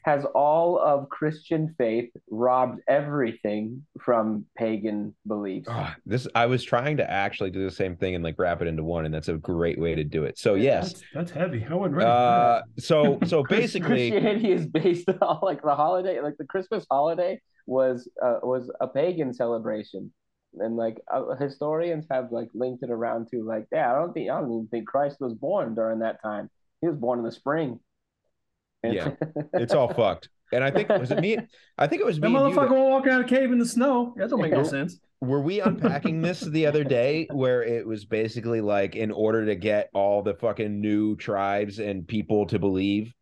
has 0.04 0.24
all 0.34 0.78
of 0.78 1.08
Christian 1.08 1.74
faith 1.76 2.10
robbed 2.30 2.80
everything 2.88 3.84
from 4.00 4.46
pagan 4.56 5.14
beliefs? 5.26 5.68
Ah, 5.70 5.96
this 6.06 6.26
I 6.34 6.46
was 6.46 6.64
trying 6.64 6.96
to 6.98 7.10
actually 7.10 7.50
do 7.50 7.64
the 7.64 7.70
same 7.70 7.96
thing 7.96 8.14
and 8.14 8.24
like 8.24 8.38
wrap 8.38 8.62
it 8.62 8.68
into 8.68 8.84
one, 8.84 9.04
and 9.04 9.12
that's 9.12 9.28
a 9.28 9.34
great 9.34 9.78
way 9.78 9.94
to 9.94 10.04
do 10.04 10.24
it. 10.24 10.38
So 10.38 10.54
yes, 10.54 10.92
That's, 10.92 11.04
that's 11.14 11.30
heavy. 11.32 11.66
I 11.68 11.74
wouldn't. 11.74 12.00
uh, 12.00 12.62
so 12.78 13.18
so 13.26 13.42
basically, 13.42 14.10
Christianity 14.10 14.52
is 14.52 14.66
based 14.66 15.08
on 15.22 15.40
like 15.42 15.62
the 15.62 15.74
holiday, 15.74 16.20
like 16.20 16.36
the 16.38 16.46
Christmas 16.46 16.86
holiday 16.90 17.40
was 17.66 18.08
uh, 18.22 18.38
was 18.42 18.70
a 18.80 18.88
pagan 18.88 19.34
celebration, 19.34 20.12
and 20.54 20.76
like 20.76 20.98
uh, 21.12 21.34
historians 21.36 22.06
have 22.10 22.32
like 22.32 22.48
linked 22.54 22.82
it 22.82 22.90
around 22.90 23.28
to 23.32 23.42
like, 23.44 23.66
yeah, 23.72 23.92
I 23.92 23.94
don't 23.94 24.12
think 24.12 24.30
I 24.30 24.40
don't 24.40 24.52
even 24.52 24.68
think 24.68 24.86
Christ 24.88 25.18
was 25.20 25.34
born 25.34 25.74
during 25.74 25.98
that 25.98 26.22
time. 26.22 26.48
He 26.80 26.86
was 26.88 26.96
born 26.96 27.18
in 27.18 27.24
the 27.24 27.32
spring. 27.32 27.80
And- 28.82 28.94
Yeah. 28.94 29.10
it's 29.54 29.74
all 29.74 29.92
fucked. 29.92 30.28
And 30.52 30.64
I 30.64 30.70
think 30.70 30.88
was 30.88 31.10
it 31.10 31.20
me? 31.20 31.36
I 31.76 31.86
think 31.86 32.00
it 32.00 32.06
was 32.06 32.18
me. 32.20 32.26
and 32.28 32.34
you 32.34 32.54
that- 32.54 32.56
motherfucker 32.56 32.70
won't 32.70 32.90
walk 32.90 33.06
out 33.06 33.20
of 33.20 33.26
a 33.26 33.28
cave 33.28 33.52
in 33.52 33.58
the 33.58 33.66
snow. 33.66 34.14
That 34.16 34.30
don't 34.30 34.40
make 34.40 34.52
no 34.52 34.62
sense. 34.62 34.98
were 35.20 35.40
we 35.42 35.60
unpacking 35.60 36.22
this 36.22 36.40
the 36.40 36.66
other 36.66 36.84
day 36.84 37.26
where 37.32 37.62
it 37.62 37.86
was 37.86 38.04
basically 38.06 38.60
like 38.60 38.96
in 38.96 39.10
order 39.10 39.44
to 39.46 39.54
get 39.56 39.90
all 39.92 40.22
the 40.22 40.34
fucking 40.34 40.80
new 40.80 41.16
tribes 41.16 41.78
and 41.80 42.06
people 42.08 42.46
to 42.46 42.58
believe 42.58 43.12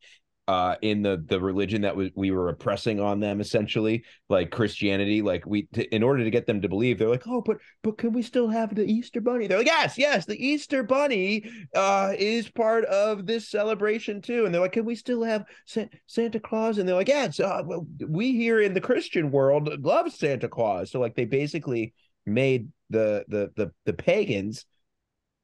uh 0.49 0.77
in 0.83 1.03
the 1.03 1.25
the 1.27 1.41
religion 1.41 1.83
that 1.83 1.97
we, 1.97 2.13
we 2.15 2.31
were 2.31 2.49
oppressing 2.49 3.01
on 3.01 3.19
them 3.19 3.41
essentially 3.41 4.05
like 4.29 4.51
christianity 4.51 5.21
like 5.21 5.45
we 5.47 5.69
in 5.91 6.03
order 6.03 6.23
to 6.23 6.31
get 6.31 6.47
them 6.47 6.61
to 6.61 6.69
believe 6.69 6.99
they're 6.99 7.09
like 7.09 7.27
oh 7.27 7.41
but 7.41 7.57
but 7.83 7.99
can 7.99 8.13
we 8.13 8.23
still 8.23 8.49
have 8.49 8.75
the 8.75 8.85
easter 8.85 9.21
bunny? 9.21 9.47
They're 9.47 9.59
like 9.59 9.67
yes 9.67 9.97
yes 9.97 10.27
the 10.27 10.45
easter 10.45 10.83
bunny 10.83 11.49
uh 11.75 12.13
is 12.19 12.51
part 12.51 12.85
of 12.87 13.27
this 13.27 13.49
celebration 13.49 14.21
too. 14.21 14.45
And 14.45 14.55
they're 14.55 14.63
like 14.63 14.73
can 14.73 14.85
we 14.85 14.97
still 14.97 15.23
have 15.23 15.45
Sa- 15.67 15.85
santa 16.07 16.41
claus? 16.41 16.79
And 16.79 16.89
they're 16.89 16.97
like 16.97 17.09
yes 17.09 17.41
uh, 17.41 17.63
well, 17.65 17.87
we 18.07 18.33
here 18.33 18.61
in 18.61 18.75
the 18.75 18.81
christian 18.81 19.31
world 19.31 19.85
love 19.85 20.13
santa 20.13 20.49
claus. 20.49 20.91
So 20.91 21.01
like 21.01 21.15
they 21.15 21.25
basically 21.25 21.95
made 22.25 22.69
the 22.91 23.25
the 23.29 23.51
the, 23.57 23.73
the 23.85 23.93
pagans 23.93 24.65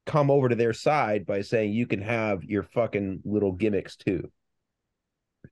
come 0.05 0.29
over 0.29 0.49
to 0.49 0.55
their 0.55 0.73
side 0.73 1.25
by 1.25 1.41
saying 1.41 1.71
you 1.71 1.87
can 1.87 2.01
have 2.01 2.43
your 2.43 2.63
fucking 2.63 3.21
little 3.23 3.53
gimmicks 3.53 3.95
too 3.95 4.29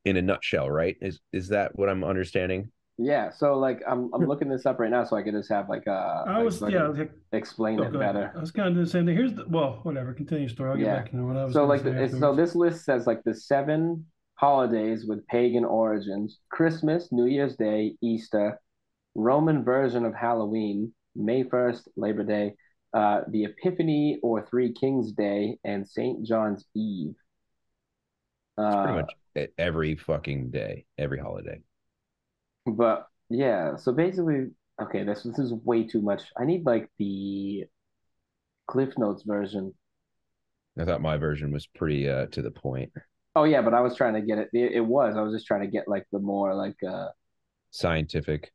in 0.05 0.17
a 0.17 0.21
nutshell 0.21 0.69
right 0.69 0.97
is 1.01 1.19
is 1.33 1.49
that 1.49 1.77
what 1.77 1.89
i'm 1.89 2.03
understanding 2.03 2.71
yeah, 2.97 3.31
so 3.31 3.57
like 3.57 3.81
I'm 3.87 4.11
I'm 4.13 4.27
looking 4.27 4.47
this 4.47 4.67
up 4.67 4.77
right 4.77 4.91
now 4.91 5.05
so 5.05 5.15
I 5.15 5.23
can 5.23 5.33
just 5.33 5.49
have 5.49 5.67
like 5.69 5.87
uh 5.87 6.23
I 6.27 6.43
was 6.43 6.59
so 6.59 6.67
I 6.67 6.69
yeah. 6.69 6.79
can 6.79 6.87
okay, 7.01 7.09
explain 7.31 7.77
go 7.77 7.83
it 7.83 7.95
ahead. 7.95 7.99
better. 8.13 8.33
I 8.35 8.39
was 8.39 8.51
kind 8.51 8.67
of 8.67 8.75
doing 8.75 8.85
the 8.85 8.91
same 8.91 9.05
thing. 9.07 9.15
Here's 9.15 9.33
the 9.33 9.45
well, 9.47 9.79
whatever. 9.81 10.13
Continue 10.13 10.41
your 10.41 10.49
story. 10.49 10.69
I'll 10.69 10.77
get 10.77 10.85
Yeah. 10.85 10.95
back 10.97 11.11
to 11.11 11.25
what 11.25 11.35
I 11.35 11.45
was. 11.45 11.53
So 11.53 11.65
like 11.65 11.81
say 11.81 11.93
the, 11.93 12.09
so 12.19 12.35
this 12.35 12.53
list 12.53 12.85
says 12.85 13.07
like 13.07 13.23
the 13.23 13.33
seven 13.33 14.05
holidays 14.35 15.05
with 15.07 15.25
pagan 15.27 15.65
origins: 15.65 16.39
Christmas, 16.51 17.11
New 17.11 17.25
Year's 17.25 17.55
Day, 17.55 17.95
Easter, 18.03 18.59
Roman 19.15 19.63
version 19.63 20.05
of 20.05 20.13
Halloween, 20.13 20.93
May 21.15 21.41
first, 21.41 21.87
Labor 21.95 22.23
Day, 22.23 22.53
uh, 22.93 23.21
the 23.29 23.45
Epiphany 23.45 24.19
or 24.21 24.45
Three 24.45 24.73
Kings 24.73 25.11
Day, 25.11 25.57
and 25.63 25.87
Saint 25.87 26.23
John's 26.27 26.65
Eve. 26.75 27.15
It's 28.57 28.75
pretty 28.75 28.93
Uh, 28.97 29.01
much 29.01 29.13
every 29.57 29.95
fucking 29.95 30.51
day 30.51 30.85
every 30.97 31.19
holiday 31.19 31.61
but 32.65 33.07
yeah, 33.29 33.75
so 33.77 33.91
basically, 33.93 34.47
okay, 34.81 35.03
this 35.03 35.23
this 35.23 35.39
is 35.39 35.53
way 35.53 35.87
too 35.87 36.01
much. 36.01 36.23
I 36.37 36.45
need 36.45 36.65
like 36.65 36.89
the 36.97 37.65
Cliff 38.67 38.97
Notes 38.97 39.23
version. 39.23 39.73
i 40.79 40.85
thought 40.85 41.01
my 41.01 41.17
version 41.17 41.51
was 41.51 41.67
pretty 41.67 42.09
uh 42.09 42.25
to 42.27 42.41
the 42.41 42.51
point 42.51 42.91
Oh 43.35 43.45
yeah, 43.45 43.61
but 43.61 43.73
I 43.73 43.81
was 43.81 43.95
trying 43.95 44.15
to 44.15 44.21
get 44.21 44.39
it. 44.39 44.49
It, 44.53 44.73
it 44.73 44.81
was. 44.85 45.15
I 45.15 45.21
was 45.21 45.33
just 45.33 45.47
trying 45.47 45.61
to 45.61 45.67
get 45.67 45.87
like 45.87 46.05
the 46.11 46.19
more 46.19 46.53
like 46.53 46.77
uh 46.83 47.09
scientific 47.71 48.51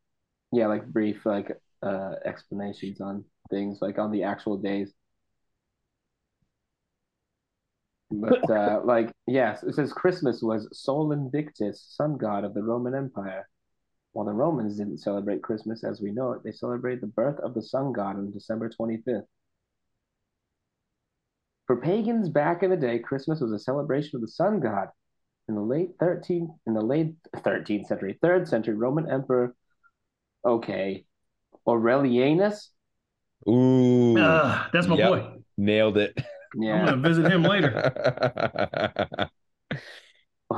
yeah, 0.52 0.66
like 0.66 0.86
brief 0.86 1.24
like 1.26 1.52
uh 1.82 2.14
explanations 2.24 3.00
on 3.00 3.24
things 3.50 3.78
like 3.80 3.98
on 3.98 4.10
the 4.10 4.24
actual 4.24 4.56
days. 4.58 4.92
But 8.10 8.48
uh 8.50 8.80
like 8.84 9.12
yes, 9.26 9.62
it 9.62 9.74
says 9.74 9.92
Christmas 9.92 10.42
was 10.42 10.68
Sol 10.72 11.12
Invictus, 11.12 11.82
sun 11.88 12.16
god 12.16 12.44
of 12.44 12.54
the 12.54 12.62
Roman 12.62 12.94
Empire. 12.94 13.48
While 14.12 14.26
the 14.26 14.32
Romans 14.32 14.76
didn't 14.78 14.98
celebrate 14.98 15.42
Christmas 15.42 15.84
as 15.84 16.00
we 16.00 16.10
know 16.10 16.32
it, 16.32 16.42
they 16.44 16.52
celebrated 16.52 17.02
the 17.02 17.08
birth 17.08 17.38
of 17.40 17.54
the 17.54 17.62
sun 17.62 17.92
god 17.92 18.16
on 18.16 18.30
December 18.32 18.70
25th. 18.70 19.26
For 21.66 21.76
pagans 21.76 22.28
back 22.28 22.62
in 22.62 22.70
the 22.70 22.76
day, 22.76 22.98
Christmas 23.00 23.40
was 23.40 23.52
a 23.52 23.58
celebration 23.58 24.16
of 24.16 24.22
the 24.22 24.28
sun 24.28 24.60
god. 24.60 24.88
In 25.48 25.54
the 25.54 25.60
late 25.62 25.90
13th 25.98 26.50
in 26.66 26.74
the 26.74 26.80
late 26.82 27.14
13th 27.36 27.86
century, 27.86 28.18
3rd 28.22 28.48
century 28.48 28.74
Roman 28.74 29.10
emperor 29.10 29.54
okay, 30.44 31.04
Aurelianus, 31.66 32.70
ooh 33.48 34.16
Ah, 34.18 34.68
that's 34.72 34.86
my 34.88 34.96
Yep. 34.96 35.10
boy. 35.10 35.42
nailed 35.58 35.98
it 35.98 36.16
I'm 36.60 36.86
gonna 36.86 36.96
visit 36.96 37.30
him 37.30 37.42
later. 37.42 39.30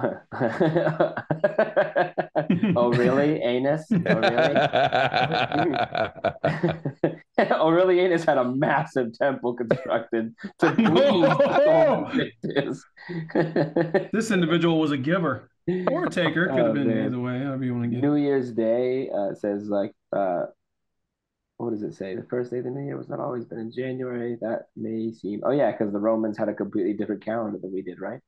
oh 2.77 2.93
really? 2.93 3.41
Anus? 3.43 3.85
Oh 3.91 4.21
really? 4.21 4.55
Aurelianus 7.41 8.25
had 8.27 8.37
a 8.39 8.45
massive 8.45 9.17
temple 9.19 9.55
constructed 9.55 10.35
to 10.59 10.75
No! 10.83 11.35
please 12.11 12.33
Invictus. 12.45 12.85
This 14.13 14.31
individual 14.31 14.79
was 14.79 14.93
a 14.93 14.97
giver 14.97 15.51
or 15.91 16.07
a 16.07 16.11
taker. 16.11 16.47
Could 16.49 16.59
Oh, 16.59 16.65
have 16.67 16.75
been 16.75 16.89
man. 16.89 17.07
either 17.07 17.21
way, 17.21 17.39
however 17.41 17.65
you 17.65 17.73
want 17.75 17.85
to 17.85 17.91
get. 17.91 18.03
New 18.03 18.17
Year's 18.17 18.53
Day 18.53 19.09
uh, 19.11 19.35
says 19.35 19.69
like 19.69 19.93
uh, 20.15 20.47
what 21.59 21.71
does 21.71 21.83
it 21.83 21.95
say? 21.95 22.15
The 22.15 22.27
first 22.31 22.51
day 22.51 22.59
of 22.59 22.65
the 22.65 22.71
New 22.71 22.85
Year 22.85 22.97
was 22.97 23.09
not 23.09 23.21
always 23.21 23.45
been 23.45 23.59
in 23.59 23.73
January. 23.73 24.37
That 24.41 24.69
may 24.77 25.13
seem. 25.13 25.43
Oh 25.45 25.51
yeah, 25.51 25.73
because 25.73 25.93
the 25.93 25.99
Romans 25.99 26.39
had 26.39 26.49
a 26.49 26.55
completely 26.55 26.95
different 26.95 27.25
calendar 27.25 27.59
than 27.59 27.73
we 27.73 27.83
did, 27.83 28.01
right? 28.01 28.21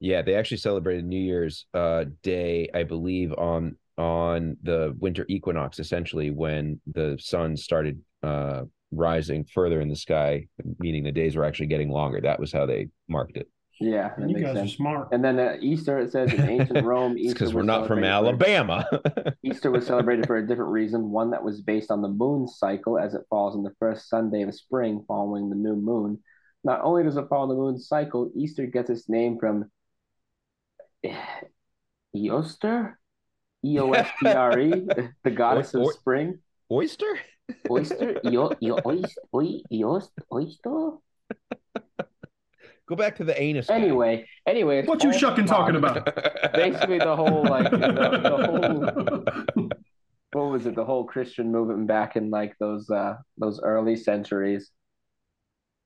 Yeah, 0.00 0.22
they 0.22 0.34
actually 0.34 0.56
celebrated 0.58 1.04
New 1.04 1.20
Year's 1.20 1.66
uh 1.74 2.06
day, 2.22 2.68
I 2.74 2.82
believe, 2.84 3.32
on 3.34 3.76
on 3.98 4.56
the 4.62 4.94
winter 4.98 5.26
equinox, 5.28 5.78
essentially 5.78 6.30
when 6.30 6.80
the 6.86 7.18
sun 7.20 7.56
started 7.56 8.00
uh 8.22 8.62
rising 8.92 9.44
further 9.44 9.80
in 9.80 9.88
the 9.88 9.96
sky, 9.96 10.48
meaning 10.78 11.04
the 11.04 11.12
days 11.12 11.36
were 11.36 11.44
actually 11.44 11.66
getting 11.66 11.90
longer. 11.90 12.20
That 12.20 12.40
was 12.40 12.52
how 12.52 12.66
they 12.66 12.88
marked 13.08 13.36
it. 13.36 13.48
Yeah, 13.82 14.10
that 14.18 14.28
You 14.28 14.34
makes 14.34 14.46
guys 14.46 14.56
are 14.56 14.58
sense. 14.60 14.74
smart. 14.74 15.08
And 15.10 15.24
then 15.24 15.38
uh, 15.40 15.56
Easter, 15.60 15.98
it 15.98 16.12
says 16.12 16.32
in 16.34 16.48
ancient 16.48 16.84
Rome, 16.84 17.16
Easter 17.16 17.34
because 17.34 17.54
we're 17.54 17.62
not 17.62 17.86
from 17.88 18.04
Alabama. 18.04 18.84
Easter 19.42 19.70
was 19.70 19.86
celebrated 19.86 20.26
for 20.26 20.36
a 20.36 20.46
different 20.46 20.70
reason, 20.70 21.10
one 21.10 21.30
that 21.30 21.42
was 21.42 21.62
based 21.62 21.90
on 21.90 22.02
the 22.02 22.08
moon 22.08 22.46
cycle 22.46 22.98
as 22.98 23.14
it 23.14 23.22
falls 23.30 23.56
on 23.56 23.62
the 23.62 23.72
first 23.78 24.08
Sunday 24.10 24.42
of 24.42 24.54
spring 24.54 25.02
following 25.08 25.48
the 25.48 25.56
new 25.56 25.76
moon. 25.76 26.18
Not 26.62 26.82
only 26.82 27.04
does 27.04 27.16
it 27.16 27.24
follow 27.30 27.48
the 27.48 27.54
moon 27.54 27.78
cycle, 27.78 28.30
Easter 28.36 28.66
gets 28.66 28.90
its 28.90 29.08
name 29.08 29.38
from 29.38 29.70
Eoster, 32.14 32.94
E 33.64 33.78
O 33.78 33.92
S 33.92 34.08
T 34.22 34.28
R 34.28 34.58
E, 34.58 34.70
the 35.24 35.30
goddess 35.30 35.72
of 35.74 35.80
Or- 35.82 35.84
or- 35.86 35.92
spring. 35.94 36.38
Oyster? 36.70 37.18
Oyster, 37.68 38.20
Eo, 38.24 38.50
Eo, 38.62 38.78
oyster, 38.86 39.20
Oi- 39.34 39.62
Eost, 39.72 40.10
oyster. 40.32 40.90
Go 42.90 42.96
back 42.96 43.14
to 43.18 43.24
the 43.24 43.40
anus. 43.40 43.68
guy. 43.68 43.76
Anyway, 43.76 44.26
anyway, 44.48 44.80
it's 44.80 44.88
What 44.88 45.04
you 45.04 45.12
all 45.12 45.16
shucking 45.16 45.46
talking 45.46 45.76
about? 45.76 46.04
Basically, 46.54 46.98
the 46.98 47.14
whole 47.14 47.44
like 47.44 47.70
the, 47.70 47.78
the 47.78 49.54
whole 49.54 49.70
what 50.32 50.50
was 50.50 50.66
it? 50.66 50.74
The 50.74 50.84
whole 50.84 51.04
Christian 51.04 51.52
movement 51.52 51.86
back 51.86 52.16
in 52.16 52.30
like 52.30 52.58
those 52.58 52.90
uh 52.90 53.14
those 53.38 53.60
early 53.62 53.94
centuries, 53.94 54.72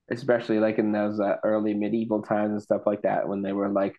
especially 0.09 0.57
like 0.57 0.79
in 0.79 0.91
those 0.91 1.19
uh, 1.19 1.35
early 1.43 1.75
medieval 1.75 2.23
times 2.23 2.53
and 2.53 2.61
stuff 2.63 2.81
like 2.87 3.03
that, 3.03 3.27
when 3.27 3.43
they 3.43 3.53
were 3.53 3.69
like 3.69 3.93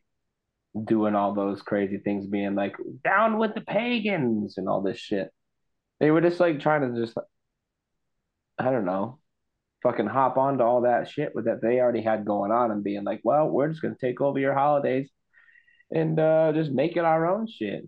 doing 0.84 1.14
all 1.14 1.32
those 1.32 1.62
crazy 1.62 1.98
things, 1.98 2.26
being 2.26 2.56
like 2.56 2.74
down 3.04 3.38
with 3.38 3.54
the 3.54 3.60
pagans 3.60 4.58
and 4.58 4.68
all 4.68 4.82
this 4.82 4.98
shit. 4.98 5.30
They 6.00 6.10
were 6.10 6.22
just 6.22 6.40
like 6.40 6.58
trying 6.58 6.92
to 6.92 7.00
just, 7.00 7.16
I 8.58 8.72
don't 8.72 8.84
know, 8.84 9.20
fucking 9.86 10.06
hop 10.06 10.36
onto 10.36 10.64
all 10.64 10.80
that 10.82 11.08
shit 11.08 11.32
with 11.34 11.44
that 11.44 11.62
they 11.62 11.78
already 11.78 12.02
had 12.02 12.24
going 12.24 12.50
on 12.50 12.72
and 12.72 12.82
being 12.82 13.04
like, 13.04 13.20
well, 13.22 13.48
we're 13.48 13.68
just 13.68 13.82
gonna 13.82 13.94
take 14.00 14.20
over 14.20 14.38
your 14.38 14.54
holidays 14.54 15.08
and 15.94 16.18
uh 16.18 16.52
just 16.52 16.72
make 16.72 16.96
it 16.96 17.04
our 17.04 17.26
own 17.26 17.46
shit. 17.46 17.86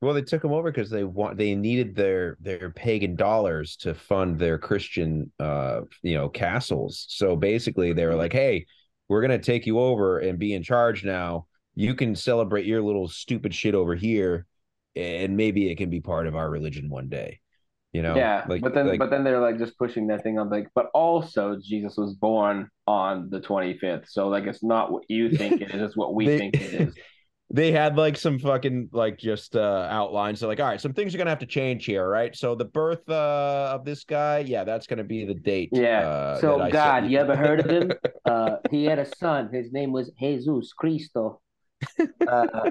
Well, 0.00 0.14
they 0.14 0.22
took 0.22 0.42
them 0.42 0.52
over 0.52 0.70
because 0.70 0.90
they 0.90 1.04
want 1.04 1.38
they 1.38 1.54
needed 1.54 1.96
their 1.96 2.36
their 2.40 2.70
pagan 2.70 3.16
dollars 3.16 3.76
to 3.78 3.94
fund 3.94 4.38
their 4.38 4.58
Christian 4.58 5.32
uh 5.40 5.80
you 6.02 6.14
know 6.14 6.28
castles. 6.28 7.06
So 7.08 7.34
basically 7.34 7.92
they 7.92 8.06
were 8.06 8.14
like, 8.14 8.32
"Hey, 8.32 8.66
we're 9.08 9.26
to 9.26 9.38
take 9.38 9.66
you 9.66 9.80
over 9.80 10.20
and 10.20 10.38
be 10.38 10.54
in 10.54 10.62
charge 10.62 11.04
now. 11.04 11.46
You 11.74 11.94
can 11.94 12.14
celebrate 12.14 12.66
your 12.66 12.82
little 12.82 13.08
stupid 13.08 13.54
shit 13.54 13.74
over 13.74 13.94
here 13.96 14.46
and 14.94 15.36
maybe 15.36 15.70
it 15.70 15.76
can 15.76 15.90
be 15.90 16.00
part 16.00 16.26
of 16.26 16.36
our 16.36 16.48
religion 16.48 16.88
one 16.88 17.08
day." 17.08 17.41
You 17.92 18.00
know? 18.02 18.16
yeah, 18.16 18.44
like 18.48 18.62
but 18.62 18.72
then 18.74 18.86
like, 18.88 18.98
but 18.98 19.10
then 19.10 19.22
they're 19.22 19.40
like 19.40 19.58
just 19.58 19.76
pushing 19.78 20.06
that 20.06 20.22
thing 20.22 20.38
on 20.38 20.48
like, 20.48 20.68
but 20.74 20.86
also 20.94 21.58
Jesus 21.62 21.96
was 21.98 22.14
born 22.14 22.68
on 22.86 23.28
the 23.28 23.38
25th. 23.40 24.08
So 24.08 24.28
like 24.28 24.44
it's 24.44 24.64
not 24.64 24.90
what 24.90 25.02
you 25.08 25.30
think 25.36 25.60
it 25.60 25.74
is, 25.74 25.82
it's 25.82 25.96
what 25.96 26.14
we 26.14 26.26
They- 26.26 26.38
think 26.38 26.54
it 26.56 26.74
is. 26.74 26.94
they 27.54 27.70
had 27.70 27.96
like 27.98 28.16
some 28.16 28.38
fucking 28.38 28.88
like 28.92 29.18
just 29.18 29.56
uh 29.56 29.86
outlines 29.90 30.40
so 30.40 30.48
like 30.48 30.58
all 30.58 30.64
right 30.64 30.80
some 30.80 30.94
things 30.94 31.14
are 31.14 31.18
gonna 31.18 31.28
have 31.28 31.38
to 31.40 31.44
change 31.44 31.84
here 31.84 32.08
right 32.08 32.34
so 32.34 32.54
the 32.54 32.64
birth 32.64 33.06
uh 33.10 33.72
of 33.74 33.84
this 33.84 34.04
guy 34.04 34.38
yeah 34.38 34.64
that's 34.64 34.86
gonna 34.86 35.04
be 35.04 35.26
the 35.26 35.34
date 35.34 35.68
Yeah. 35.70 36.00
uh, 36.08 36.40
so 36.40 36.66
God, 36.70 37.10
you 37.10 37.18
ever 37.18 37.36
heard 37.36 37.60
of 37.60 37.66
him? 37.68 37.92
Uh 38.24 38.56
he 38.70 38.84
had 38.86 38.98
a 39.00 39.04
son. 39.16 39.50
His 39.52 39.70
name 39.70 39.92
was 39.92 40.10
Jesus 40.18 40.72
Cristo. 40.72 41.42
Uh, 42.26 42.70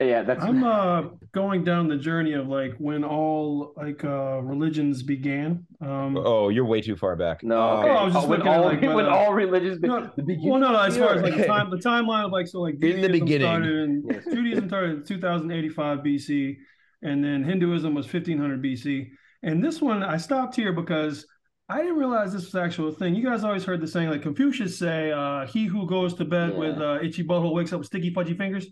yeah, 0.00 0.22
that's 0.22 0.44
I'm 0.44 0.62
uh 0.62 1.02
going 1.32 1.64
down 1.64 1.88
the 1.88 1.96
journey 1.96 2.32
of 2.34 2.46
like 2.46 2.74
when 2.78 3.02
all 3.02 3.72
like 3.76 4.04
uh 4.04 4.40
religions 4.42 5.02
began. 5.02 5.66
Um 5.80 6.16
oh 6.16 6.50
you're 6.50 6.64
way 6.64 6.80
too 6.80 6.96
far 6.96 7.16
back 7.16 7.42
no. 7.42 7.60
Um, 7.60 7.78
Okay. 7.80 7.88
Oh, 7.90 7.94
I 7.94 8.04
was 8.04 8.14
just 8.14 8.28
when 8.28 8.42
all 8.42 8.62
like, 8.64 8.80
when 8.98 9.06
uh, 9.06 9.08
all 9.10 9.34
religions 9.34 9.80
be- 9.80 9.88
no, 9.88 10.10
the 10.16 10.22
beginning. 10.22 10.50
well 10.50 10.60
no, 10.60 10.70
no 10.72 10.80
as 10.82 10.96
far 10.96 11.14
as 11.14 11.22
like 11.22 11.36
the 11.36 11.46
time 11.46 11.70
the 11.70 11.76
timeline 11.78 12.24
of 12.26 12.32
like 12.32 12.46
so 12.46 12.60
like 12.60 12.74
In 12.82 13.00
the 13.00 13.08
beginning. 13.08 13.46
started 13.46 13.74
in 13.74 14.04
Yes. 14.08 14.24
Judaism 14.32 14.68
started 14.68 14.90
in 14.98 15.04
2085 15.04 15.98
BC 15.98 16.56
and 17.02 17.22
then 17.24 17.42
Hinduism 17.44 17.94
was 17.94 18.06
1500 18.06 18.62
BC. 18.62 19.08
And 19.42 19.62
this 19.64 19.80
one 19.82 20.02
I 20.02 20.16
stopped 20.16 20.54
here 20.56 20.72
because 20.72 21.26
I 21.68 21.78
didn't 21.82 21.96
realize 21.96 22.32
this 22.32 22.44
was 22.44 22.54
actual 22.54 22.90
thing. 22.92 23.14
You 23.14 23.22
guys 23.24 23.44
always 23.44 23.64
heard 23.64 23.80
the 23.80 23.86
saying 23.86 24.10
like 24.10 24.22
Confucius 24.22 24.78
say, 24.78 25.12
uh, 25.12 25.46
he 25.46 25.66
who 25.66 25.86
goes 25.86 26.14
to 26.14 26.24
bed 26.24 26.52
Yeah. 26.52 26.58
with 26.58 26.78
uh, 26.80 26.98
itchy 27.02 27.22
butthole 27.24 27.52
wakes 27.52 27.72
up 27.72 27.78
with 27.80 27.86
sticky 27.88 28.10
pudgy 28.12 28.34
fingers. 28.34 28.66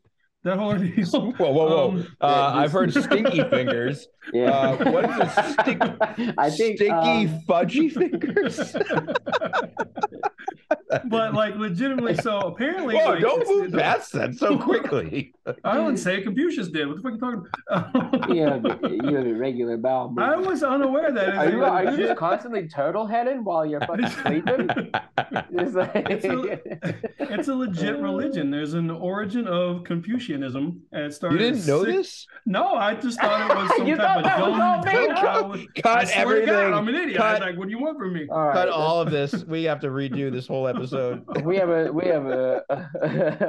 That 0.46 0.58
whole 0.58 0.76
deal. 0.78 1.04
whoa 1.32 1.50
whoa 1.50 1.66
whoa 1.68 1.88
Um, 1.90 2.06
uh 2.20 2.52
i've 2.54 2.70
heard 2.70 2.92
stinky 2.92 3.42
fingers 3.50 4.06
yeah. 4.32 4.44
uh, 4.50 4.90
what 4.92 5.04
is 5.10 5.18
a 5.20 5.52
Stick- 5.60 6.34
I 6.38 6.50
think 6.50 6.76
sticky 6.78 6.90
um, 7.26 7.40
fudgy 7.48 7.90
fingers 7.90 8.54
but 11.06 11.34
like 11.34 11.56
legitimately, 11.56 12.14
so 12.16 12.38
apparently, 12.50 12.94
whoa 12.96 13.10
like, 13.10 13.20
don't 13.20 13.46
move 13.48 13.72
past 13.72 14.12
that 14.12 14.34
so 14.36 14.56
quickly 14.70 15.32
I 15.64 15.78
wouldn't 15.78 15.98
say 15.98 16.22
Confucius 16.22 16.68
did. 16.68 16.88
What 16.88 16.96
the 16.96 17.02
fuck 17.02 17.12
are 17.12 17.14
you 17.14 17.20
talking 17.20 18.10
about? 18.12 18.34
Yeah, 18.34 18.56
you 18.56 18.90
have 18.90 18.92
you 19.10 19.16
have 19.16 19.26
irregular 19.26 19.76
bowel 19.76 20.14
I 20.18 20.36
was 20.36 20.62
unaware 20.62 21.12
that. 21.12 21.36
Are 21.36 21.50
you 21.50 21.64
are 21.64 21.84
you 21.84 21.96
just 21.96 22.16
constantly 22.18 22.68
turtle 22.68 23.06
heading 23.06 23.44
while 23.44 23.64
you're 23.66 23.80
fucking 23.80 24.08
sleeping? 24.08 24.68
It's 25.52 25.74
like 25.74 25.90
It's 25.94 26.24
it's 27.18 27.48
a 27.48 27.54
legit 27.54 27.98
religion. 27.98 28.50
There's 28.50 28.74
an 28.74 28.90
origin 28.90 29.46
of 29.46 29.84
Confucianism. 29.84 30.82
And 30.92 31.12
it 31.12 31.18
you 31.22 31.38
didn't 31.38 31.60
in 31.60 31.66
know 31.66 31.84
six- 31.84 31.96
this 31.96 32.26
No, 32.46 32.74
I 32.74 32.94
just 32.94 33.20
thought 33.20 33.50
it 33.50 33.56
was 33.56 33.76
some 33.76 33.86
You 33.86 33.96
type 33.96 34.06
thought 34.06 34.18
of 34.18 34.24
that 34.24 34.40
was 34.40 34.50
dumb 34.50 34.60
all 34.62 34.82
joke. 34.82 35.24
I 35.24 35.40
was- 35.42 35.60
I 35.76 35.80
cut 35.80 36.08
swear 36.08 36.14
to 36.14 36.18
everything 36.20 36.46
God, 36.46 36.72
I'm 36.72 36.88
an 36.88 36.94
idiot. 36.94 37.20
I 37.20 37.30
was 37.32 37.38
Cut- 37.38 37.48
like, 37.48 37.58
what 37.58 37.64
do 37.66 37.70
you 37.70 37.78
want 37.80 37.98
from 37.98 38.12
me? 38.12 38.26
all 38.30 38.46
right. 38.46 38.52
cut 38.54 38.68
all 38.68 39.00
of 39.00 39.10
this 39.10 39.44
we 39.44 39.64
have 39.64 39.80
to 39.80 39.88
redo 39.88 40.30
this 40.32 40.46
whole 40.46 40.66
episode 40.66 40.75
We 41.44 41.56
have 41.56 41.70
a 41.70 41.92
we 41.92 42.06
have 42.06 42.26
a 42.26 42.62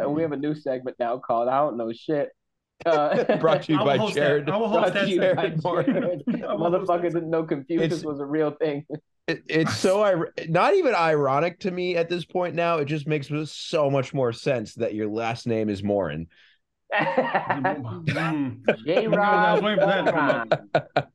we 0.09 0.21
have 0.21 0.31
a 0.31 0.37
new 0.37 0.55
segment 0.55 0.97
now 0.99 1.17
called 1.17 1.47
I 1.49 1.57
don't 1.59 1.77
know 1.77 1.91
shit. 1.93 2.29
Uh, 2.85 3.37
brought 3.39 3.63
to 3.63 3.73
you 3.73 3.79
by 3.79 3.97
host 3.97 4.13
Jared 4.13 4.45
that. 4.45 4.53
I 4.53 4.57
will 4.57 4.69
brought 4.69 4.93
host 4.93 4.93
to 4.93 4.99
that. 4.99 5.09
you 5.09 5.19
by. 5.19 5.83
Jared. 5.83 6.43
I 6.45 6.53
will 6.53 6.69
host 6.71 6.87
Motherfucker 6.89 7.01
didn't 7.03 7.29
know 7.29 7.43
Confucius 7.43 7.85
It's- 7.85 8.03
was 8.03 8.19
a 8.19 8.25
real 8.25 8.51
thing. 8.51 8.85
It, 9.27 9.43
it's 9.49 9.75
so 9.75 10.05
ir- 10.05 10.33
not 10.47 10.73
even 10.73 10.95
ironic 10.95 11.59
to 11.61 11.71
me 11.71 11.97
at 11.97 12.07
this 12.07 12.23
point 12.23 12.55
now. 12.55 12.77
It 12.77 12.85
just 12.85 13.07
makes 13.07 13.29
so 13.51 13.89
much 13.89 14.13
more 14.13 14.31
sense 14.31 14.75
that 14.75 14.93
your 14.93 15.07
last 15.07 15.45
name 15.47 15.67
is 15.67 15.83
Morin. 15.83 16.27
Mm. 16.97 18.85
J 18.85 19.07
I 19.07 19.53
was 19.53 19.61
waiting 19.61 19.79
for 19.79 19.85
that 19.87 20.05
to 20.05 20.11
come 20.11 20.49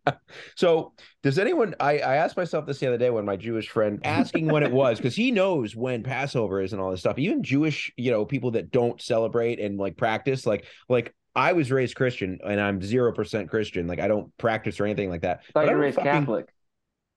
Rod. 0.07 0.19
So, 0.57 0.93
does 1.23 1.39
anyone? 1.39 1.75
I, 1.81 1.99
I 1.99 2.17
asked 2.17 2.37
myself 2.37 2.65
this 2.67 2.79
the 2.79 2.87
other 2.89 2.99
day 2.99 3.11
when 3.11 3.25
my 3.25 3.37
Jewish 3.37 3.69
friend 3.69 4.01
asking 4.05 4.47
when 4.49 4.63
it 4.63 4.73
was 4.73 4.99
because 4.99 5.15
he 5.15 5.31
knows 5.31 5.77
when 5.77 6.03
Passover 6.03 6.61
is 6.63 6.73
and 6.73 6.81
all 6.81 6.91
this 6.91 7.01
stuff. 7.01 7.19
Even 7.19 7.43
Jewish, 7.43 7.93
you 7.97 8.11
know, 8.11 8.25
people 8.25 8.51
that 8.53 8.71
don't 8.71 9.01
celebrate 9.01 9.61
and 9.61 9.79
like 9.79 9.97
practice, 9.97 10.47
like 10.47 10.65
like 10.89 11.15
I 11.35 11.53
was 11.53 11.71
raised 11.71 11.97
Christian 11.97 12.39
and 12.47 12.61
I'm 12.61 12.83
zero 12.83 13.13
percent 13.13 13.51
Christian. 13.51 13.87
Like 13.87 14.01
I 14.01 14.09
don't 14.09 14.37
practice 14.39 14.81
or 14.81 14.85
anything 14.85 15.11
like 15.11 15.23
that. 15.23 15.45
Thought 15.47 15.53
But 15.55 15.61
I 15.61 15.63
you 15.65 15.69
don't 15.71 15.77
were 15.79 15.83
raised 15.85 15.97
fucking- 15.97 16.13
Catholic. 16.13 16.49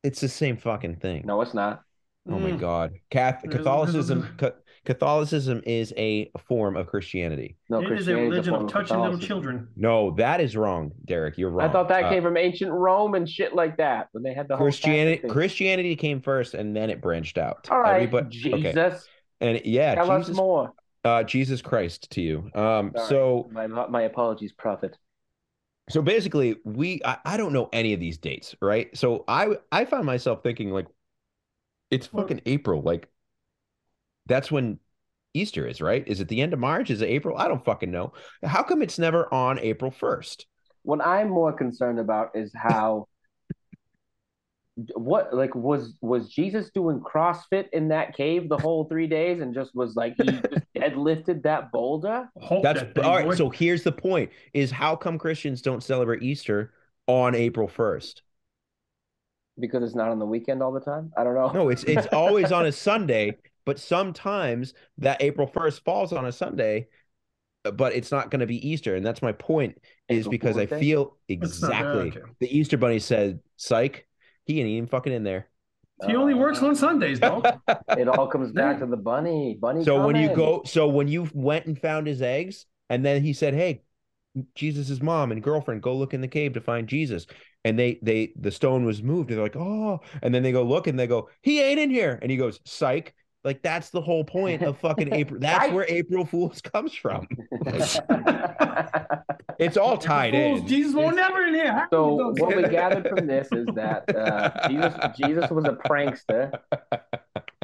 It's 0.03 0.21
the 0.21 0.29
same 0.29 0.57
fucking 0.57 0.97
thing. 0.97 1.23
No, 1.25 1.41
it's 1.41 1.53
not. 1.53 1.81
Oh 2.29 2.39
my 2.39 2.51
Mm. 2.51 2.59
God, 2.59 2.93
Cath- 3.11 3.43
Catholicism. 3.49 4.27
Ca- 4.37 4.51
Catholicism 4.85 5.61
is 5.65 5.93
a 5.97 6.31
form 6.47 6.77
of 6.77 6.87
Christianity. 6.87 7.57
No, 7.69 7.79
It 7.79 7.83
is 7.83 7.85
a 7.85 7.89
Christianity 7.95 8.29
religion 8.29 8.53
form 8.53 8.65
of 8.65 8.71
touching 8.71 8.99
little 8.99 9.17
children. 9.19 9.67
No, 9.75 10.11
that 10.11 10.39
is 10.41 10.55
wrong, 10.55 10.91
Derek. 11.05 11.37
You're 11.37 11.49
wrong. 11.49 11.67
I 11.69 11.71
thought 11.71 11.89
that 11.89 12.05
Uh, 12.05 12.09
came 12.09 12.23
from 12.23 12.37
ancient 12.37 12.71
Rome 12.71 13.15
and 13.15 13.27
shit 13.27 13.53
like 13.53 13.77
that 13.77 14.09
when 14.11 14.23
they 14.23 14.33
had 14.33 14.47
the 14.47 14.55
whole 14.55 14.65
Christianity. 14.65 15.17
Catholic. 15.17 15.31
Christianity 15.33 15.95
came 15.95 16.21
first, 16.21 16.53
and 16.53 16.75
then 16.75 16.89
it 16.89 17.01
branched 17.01 17.37
out. 17.37 17.67
All 17.69 17.79
right, 17.79 17.95
Everybody- 18.03 18.53
okay. 18.53 18.61
Jesus. 18.71 19.07
And 19.41 19.61
yeah, 19.65 19.95
Tell 19.95 20.09
us 20.11 20.27
Jesus, 20.27 20.37
more. 20.37 20.73
uh, 21.03 21.23
Jesus 21.23 21.61
Christ 21.61 22.09
to 22.11 22.21
you. 22.21 22.49
Um, 22.55 22.93
Sorry. 22.95 23.07
so 23.09 23.49
my 23.51 23.67
my 23.67 24.03
apologies, 24.03 24.53
Prophet. 24.53 24.97
so 25.89 26.01
basically, 26.01 26.55
we 26.63 27.01
I, 27.03 27.17
I 27.25 27.37
don't 27.37 27.53
know 27.53 27.69
any 27.73 27.93
of 27.93 27.99
these 27.99 28.17
dates, 28.17 28.55
right? 28.61 28.95
So 28.97 29.23
I 29.27 29.57
I 29.71 29.85
found 29.85 30.05
myself 30.05 30.41
thinking 30.43 30.69
like, 30.71 30.87
it's 31.91 32.11
Well- 32.13 32.23
fucking 32.23 32.41
April, 32.45 32.81
like 32.81 33.07
that's 34.27 34.51
when 34.51 34.79
Easter 35.33 35.67
is, 35.67 35.81
right? 35.81 36.07
Is 36.07 36.21
it 36.21 36.27
the 36.27 36.41
end 36.41 36.53
of 36.53 36.59
March? 36.59 36.89
Is 36.89 37.01
it 37.01 37.09
April? 37.09 37.37
I 37.37 37.47
don't 37.47 37.63
fucking 37.63 37.91
know. 37.91 38.13
How 38.43 38.63
come 38.63 38.81
it's 38.81 38.97
never 38.97 39.31
on 39.33 39.59
April 39.59 39.91
first? 39.91 40.47
What 40.83 41.05
I'm 41.05 41.29
more 41.29 41.51
concerned 41.51 41.99
about 41.99 42.31
is 42.35 42.51
how 42.55 43.07
what 44.95 45.33
like 45.33 45.55
was 45.55 45.97
was 46.01 46.29
Jesus 46.29 46.69
doing 46.71 46.99
CrossFit 46.99 47.69
in 47.73 47.89
that 47.89 48.15
cave 48.15 48.49
the 48.49 48.57
whole 48.57 48.85
three 48.85 49.07
days 49.07 49.41
and 49.41 49.53
just 49.53 49.73
was 49.75 49.95
like 49.95 50.15
he 50.17 50.25
just 50.25 50.65
deadlifted 50.77 51.43
that 51.43 51.71
boulder? 51.71 52.29
That's 52.61 52.81
that 52.81 52.99
all 52.99 53.15
right. 53.15 53.25
boy. 53.25 53.35
So 53.35 53.49
here's 53.49 53.83
the 53.83 53.91
point: 53.91 54.31
is 54.53 54.71
how 54.71 54.95
come 54.95 55.17
Christians 55.17 55.61
don't 55.61 55.83
celebrate 55.83 56.23
Easter 56.23 56.73
on 57.07 57.35
April 57.35 57.67
first? 57.67 58.21
Because 59.57 59.83
it's 59.83 59.95
not 59.95 60.09
on 60.09 60.19
the 60.19 60.25
weekend 60.25 60.61
all 60.61 60.73
the 60.73 60.81
time. 60.81 61.13
I 61.17 61.23
don't 61.23 61.35
know. 61.35 61.49
No, 61.51 61.69
it's 61.69 61.83
it's 61.83 62.07
always 62.07 62.51
on 62.51 62.65
a 62.65 62.71
Sunday, 62.73 63.37
but 63.65 63.79
sometimes 63.79 64.73
that 64.99 65.21
April 65.21 65.47
first 65.47 65.83
falls 65.83 66.13
on 66.13 66.25
a 66.25 66.31
Sunday, 66.31 66.87
uh, 67.65 67.71
but 67.71 67.93
it's 67.93 68.11
not 68.11 68.31
going 68.31 68.39
to 68.39 68.45
be 68.45 68.67
Easter, 68.67 68.95
and 68.95 69.05
that's 69.05 69.21
my 69.21 69.31
point. 69.31 69.77
Is 70.07 70.19
April 70.19 70.31
because 70.31 70.57
I 70.57 70.67
feel 70.67 71.17
It's 71.27 71.61
not 71.61 71.71
exactly 71.71 72.09
okay. 72.09 72.31
the 72.39 72.57
Easter 72.57 72.77
Bunny 72.77 72.99
said, 72.99 73.39
"Psych, 73.57 74.07
he 74.45 74.59
ain't 74.59 74.69
even 74.69 74.87
fucking 74.87 75.13
in 75.13 75.23
there." 75.23 75.49
He 76.05 76.15
only 76.15 76.33
works 76.33 76.61
on 76.61 76.75
Sundays, 76.75 77.19
dog. 77.19 77.47
It 77.97 78.07
all 78.07 78.27
comes 78.27 78.51
back 78.51 78.79
to 78.79 78.85
the 78.85 78.97
bunny. 78.97 79.57
Bunny. 79.59 79.83
So 79.83 80.05
when 80.05 80.15
you 80.15 80.35
go, 80.35 80.61
so 80.65 80.87
when 80.87 81.07
you 81.07 81.29
went 81.33 81.65
and 81.65 81.79
found 81.79 82.05
his 82.07 82.21
eggs, 82.21 82.65
and 82.89 83.03
then 83.05 83.23
he 83.23 83.33
said, 83.33 83.53
"Hey, 83.53 83.81
Jesus' 84.53 85.01
mom 85.01 85.31
and 85.31 85.41
girlfriend, 85.41 85.81
go 85.81 85.95
look 85.95 86.13
in 86.13 86.21
the 86.21 86.27
cave 86.27 86.53
to 86.53 86.61
find 86.61 86.87
Jesus," 86.87 87.25
and 87.63 87.79
they 87.79 87.99
they 88.01 88.33
the 88.35 88.51
stone 88.51 88.85
was 88.85 89.01
moved, 89.01 89.29
and 89.29 89.37
they're 89.37 89.45
like, 89.45 89.55
"Oh," 89.55 90.01
and 90.21 90.35
then 90.35 90.43
they 90.43 90.51
go 90.51 90.63
look, 90.63 90.87
and 90.87 90.99
they 90.99 91.07
go, 91.07 91.29
"He 91.41 91.61
ain't 91.61 91.79
in 91.79 91.89
here," 91.89 92.19
and 92.21 92.29
he 92.29 92.37
goes, 92.37 92.59
"Psych." 92.65 93.15
Like 93.45 93.61
that's 93.61 93.91
the 93.91 94.01
whole 94.01 94.23
point 94.25 94.63
of 94.63 94.77
fucking 94.79 95.13
April. 95.13 95.39
That's 95.39 95.65
Psych. 95.65 95.73
where 95.73 95.85
April 95.87 96.25
Fools 96.25 96.61
comes 96.61 96.93
from. 96.93 97.27
It's 99.57 99.77
all 99.77 99.97
tied 99.97 100.33
Fools, 100.33 100.59
in. 100.61 100.67
Jesus 100.67 100.93
won't 100.93 101.15
never 101.15 101.45
in 101.45 101.53
here. 101.53 101.71
How 101.71 101.87
So 101.89 102.33
what 102.39 102.57
we 102.57 102.63
gathered 102.63 103.07
from 103.07 103.25
this 103.25 103.47
is 103.53 103.65
that 103.75 104.13
uh, 104.13 104.67
Jesus 104.69 104.93
Jesus 105.17 105.49
was 105.49 105.63
a 105.63 105.77
prankster. 105.87 106.51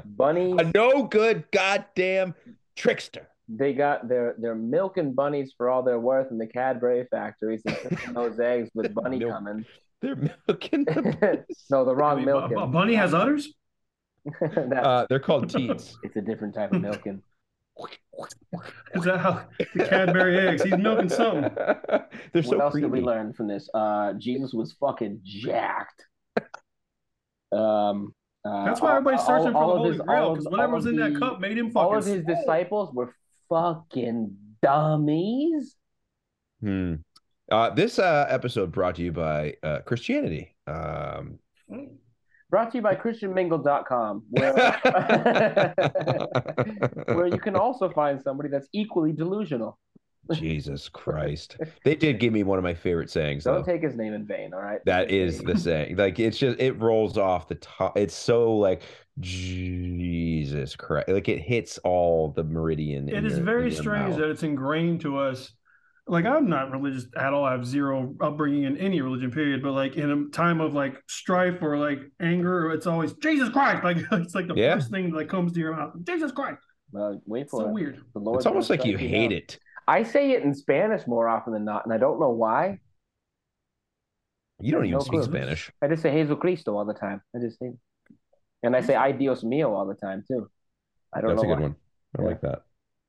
Bunny, 0.05 0.55
A 0.57 0.71
no 0.73 1.03
good 1.03 1.43
goddamn 1.51 2.33
trickster. 2.77 3.27
they 3.49 3.73
got 3.73 4.07
their 4.07 4.35
their 4.37 4.55
milking 4.55 5.13
bunnies 5.13 5.53
for 5.57 5.69
all 5.69 5.83
they're 5.83 5.99
worth 5.99 6.31
in 6.31 6.37
the 6.37 6.47
Cadbury 6.47 7.05
factories 7.11 7.61
and 7.65 8.15
those 8.15 8.39
eggs 8.39 8.69
with 8.73 8.93
bunny 8.93 9.19
Milk. 9.19 9.31
coming. 9.33 9.65
They're 10.01 10.15
milking 10.47 10.85
the 10.85 11.43
no, 11.69 11.83
the 11.83 11.91
I 11.91 11.93
wrong 11.93 12.17
mean, 12.19 12.29
a- 12.29 12.33
milking. 12.39 12.57
a 12.57 12.67
bunny 12.67 12.95
has 12.95 13.13
udders. 13.13 13.53
That- 14.41 14.83
uh, 14.85 15.05
they're 15.09 15.19
called 15.19 15.49
teats. 15.49 15.97
it's 16.03 16.15
a 16.15 16.21
different 16.21 16.53
type 16.55 16.71
of 16.73 16.81
milking. 16.81 17.21
Is 18.93 19.03
that 19.05 19.19
how 19.19 19.45
the 19.73 19.85
Cadbury 19.85 20.37
eggs? 20.47 20.61
He's 20.63 20.77
milking 20.77 21.09
something. 21.09 21.49
They're 21.55 22.03
what 22.33 22.45
so 22.45 22.59
else 22.59 22.73
did 22.75 22.91
we 22.91 23.01
learn 23.01 23.33
from 23.33 23.47
this? 23.47 23.69
Uh, 23.73 24.13
Jesus 24.13 24.53
was 24.53 24.73
fucking 24.73 25.21
jacked. 25.23 26.05
Um, 27.51 28.13
uh, 28.45 28.65
That's 28.65 28.81
why 28.81 28.89
all- 28.91 28.97
everybody's 28.97 29.21
all- 29.21 29.25
searching 29.27 29.55
all 29.55 29.61
for 29.61 29.67
the 29.67 29.71
of 29.73 29.77
Holy 29.79 29.91
his- 29.93 30.01
Grail 30.01 30.29
because 30.33 30.45
whatever 30.47 30.75
was 30.75 30.85
of 30.85 30.93
in 30.93 30.99
that 30.99 31.19
cup 31.19 31.39
made 31.39 31.57
him 31.57 31.71
All 31.75 31.97
of 31.97 32.05
his 32.05 32.23
swole. 32.23 32.35
disciples 32.35 32.93
were 32.93 33.13
fucking 33.49 34.35
dummies. 34.61 35.75
Hmm. 36.61 36.95
Uh, 37.51 37.69
this 37.71 37.99
uh, 37.99 38.27
episode 38.29 38.71
brought 38.71 38.95
to 38.95 39.01
you 39.03 39.11
by 39.11 39.55
uh, 39.63 39.79
Christianity. 39.79 40.55
Um, 40.67 41.39
Brought 42.51 42.69
to 42.71 42.77
you 42.79 42.81
by 42.83 42.95
ChristianMingle.com, 42.95 44.23
where 44.29 44.53
where 47.15 47.27
you 47.27 47.39
can 47.39 47.55
also 47.55 47.89
find 47.89 48.21
somebody 48.21 48.49
that's 48.49 48.67
equally 48.73 49.13
delusional. 49.13 49.79
Jesus 50.33 50.89
Christ. 50.93 51.55
They 51.85 51.95
did 51.95 52.19
give 52.19 52.33
me 52.33 52.43
one 52.43 52.57
of 52.57 52.63
my 52.65 52.73
favorite 52.73 53.09
sayings, 53.09 53.45
Don't 53.45 53.65
though. 53.65 53.71
take 53.71 53.81
his 53.81 53.95
name 53.95 54.13
in 54.13 54.25
vain, 54.27 54.53
all 54.53 54.61
right? 54.61 54.79
That 54.85 55.09
is 55.11 55.39
the 55.39 55.57
saying. 55.67 55.95
Like 55.95 56.19
it's 56.19 56.37
just 56.37 56.59
it 56.59 56.73
rolls 56.73 57.17
off 57.17 57.47
the 57.47 57.55
top. 57.55 57.97
It's 57.97 58.13
so 58.13 58.53
like 58.57 58.81
Jesus 59.19 60.75
Christ. 60.75 61.07
Like 61.07 61.29
it 61.29 61.39
hits 61.39 61.77
all 61.79 62.31
the 62.31 62.43
meridian. 62.43 63.07
in 63.09 63.15
It 63.15 63.25
is 63.25 63.37
your- 63.37 63.45
very 63.45 63.65
in 63.67 63.71
your 63.71 63.81
strange 63.81 64.09
mouth. 64.09 64.19
that 64.19 64.29
it's 64.29 64.43
ingrained 64.43 64.99
to 65.01 65.17
us. 65.17 65.53
Like 66.11 66.25
I'm 66.25 66.49
not 66.49 66.71
religious 66.71 67.05
at 67.15 67.33
all. 67.33 67.45
I 67.45 67.53
have 67.53 67.65
zero 67.65 68.13
upbringing 68.19 68.63
in 68.63 68.75
any 68.77 68.99
religion, 68.99 69.31
period. 69.31 69.63
But 69.63 69.71
like 69.71 69.95
in 69.95 70.11
a 70.11 70.29
time 70.35 70.59
of 70.59 70.73
like 70.73 71.01
strife 71.07 71.59
or 71.61 71.77
like 71.77 71.99
anger, 72.19 72.69
it's 72.71 72.85
always 72.85 73.13
Jesus 73.13 73.47
Christ. 73.47 73.81
Like 73.83 73.97
it's 74.11 74.35
like 74.35 74.49
the 74.49 74.55
Yeah. 74.55 74.75
first 74.75 74.91
thing 74.91 75.11
that 75.13 75.29
comes 75.29 75.53
to 75.53 75.59
your 75.61 75.73
mouth. 75.73 75.93
Jesus 76.03 76.33
Christ. 76.33 76.59
Well, 76.91 77.21
wait 77.25 77.43
It's 77.43 77.51
for 77.51 77.61
so 77.61 77.67
it. 77.69 77.71
weird. 77.71 78.01
The 78.13 78.19
Lord's 78.19 78.41
It's 78.41 78.45
almost 78.45 78.69
like 78.69 78.83
you 78.83 78.97
hate 78.97 79.29
down. 79.29 79.37
it. 79.37 79.57
I 79.87 80.03
say 80.03 80.31
it 80.31 80.43
in 80.43 80.53
Spanish 80.53 81.07
more 81.07 81.29
often 81.29 81.53
than 81.53 81.63
not, 81.63 81.85
and 81.85 81.93
I 81.93 81.97
don't 81.97 82.19
know 82.19 82.31
why. 82.31 82.79
You 84.59 84.73
don't 84.73 84.83
even 84.85 84.99
No 84.99 84.99
speak 84.99 85.21
clue. 85.21 85.31
Spanish. 85.31 85.71
I 85.81 85.87
just 85.87 86.03
say 86.03 86.11
Jesucristo 86.11 86.75
all 86.75 86.83
the 86.85 86.93
time. 86.93 87.21
I 87.33 87.39
just 87.39 87.57
say, 87.57 87.71
and 88.63 88.75
I 88.75 88.81
say 88.81 88.95
Ay 88.95 89.13
Dios 89.13 89.45
mío 89.45 89.69
all 89.69 89.87
the 89.87 89.95
time 89.95 90.25
too. 90.27 90.49
I 91.13 91.21
don't 91.21 91.29
That's 91.31 91.43
a 91.43 91.47
good 91.47 91.55
why. 91.55 91.61
one. 91.61 91.75
I 92.17 92.21
Yeah. 92.21 92.27
like 92.27 92.41
that. 92.41 92.63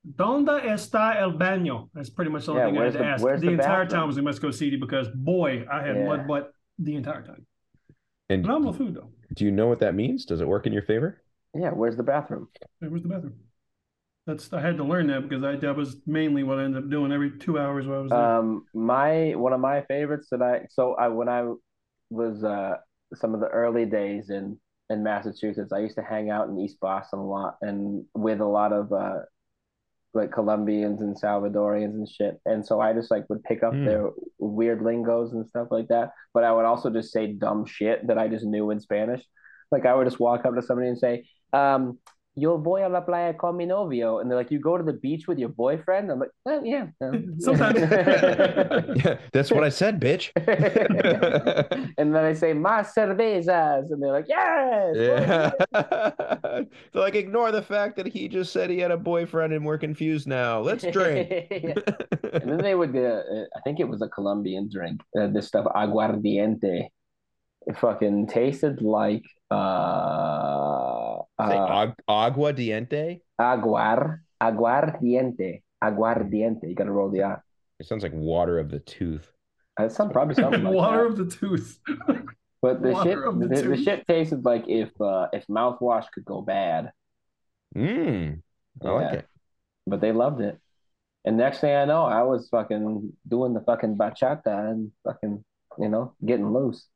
Donde 0.04 0.48
está 0.68 1.16
el 1.20 1.32
baño? 1.38 1.88
That's 1.94 2.10
pretty 2.10 2.30
much 2.30 2.46
the 2.46 2.52
only 2.52 2.62
Yeah, 2.62 2.66
thing 2.70 2.78
I 2.78 2.82
had 2.82 2.82
where's 2.82 2.92
to 2.94 2.98
the- 2.98 3.04
ask. 3.04 3.40
The, 3.40 3.46
the 3.46 3.52
entire 3.52 3.84
bathroom? 3.84 4.00
time 4.00 4.06
was 4.08 4.18
in 4.18 4.24
Mexico 4.24 4.50
City 4.50 4.76
because 4.76 5.08
boy, 5.14 5.64
I 5.70 5.82
had 5.86 5.96
Yeah. 5.96 6.06
mud 6.06 6.26
butt 6.26 6.52
the 6.78 6.96
entire 6.96 7.22
time. 7.22 7.46
And 8.28 8.42
Phenomenal 8.44 8.72
food 8.72 8.94
though. 8.94 9.10
do 9.34 9.44
you 9.44 9.50
know 9.52 9.68
what 9.68 9.78
that 9.80 9.94
means? 9.94 10.24
Does 10.24 10.40
it 10.40 10.48
work 10.48 10.66
in 10.66 10.72
your 10.72 10.82
favor? 10.82 11.22
Yeah, 11.54 11.70
where's 11.70 11.96
the 11.96 12.02
bathroom? 12.02 12.48
It 12.80 12.90
was 12.90 13.02
the 13.02 13.08
bathroom. 13.08 13.34
That's 14.26 14.52
I 14.52 14.60
had 14.60 14.76
to 14.78 14.84
learn 14.84 15.06
that 15.08 15.28
because 15.28 15.44
I 15.44 15.56
that 15.56 15.76
was 15.76 15.96
mainly 16.06 16.42
what 16.42 16.58
I 16.58 16.64
ended 16.64 16.84
up 16.84 16.90
doing 16.90 17.12
every 17.12 17.38
two 17.38 17.58
hours 17.58 17.86
while 17.86 17.98
I 17.98 18.02
was 18.02 18.10
there. 18.10 18.18
Um, 18.18 18.66
my 18.74 19.32
one 19.36 19.52
of 19.52 19.60
my 19.60 19.82
favorites 19.82 20.28
that 20.30 20.42
I 20.42 20.66
so 20.70 20.94
I 20.94 21.08
when 21.08 21.28
I 21.28 21.52
was 22.10 22.42
uh 22.44 22.76
some 23.14 23.34
of 23.34 23.40
the 23.40 23.48
early 23.48 23.84
days 23.84 24.30
in 24.30 24.58
in 24.90 25.02
Massachusetts, 25.02 25.72
I 25.72 25.78
used 25.80 25.96
to 25.96 26.02
hang 26.02 26.30
out 26.30 26.48
in 26.48 26.58
East 26.58 26.78
Boston 26.80 27.18
a 27.20 27.26
lot 27.26 27.56
and 27.62 28.04
with 28.14 28.40
a 28.40 28.46
lot 28.46 28.72
of 28.72 28.92
uh 28.92 29.20
like 30.14 30.30
Colombians 30.32 31.00
and 31.00 31.16
Salvadorians 31.16 31.94
and 31.94 32.08
shit. 32.08 32.40
And 32.44 32.64
so 32.64 32.80
I 32.80 32.92
just 32.92 33.10
like 33.10 33.28
would 33.30 33.42
pick 33.44 33.62
up 33.62 33.72
Hmm. 33.74 33.84
their 33.84 34.10
weird 34.38 34.82
lingos 34.82 35.32
and 35.32 35.46
stuff 35.46 35.68
like 35.70 35.88
that. 35.88 36.12
But 36.34 36.44
I 36.44 36.52
would 36.52 36.64
also 36.64 36.90
just 36.90 37.12
say 37.12 37.32
dumb 37.32 37.64
shit 37.64 38.06
that 38.08 38.18
I 38.18 38.28
just 38.28 38.44
knew 38.44 38.70
in 38.70 38.80
Spanish. 38.80 39.24
Like 39.70 39.86
I 39.86 39.94
would 39.94 40.06
just 40.06 40.20
walk 40.20 40.44
up 40.44 40.54
to 40.54 40.62
somebody 40.62 40.88
and 40.88 40.98
say, 40.98 41.24
um, 41.52 41.98
yo 42.34 42.56
voy 42.56 42.82
a 42.82 42.88
la 42.88 43.04
playa 43.04 43.34
con 43.34 43.56
mi 43.56 43.66
novio. 43.66 44.18
And 44.18 44.30
they're 44.30 44.38
like, 44.38 44.50
you 44.50 44.58
go 44.58 44.78
to 44.78 44.84
the 44.84 44.92
beach 44.92 45.26
with 45.26 45.38
your 45.38 45.50
boyfriend? 45.50 46.10
I'm 46.10 46.18
like, 46.18 46.30
oh, 46.46 46.62
yeah. 46.64 46.86
um, 47.00 47.34
Sometimes. 47.38 47.80
yeah, 49.04 49.18
that's 49.32 49.50
what 49.50 49.64
I 49.64 49.68
said, 49.68 50.00
bitch. 50.00 50.30
and 51.98 52.14
then 52.14 52.24
I 52.24 52.32
say, 52.32 52.52
más 52.54 52.94
cervezas. 52.94 53.90
And 53.90 54.02
they're 54.02 54.12
like, 54.12 54.28
yes. 54.28 54.96
Yeah. 54.96 55.50
They're 56.92 57.02
like, 57.02 57.14
ignore 57.14 57.52
the 57.52 57.62
fact 57.62 57.96
that 57.96 58.06
he 58.06 58.28
just 58.28 58.52
said 58.52 58.70
he 58.70 58.78
had 58.78 58.90
a 58.90 58.96
boyfriend 58.96 59.52
and 59.52 59.64
we're 59.64 59.78
confused 59.78 60.26
now. 60.26 60.60
Let's 60.60 60.84
drink. 60.84 61.30
and 61.30 62.50
then 62.50 62.58
they 62.58 62.74
would, 62.74 62.96
uh, 62.96 63.22
I 63.56 63.60
think 63.60 63.80
it 63.80 63.88
was 63.88 64.02
a 64.02 64.08
Colombian 64.08 64.68
drink, 64.72 65.00
uh, 65.18 65.26
this 65.28 65.48
stuff, 65.48 65.66
aguardiente. 65.66 66.88
It 67.66 67.78
fucking 67.78 68.26
tasted 68.26 68.82
like 68.82 69.24
uh, 69.50 71.18
Say 71.48 71.56
uh, 71.58 71.82
ag- 71.86 71.94
agua 72.08 72.52
diente. 72.52 73.20
aguar, 73.40 74.20
aguardiente, 74.40 75.62
aguardiente. 75.82 76.64
You 76.68 76.74
got 76.74 76.84
to 76.84 76.92
roll 76.92 77.10
the 77.10 77.22
R. 77.22 77.44
It 77.80 77.86
sounds 77.86 78.02
like 78.02 78.12
water 78.14 78.58
of 78.58 78.70
the 78.70 78.80
tooth. 78.80 79.32
It 79.78 79.92
sounds 79.92 80.12
probably 80.12 80.34
something 80.34 80.62
like 80.62 80.74
Water 80.82 80.98
that. 81.04 81.06
of 81.06 81.16
the 81.16 81.36
tooth. 81.36 81.78
But 82.60 82.82
the 82.82 82.90
water 82.90 83.10
shit, 83.10 83.40
the 83.40 83.48
the, 83.62 83.68
the 83.70 83.82
shit 83.82 84.06
tasted 84.06 84.44
like 84.44 84.64
if 84.68 84.90
uh, 85.00 85.28
if 85.32 85.46
mouthwash 85.46 86.06
could 86.12 86.24
go 86.24 86.42
bad. 86.42 86.92
Mm, 87.76 88.42
I 88.84 88.88
like 88.90 89.12
Yeah. 89.12 89.18
it. 89.20 89.26
but 89.86 90.00
they 90.00 90.12
loved 90.12 90.40
it. 90.40 90.58
And 91.24 91.36
next 91.38 91.60
thing 91.60 91.74
I 91.74 91.84
know, 91.86 92.02
I 92.04 92.22
was 92.22 92.48
fucking 92.50 93.12
doing 93.26 93.54
the 93.54 93.60
fucking 93.62 93.96
bachata 93.96 94.70
and 94.70 94.90
fucking, 95.04 95.42
you 95.78 95.88
know, 95.88 96.14
getting 96.24 96.52
loose. 96.52 96.86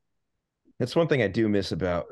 That's 0.78 0.94
one 0.96 1.08
thing 1.08 1.22
I 1.22 1.28
do 1.28 1.48
miss 1.48 1.72
about 1.72 2.06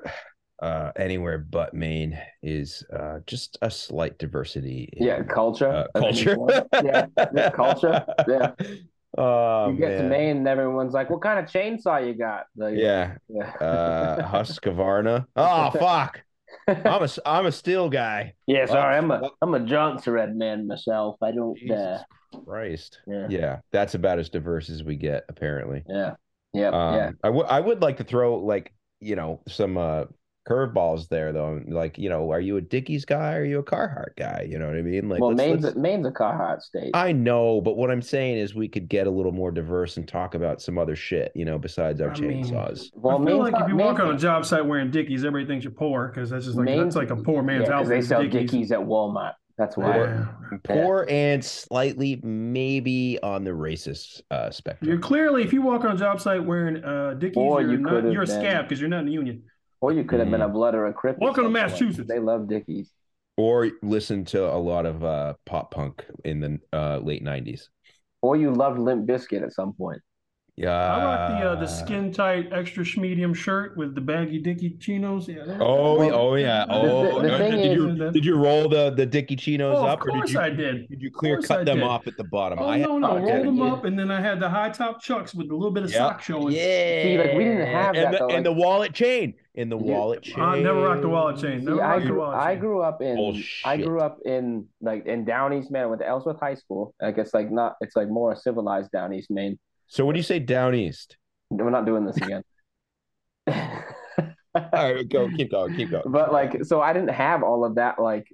uh, 0.62 0.93
anywhere 0.97 1.39
but 1.39 1.75
Maine 1.75 2.19
is 2.43 2.83
uh, 2.93 3.19
just 3.27 3.59
a 3.62 3.71
slight 3.71 4.19
diversity. 4.19 4.89
in, 4.95 5.07
Yeah, 5.07 5.23
culture. 5.23 5.69
uh, 5.69 5.87
culture. 5.99 6.37
yeah, 6.83 7.07
yeah, 7.35 7.51
culture. 7.51 8.05
Yeah. 8.29 8.53
Oh 9.17 9.71
you 9.71 9.77
get 9.79 9.99
to. 9.99 10.09
Maine 10.09 10.39
and 10.39 10.49
everyone's 10.49 10.93
like, 10.93 11.09
"What 11.09 11.23
kind 11.23 11.39
of 11.39 11.45
chainsaw 11.45 12.05
you 12.05 12.15
got?" 12.15 12.47
Like, 12.57 12.75
Yeah. 12.77 13.15
yeah. 13.29 13.51
Uh, 13.61 14.29
Husqvarna. 14.29 15.27
Oh 15.37 15.71
fuck. 15.71 16.21
I'm 16.67 17.05
a 17.05 17.09
I'm 17.25 17.47
a 17.47 17.51
Stihl 17.51 17.89
guy. 17.93 18.35
yeah. 18.49 18.67
Sorry, 18.67 18.97
I'm 18.97 19.12
a 19.12 19.31
I'm 19.41 19.55
a 19.55 19.61
Jonsered 19.61 20.35
man 20.35 20.67
myself. 20.67 21.17
I 21.23 21.31
don't. 21.31 21.57
Uh, 21.71 21.99
Christ. 22.45 22.99
yeah, 23.07 23.27
Yeah, 23.31 23.59
that's 23.71 23.95
about 23.95 24.19
as 24.19 24.31
diverse 24.31 24.69
as 24.69 24.83
we 24.83 24.97
get, 24.97 25.23
apparently. 25.29 25.85
yeah, 25.89 26.15
yeah, 26.55 26.69
Um, 26.69 26.95
yeah. 26.95 27.11
I 27.23 27.29
would 27.31 27.47
I 27.47 27.61
would 27.61 27.83
like 27.83 27.97
to 27.99 28.05
throw 28.05 28.37
like 28.37 28.73
you 29.01 29.17
know 29.17 29.41
some 29.49 29.77
uh 29.77 30.05
curveballs 30.49 31.09
there 31.09 31.33
though. 31.33 31.63
Like 31.67 31.97
you 31.97 32.11
know, 32.11 32.31
are 32.31 32.41
you 32.41 32.59
a 32.59 32.61
Dickies 32.61 33.07
guy? 33.07 33.37
Or 33.37 33.41
are 33.41 33.45
you 33.45 33.59
a 33.61 33.63
Carhartt 33.63 34.15
guy? 34.19 34.47
You 34.49 34.59
know 34.59 34.67
what 34.67 34.77
I 34.77 34.83
mean? 34.83 35.09
Like, 35.09 35.21
well, 35.21 35.31
let's- 35.31 35.39
Maine's 35.39 35.65
let's- 35.65 35.77
Maine's 35.77 36.07
a 36.07 36.11
Carhartt 36.11 36.61
state. 36.61 36.91
I 36.95 37.13
know, 37.13 37.63
but 37.63 37.77
what 37.79 37.91
I'm 37.91 38.03
saying 38.03 38.37
is 38.37 38.55
we 38.55 38.69
could 38.69 38.87
get 38.89 39.07
a 39.07 39.11
little 39.11 39.33
more 39.33 39.51
diverse 39.51 39.97
and 39.97 40.07
talk 40.07 40.35
about 40.35 40.61
some 40.61 40.77
other 40.79 40.95
shit, 40.97 41.33
you 41.35 41.47
know, 41.47 41.59
besides 41.59 42.01
our 42.03 42.11
I 42.11 42.21
mean, 42.21 42.45
chainsaws. 42.45 42.91
well, 42.95 43.15
I 43.15 43.25
feel 43.25 43.39
Maine's 43.39 43.39
like 43.41 43.55
if 43.55 43.61
not- 43.61 43.69
you 43.71 43.77
walk 43.77 44.01
on 44.01 44.15
a 44.15 44.19
job 44.19 44.45
site 44.45 44.67
wearing 44.67 44.91
Dickies, 44.91 45.25
everybody 45.25 45.47
thinks 45.51 45.65
you're 45.65 45.73
poor 45.73 46.09
because 46.09 46.29
that's 46.29 46.45
just 46.45 46.59
like 46.59 46.67
Maine's- 46.67 46.95
that's 46.95 46.97
like 46.97 47.11
a 47.11 47.17
poor 47.23 47.43
man's 47.43 47.63
yeah, 47.63 47.67
'cause 47.79 47.87
outfit. 47.87 47.89
they 47.89 48.01
sell 48.03 48.23
Dickies. 48.23 48.51
Dickies 48.51 48.73
at 48.73 48.81
Walmart. 48.81 49.33
That's 49.57 49.77
why. 49.77 49.99
Yeah. 49.99 50.27
Poor 50.65 51.07
and 51.09 51.45
slightly 51.45 52.21
maybe 52.25 53.19
on 53.23 53.45
the 53.45 53.53
racist 53.53 54.21
uh 54.31 54.51
spectrum. 54.51 54.91
You're 54.91 54.99
clearly, 55.01 55.43
if 55.45 55.53
you 55.53 55.63
walk 55.63 55.85
on 55.85 55.95
a 55.95 55.99
job 55.99 56.21
site 56.21 56.45
wearing 56.45 56.83
uh, 56.85 57.15
Dickies, 57.15 57.37
Or 57.37 57.61
you're, 57.61 57.73
you 57.73 57.79
not, 57.79 57.91
could've 57.91 58.13
you're 58.13 58.23
a 58.25 58.27
been- 58.27 58.41
scab 58.41 58.65
because 58.65 58.81
you're 58.81 58.91
not 58.91 59.01
in 59.01 59.07
the 59.07 59.13
union. 59.13 59.45
Or 59.81 59.93
you 59.93 60.03
could 60.05 60.19
have 60.21 60.31
been 60.31 60.41
a 60.41 60.49
blood 60.49 60.75
or 60.75 60.87
a 60.87 60.93
crip. 60.95 61.17
or 61.21 61.27
Welcome 61.27 61.45
to 61.45 61.47
something 61.49 61.63
like. 61.63 61.71
Massachusetts. 61.71 62.09
They 62.09 62.19
love 62.19 62.49
Dickies. 62.49 62.91
Or 63.37 63.71
listen 63.83 64.25
to 64.27 64.45
a 64.45 64.57
lot 64.57 64.87
of 64.87 65.05
uh 65.05 65.35
pop 65.45 65.71
punk 65.73 66.05
in 66.25 66.41
the 66.41 66.59
uh 66.73 66.99
late 66.99 67.23
90s. 67.25 67.69
Or 68.23 68.37
you 68.37 68.51
loved 68.53 68.79
Limp 68.79 69.07
Bizkit 69.07 69.43
at 69.43 69.53
some 69.53 69.75
point. 69.75 70.01
Yeah. 70.57 70.71
I 70.71 71.05
rock 71.05 71.41
the 71.41 71.49
uh, 71.51 71.55
the 71.57 71.67
skin 71.67 72.13
tight 72.13 72.53
extra 72.53 72.85
medium 73.01 73.35
shirt 73.35 73.77
with 73.77 73.97
the 73.97 74.01
baggy 74.01 74.39
dicky 74.39 74.71
chinos. 74.79 75.27
Yeah. 75.27 75.59
Oh, 75.61 75.99
Well, 75.99 76.15
oh 76.15 76.35
yeah. 76.37 76.65
Oh, 76.69 77.21
the 77.21 77.27
no, 77.29 77.39
thing 77.39 77.51
did 77.57 77.73
you 77.77 77.89
is- 78.07 78.13
did 78.15 78.25
you 78.25 78.37
roll 78.37 78.69
the 78.69 78.91
the 78.91 79.05
Dicky 79.05 79.35
chinos 79.35 79.77
Oh, 79.77 79.83
of 79.85 79.89
up, 79.91 80.03
or 80.03 80.11
did 80.13 80.13
course 80.15 80.33
you 80.33 80.39
I 80.41 80.51
did. 80.51 80.89
did 80.89 81.03
you 81.03 81.11
clear 81.11 81.41
cut 81.43 81.67
them 81.67 81.83
off 81.83 82.07
at 82.07 82.17
the 82.17 82.23
bottom? 82.23 82.61
Oh 82.61 82.69
I 82.69 82.79
no, 82.79 82.99
no, 82.99 83.19
rolled 83.19 83.47
them 83.47 83.63
up, 83.63 83.85
and 83.85 83.99
then 83.99 84.13
I 84.13 84.21
had 84.21 84.39
the 84.39 84.49
high 84.49 84.71
top 84.71 85.03
chucks 85.03 85.35
with 85.35 85.51
a 85.51 85.55
little 85.57 85.73
bit 85.73 85.83
of 85.83 85.91
Yep. 85.91 85.99
sock 85.99 86.23
showing. 86.23 86.55
Yeah. 86.55 87.03
See, 87.03 87.19
like, 87.19 87.33
we 87.35 87.45
didn't 87.45 87.67
have 87.67 87.97
and 87.97 88.05
that, 88.05 88.13
the, 88.13 88.19
though, 88.19 88.29
and 88.29 88.47
the 88.47 88.53
wallet 88.53 88.93
chain. 88.95 89.35
In 89.57 89.69
the 89.69 89.77
Dude, 89.79 89.87
wallet 89.87 90.23
chain. 90.23 90.41
I 90.41 90.61
never 90.61 90.81
rocked 90.81 91.03
the 91.03 91.09
wallet 91.09 91.37
chain. 91.41 91.65
See, 91.65 91.81
I 91.81 92.01
grew, 92.01 92.19
wallet 92.19 92.37
I 92.39 92.53
chain. 92.55 92.61
grew 92.61 92.83
up 92.83 93.01
in 93.03 93.45
I 93.65 93.77
grew 93.77 94.01
up 94.01 94.19
in 94.25 94.67
like 94.81 95.07
in 95.07 95.25
Down 95.25 95.53
East 95.53 95.71
Maine. 95.71 95.83
I 95.83 95.87
went 95.87 96.01
to 96.01 96.09
Ellsworth 96.09 96.41
High 96.41 96.55
School. 96.57 96.93
I 97.01 97.11
guess 97.13 97.33
like 97.35 97.51
not 97.53 97.75
it's 97.81 97.95
like 97.97 98.09
more 98.09 98.35
civilized 98.37 98.91
Down 98.93 99.13
East 99.13 99.31
Maine. 99.31 99.57
So 99.87 100.05
when 100.05 100.16
you 100.16 100.22
say 100.22 100.39
down 100.39 100.74
east, 100.74 101.16
We're 101.51 101.70
not 101.70 101.87
doing 101.87 102.05
this 102.05 102.16
again. 102.16 102.43
all 103.49 104.95
right, 104.95 105.09
go 105.09 105.28
keep 105.37 105.51
going, 105.51 105.74
keep 105.76 105.91
going. 105.91 106.05
but 106.07 106.32
like 106.32 106.64
so 106.64 106.80
i 106.80 106.93
didn't 106.93 107.11
have 107.11 107.43
all 107.43 107.64
of 107.64 107.74
that 107.74 107.99
like 107.99 108.26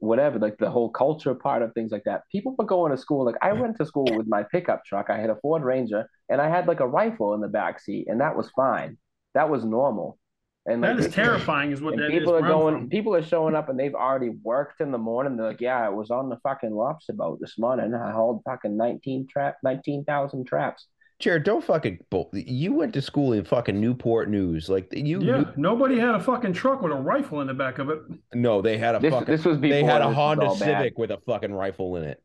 whatever 0.00 0.38
like 0.38 0.56
the 0.58 0.70
whole 0.70 0.88
culture 0.90 1.34
part 1.34 1.62
of 1.62 1.72
things 1.74 1.92
like 1.92 2.04
that. 2.04 2.22
People 2.32 2.54
were 2.58 2.64
going 2.64 2.90
to 2.90 2.98
school 2.98 3.24
like 3.24 3.36
i 3.42 3.52
went 3.52 3.76
to 3.76 3.86
school 3.86 4.06
with 4.16 4.26
my 4.26 4.42
pickup 4.50 4.84
truck. 4.84 5.10
I 5.10 5.18
had 5.18 5.30
a 5.30 5.36
ford 5.36 5.62
ranger 5.62 6.08
and 6.28 6.40
i 6.40 6.48
had 6.48 6.66
like 6.66 6.80
a 6.80 6.86
rifle 6.88 7.34
in 7.34 7.40
the 7.40 7.48
back 7.48 7.80
seat 7.80 8.06
and 8.08 8.20
that 8.20 8.36
was 8.36 8.50
fine. 8.56 8.96
That 9.34 9.50
was 9.50 9.64
normal 9.64 10.18
and 10.66 10.80
like 10.82 10.96
That 10.96 11.06
is 11.06 11.14
terrifying, 11.14 11.70
is 11.72 11.80
what 11.80 11.94
and 11.94 12.02
that 12.02 12.10
is. 12.10 12.18
people 12.18 12.34
are 12.34 12.42
going 12.42 12.74
from. 12.78 12.88
people 12.90 13.14
are 13.14 13.22
showing 13.22 13.54
up 13.54 13.68
and 13.68 13.78
they've 13.78 13.94
already 13.94 14.30
worked 14.42 14.80
in 14.80 14.90
the 14.90 14.98
morning 14.98 15.36
they're 15.36 15.48
like 15.48 15.60
yeah 15.60 15.80
i 15.86 15.88
was 15.88 16.10
on 16.10 16.28
the 16.28 16.36
fucking 16.42 16.74
lobster 16.74 17.12
boat 17.12 17.38
this 17.40 17.56
morning 17.58 17.94
i 17.94 18.10
hauled 18.10 18.42
fucking 18.44 18.76
19 18.76 19.26
trap 19.28 19.56
19,000 19.62 20.44
traps 20.46 20.86
Jared, 21.18 21.44
don't 21.44 21.64
fucking. 21.64 22.00
bull- 22.10 22.28
You 22.34 22.74
went 22.74 22.92
to 22.92 23.00
school 23.00 23.32
in 23.32 23.46
fucking 23.46 23.80
Newport 23.80 24.28
News, 24.28 24.68
like 24.68 24.88
you. 24.94 25.18
Yeah, 25.22 25.38
knew- 25.38 25.52
nobody 25.56 25.98
had 25.98 26.14
a 26.14 26.20
fucking 26.20 26.52
truck 26.52 26.82
with 26.82 26.92
a 26.92 26.94
rifle 26.94 27.40
in 27.40 27.46
the 27.46 27.54
back 27.54 27.78
of 27.78 27.88
it. 27.88 28.00
no, 28.34 28.60
they 28.60 28.76
had 28.76 28.96
a 28.96 28.98
this, 28.98 29.14
fucking. 29.14 29.26
this 29.26 29.42
was 29.46 29.56
before 29.56 29.74
They 29.78 29.82
had 29.82 30.02
a 30.02 30.12
Honda 30.12 30.44
all 30.44 30.58
bad. 30.58 30.80
Civic 30.82 30.98
with 30.98 31.10
a 31.10 31.16
fucking 31.24 31.54
rifle 31.54 31.96
in 31.96 32.04
it. 32.04 32.22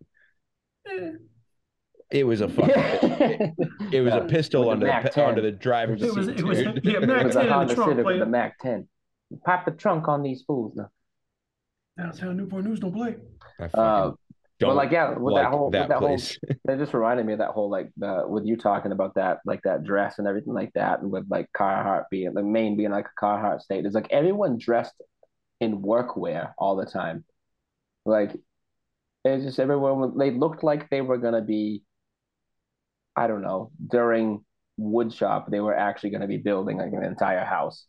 Eh, 0.89 1.11
It 2.11 2.25
was 2.25 2.41
a 2.41 2.49
fucking. 2.49 3.55
It 3.91 4.01
was 4.01 4.13
a 4.13 4.21
pistol 4.29 4.69
under 4.69 4.85
the 4.85 5.01
the, 5.03 5.09
pe- 5.09 5.23
under 5.25 5.41
the 5.41 5.51
driver's 5.51 6.01
It 6.01 6.13
was- 6.15 6.25
seat. 6.27 6.39
it 6.39 6.43
was- 6.45 6.57
dude. 6.59 6.81
yeah, 6.83 6.93
It 6.99 7.25
was 7.25 7.35
10 7.35 7.47
a 7.47 7.53
Honda 7.53 7.75
trunk 7.75 7.89
Civic 7.91 7.97
with 7.97 8.15
plate. 8.15 8.19
the 8.19 8.25
Mac 8.25 8.59
10. 8.59 8.87
Pop 9.45 9.65
the 9.65 9.71
trunk 9.71 10.07
on 10.07 10.23
these 10.23 10.43
fools 10.43 10.75
now. 10.75 10.89
Downtown 11.97 12.37
Newport 12.37 12.65
News 12.65 12.79
don't 12.79 12.93
play. 12.93 13.15
Uh, 13.59 14.11
but 14.11 14.15
don't 14.59 14.75
like, 14.75 14.91
yeah, 14.91 15.17
with 15.17 15.33
like 15.33 15.43
that 15.45 15.49
whole, 15.51 15.65
with 15.65 15.73
that 15.73 15.89
that 15.89 15.97
whole, 15.99 16.07
place. 16.09 16.37
that 16.65 16.77
just 16.77 16.93
reminded 16.93 17.25
me 17.25 17.33
of 17.33 17.39
that 17.39 17.49
whole 17.49 17.69
like 17.69 17.89
the 17.97 18.25
with 18.27 18.45
you 18.45 18.55
talking 18.57 18.91
about 18.91 19.15
that 19.15 19.39
like 19.45 19.61
that 19.63 19.83
dress 19.83 20.19
and 20.19 20.27
everything 20.27 20.53
like 20.53 20.71
that, 20.73 21.01
and 21.01 21.11
with 21.11 21.25
like 21.29 21.47
Carhartt 21.57 22.03
being 22.11 22.33
the 22.33 22.43
Maine 22.43 22.77
being 22.77 22.91
like 22.91 23.05
a 23.07 23.25
Carhartt 23.25 23.61
state. 23.61 23.85
It's 23.85 23.95
like 23.95 24.07
everyone 24.11 24.57
dressed 24.59 24.93
in 25.59 25.81
workwear 25.81 26.51
all 26.57 26.75
the 26.75 26.85
time. 26.85 27.23
Like 28.05 28.35
it's 29.25 29.43
just 29.45 29.59
everyone. 29.59 30.17
They 30.17 30.31
looked 30.31 30.63
like 30.63 30.89
they 30.89 31.01
were 31.01 31.17
gonna 31.17 31.41
be. 31.41 31.83
I 33.15 33.27
don't 33.27 33.41
know 33.41 33.71
during 33.85 34.43
woodshop. 34.79 35.49
They 35.49 35.59
were 35.59 35.75
actually 35.75 36.11
gonna 36.11 36.27
be 36.27 36.37
building 36.37 36.77
like 36.77 36.93
an 36.93 37.03
entire 37.03 37.45
house. 37.45 37.85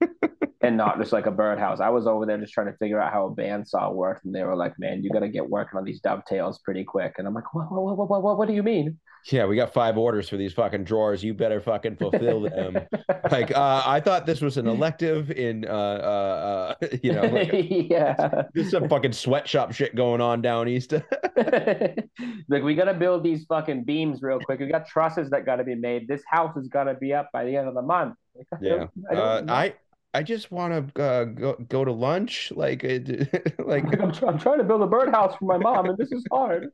and 0.64 0.76
not 0.76 0.98
just 0.98 1.12
like 1.12 1.26
a 1.26 1.30
birdhouse. 1.30 1.80
I 1.80 1.90
was 1.90 2.06
over 2.06 2.24
there 2.24 2.38
just 2.38 2.52
trying 2.52 2.68
to 2.68 2.76
figure 2.78 3.00
out 3.00 3.12
how 3.12 3.26
a 3.26 3.30
bandsaw 3.30 3.92
worked, 3.92 4.24
and 4.24 4.34
they 4.34 4.42
were 4.42 4.56
like, 4.56 4.78
"Man, 4.78 5.02
you 5.02 5.10
got 5.10 5.20
to 5.20 5.28
get 5.28 5.48
working 5.48 5.78
on 5.78 5.84
these 5.84 6.00
dovetails 6.00 6.58
pretty 6.60 6.84
quick." 6.84 7.16
And 7.18 7.28
I'm 7.28 7.34
like, 7.34 7.52
"What? 7.54 7.70
What? 7.70 7.96
What? 7.96 8.22
What? 8.22 8.38
What, 8.38 8.48
do 8.48 8.54
you 8.54 8.62
mean?" 8.62 8.98
Yeah, 9.30 9.46
we 9.46 9.56
got 9.56 9.72
five 9.72 9.96
orders 9.96 10.28
for 10.28 10.36
these 10.36 10.52
fucking 10.52 10.84
drawers. 10.84 11.24
You 11.24 11.32
better 11.32 11.60
fucking 11.60 11.96
fulfill 11.96 12.42
them. 12.42 12.76
like, 13.30 13.56
uh, 13.56 13.82
I 13.86 14.00
thought 14.00 14.26
this 14.26 14.42
was 14.42 14.58
an 14.58 14.66
elective 14.66 15.30
in, 15.30 15.64
uh, 15.64 15.70
uh, 15.70 16.74
uh 16.82 16.86
you 17.02 17.12
know, 17.12 17.22
like, 17.22 17.50
yeah. 17.54 18.42
there's 18.52 18.70
some 18.70 18.86
fucking 18.86 19.12
sweatshop 19.12 19.72
shit 19.72 19.94
going 19.94 20.20
on 20.20 20.42
down 20.42 20.68
east. 20.68 20.92
like 20.92 22.62
we 22.62 22.74
got 22.74 22.84
to 22.84 22.94
build 22.94 23.24
these 23.24 23.46
fucking 23.46 23.84
beams 23.84 24.20
real 24.20 24.40
quick. 24.40 24.60
We 24.60 24.66
got 24.66 24.86
trusses 24.86 25.30
that 25.30 25.46
got 25.46 25.56
to 25.56 25.64
be 25.64 25.74
made. 25.74 26.06
This 26.06 26.22
house 26.30 26.54
is 26.58 26.68
gonna 26.68 26.94
be 26.94 27.14
up 27.14 27.30
by 27.32 27.44
the 27.44 27.56
end 27.56 27.66
of 27.66 27.74
the 27.74 27.82
month. 27.82 28.16
Yeah, 28.60 28.86
I, 29.10 29.14
uh. 29.14 29.44
I, 29.48 29.74
I 30.14 30.22
just 30.22 30.52
want 30.52 30.94
to 30.94 31.02
uh, 31.02 31.24
go 31.24 31.54
go 31.68 31.84
to 31.84 31.92
lunch. 31.92 32.52
Like, 32.54 32.82
like, 33.58 34.00
I'm, 34.00 34.12
try- 34.12 34.28
I'm 34.28 34.38
trying 34.38 34.58
to 34.58 34.64
build 34.64 34.82
a 34.82 34.86
birdhouse 34.86 35.36
for 35.36 35.44
my 35.44 35.58
mom, 35.58 35.86
and 35.86 35.98
this 35.98 36.12
is 36.12 36.24
hard. 36.30 36.70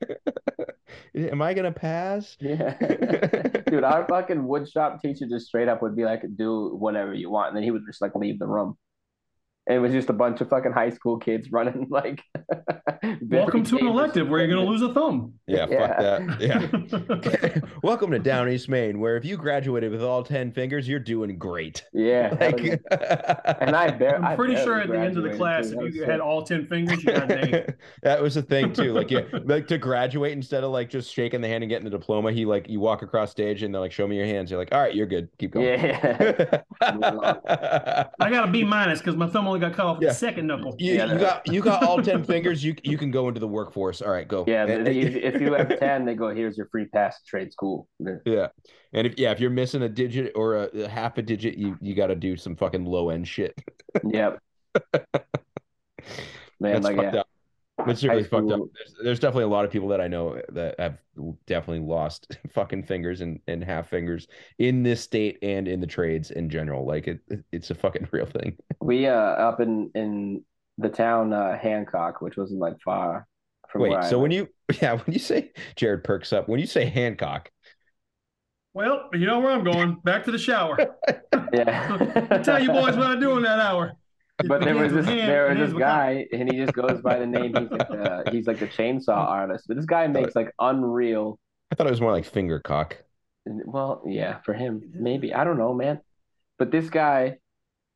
am 1.14 1.41
I 1.41 1.55
gonna 1.55 1.72
pass? 1.72 2.36
Yeah. 2.41 2.76
Dude, 3.68 3.84
our 3.84 4.07
fucking 4.07 4.43
woodshop 4.43 5.01
teacher 5.01 5.26
just 5.26 5.47
straight 5.47 5.68
up 5.68 5.82
would 5.82 5.97
be 5.97 6.05
like, 6.05 6.22
do 6.36 6.76
whatever 6.76 7.14
you 7.14 7.30
want. 7.30 7.49
And 7.49 7.57
then 7.57 7.62
he 7.62 7.70
would 7.70 7.82
just 7.86 8.03
like 8.03 8.14
leave 8.14 8.38
the 8.38 8.47
room. 8.47 8.76
And 9.66 9.76
it 9.76 9.78
was 9.80 9.92
just 9.92 10.08
a 10.08 10.12
bunch 10.14 10.40
of 10.40 10.48
fucking 10.48 10.72
high 10.72 10.90
school 10.90 11.18
kids 11.18 11.52
running 11.52 11.86
like 11.90 12.22
Welcome 13.22 13.62
to 13.64 13.78
an 13.78 13.86
elective 13.86 14.28
where 14.28 14.40
you're 14.40 14.48
going 14.48 14.64
to 14.64 14.70
lose 14.70 14.82
a 14.82 14.92
thumb. 14.92 15.34
Yeah, 15.46 15.66
fuck 15.66 15.98
that. 15.98 16.40
yeah. 16.40 16.68
Yeah. 17.42 17.61
Welcome 17.82 18.11
to 18.11 18.18
Down 18.18 18.48
East 18.48 18.68
Maine, 18.68 19.00
where 19.00 19.16
if 19.16 19.24
you 19.24 19.36
graduated 19.36 19.92
with 19.92 20.02
all 20.02 20.22
ten 20.22 20.50
fingers, 20.52 20.88
you're 20.88 20.98
doing 20.98 21.38
great. 21.38 21.84
Yeah. 21.92 22.34
hell 22.34 22.58
yeah. 22.61 22.76
Like, 22.90 23.61
and 23.61 23.76
I 23.76 23.90
bar- 23.90 24.22
I 24.22 24.30
I'm 24.30 24.36
pretty 24.36 24.56
sure 24.56 24.80
at 24.80 24.88
the 24.88 24.98
end 24.98 25.16
of 25.16 25.24
the 25.24 25.36
class, 25.36 25.70
too. 25.70 25.86
if 25.86 25.94
you 25.94 26.00
sick. 26.00 26.11
had 26.11 26.20
all 26.20 26.42
10 26.42 26.66
fingers, 26.66 27.02
you 27.04 27.12
got 27.12 27.30
an 27.30 27.74
that 28.02 28.20
was 28.20 28.34
the 28.34 28.42
thing 28.42 28.72
too. 28.72 28.92
Like, 28.92 29.11
yeah, 29.11 29.22
like 29.44 29.66
to 29.68 29.78
graduate 29.78 30.32
instead 30.32 30.64
of 30.64 30.70
like 30.72 30.90
just 30.90 31.12
shaking 31.12 31.40
the 31.40 31.48
hand 31.48 31.62
and 31.62 31.70
getting 31.70 31.84
the 31.84 31.90
diploma, 31.90 32.32
he 32.32 32.44
like 32.44 32.68
you 32.68 32.80
walk 32.80 33.02
across 33.02 33.30
stage 33.30 33.62
and 33.62 33.72
they're 33.74 33.80
like, 33.80 33.92
"Show 33.92 34.06
me 34.06 34.16
your 34.16 34.26
hands." 34.26 34.50
You're 34.50 34.58
like, 34.58 34.72
"All 34.72 34.80
right, 34.80 34.94
you're 34.94 35.06
good. 35.06 35.28
Keep 35.38 35.52
going." 35.52 35.66
Yeah. 35.66 36.62
I 36.80 38.30
got 38.30 38.48
a 38.48 38.50
B 38.50 38.64
minus 38.64 39.00
because 39.00 39.16
my 39.16 39.26
thumb 39.26 39.46
only 39.51 39.61
got 39.61 39.74
cut 39.74 39.86
off 39.86 39.98
Yeah. 40.01 40.09
the 40.09 40.14
second 40.14 40.46
knuckle. 40.46 40.74
You, 40.78 40.94
Yeah, 40.94 41.12
you 41.12 41.18
got 41.18 41.46
you 41.53 41.61
got 41.62 41.82
all 41.84 42.03
ten 42.03 42.24
fingers. 42.24 42.64
You 42.64 42.74
you 42.82 42.96
can 42.96 43.11
go 43.11 43.28
into 43.28 43.40
the 43.40 43.48
workforce. 43.48 44.01
All 44.03 44.11
right, 44.11 44.26
go. 44.26 44.44
yeah. 44.46 44.66
And- 44.66 44.86
the- 44.86 44.90
if, 45.01 45.34
if 45.34 45.40
you 45.40 45.53
have 45.55 45.78
10, 45.78 46.05
they 46.05 46.14
go, 46.14 46.28
here's 46.34 46.57
your 46.57 46.68
free 46.72 46.86
pass 46.86 47.18
to 47.20 47.24
trade 47.26 47.53
school. 47.53 47.88
Yeah, 48.24 48.48
and 48.92 49.07
if 49.07 49.18
yeah, 49.18 49.30
if 49.32 49.40
you're 49.40 49.51
missing 49.51 49.82
a 49.82 49.88
digit 49.88 50.32
or 50.34 50.55
a, 50.57 50.64
a 50.84 50.88
half 50.88 51.18
a 51.18 51.22
digit, 51.22 51.57
you 51.59 51.76
you 51.80 51.94
got 51.94 52.07
to 52.09 52.14
do 52.16 52.36
some 52.36 52.57
fucking 52.57 52.84
low 52.84 53.11
end 53.11 53.26
shit. 53.28 53.55
Yep. 54.05 54.38
Man, 56.61 56.72
That's 56.74 56.84
like, 56.84 56.96
fucked 56.96 57.14
yeah. 57.14 57.22
Up. 57.81 57.89
It's 57.89 58.03
really 58.03 58.22
High 58.22 58.28
fucked 58.28 58.51
up. 58.51 58.61
There's, 58.74 58.95
there's 59.03 59.20
definitely 59.20 59.45
a 59.45 59.49
lot 59.49 59.64
of 59.64 59.70
people 59.70 59.89
that 59.89 60.01
I 60.01 60.09
know 60.09 60.41
that 60.51 60.78
have 60.78 60.99
definitely 61.47 61.87
lost 61.87 62.37
fucking 62.53 62.85
fingers 62.85 63.20
and, 63.20 63.41
and 63.47 63.62
half 63.62 63.89
fingers 63.89 64.28
in 64.59 64.83
this 64.83 65.01
state 65.01 65.39
and 65.43 65.66
in 65.68 65.81
the 65.81 65.87
trades 65.87 66.31
in 66.31 66.49
general. 66.49 66.87
Like 66.87 67.09
it, 67.09 67.20
it's 67.53 67.70
a 67.70 67.74
fucking 67.74 68.09
real 68.12 68.26
thing. 68.26 68.57
We, 68.81 69.07
uh, 69.07 69.12
up 69.12 69.61
in, 69.61 69.91
in 69.95 70.45
the 70.78 70.89
town, 70.89 71.33
uh, 71.33 71.59
Hancock, 71.59 72.20
which 72.20 72.37
wasn't 72.37 72.61
like 72.61 72.81
far 72.85 73.26
from 73.68 73.83
Wait, 73.83 73.91
where 73.91 74.01
I 74.01 74.09
so 74.09 74.18
when 74.18 74.31
you 74.31 74.49
yeah, 74.83 74.95
when 74.95 75.12
you 75.12 75.18
say 75.18 75.53
Jared 75.76 76.05
perks 76.05 76.33
up, 76.33 76.49
when 76.49 76.61
you 76.61 76.66
say 76.66 76.87
Hancock, 76.87 77.51
Well, 78.74 79.09
you 79.12 79.26
know 79.26 79.41
where 79.41 79.53
I'm 79.53 79.64
going. 79.64 79.97
Back 80.05 80.24
to 80.24 80.33
the 80.33 80.39
shower. 80.39 80.97
yeah. 81.53 82.26
I 82.31 82.39
tell 82.39 82.62
you 82.62 82.68
boys 82.68 82.97
what 82.97 83.07
I 83.07 83.18
do 83.18 83.37
in 83.37 83.43
that 83.43 83.61
hour. 83.61 83.97
It 84.41 84.49
But 84.49 84.62
there 84.62 84.76
was 84.76 84.93
this 84.93 85.07
hand 85.07 85.28
there 85.28 85.49
was 85.49 85.59
this 85.59 85.72
with 85.72 85.80
guy, 85.80 86.26
and 86.32 86.51
he 86.51 86.59
just 86.59 86.72
goes 86.72 87.01
by 87.01 87.18
the 87.18 87.26
name. 87.26 87.55
He's 87.55 87.70
like 87.70 87.88
the, 87.88 88.24
he's 88.32 88.47
like 88.47 88.59
the 88.59 88.66
chainsaw 88.66 89.16
artist. 89.16 89.66
But 89.68 89.76
this 89.76 89.86
guy 89.86 90.07
makes 90.07 90.34
like 90.34 90.53
unreal. 90.59 91.38
I 91.70 91.74
thought 91.74 91.86
it 91.86 91.91
was 91.91 92.01
more 92.01 92.12
like 92.12 92.24
finger 92.24 92.61
cock. 92.61 92.97
Well, 93.47 94.03
yeah, 94.07 94.38
for 94.45 94.53
him 94.55 94.91
maybe 94.93 95.32
I 95.34 95.45
don't 95.45 95.59
know, 95.59 95.74
man. 95.74 96.01
But 96.59 96.70
this 96.70 96.91
guy 96.91 97.38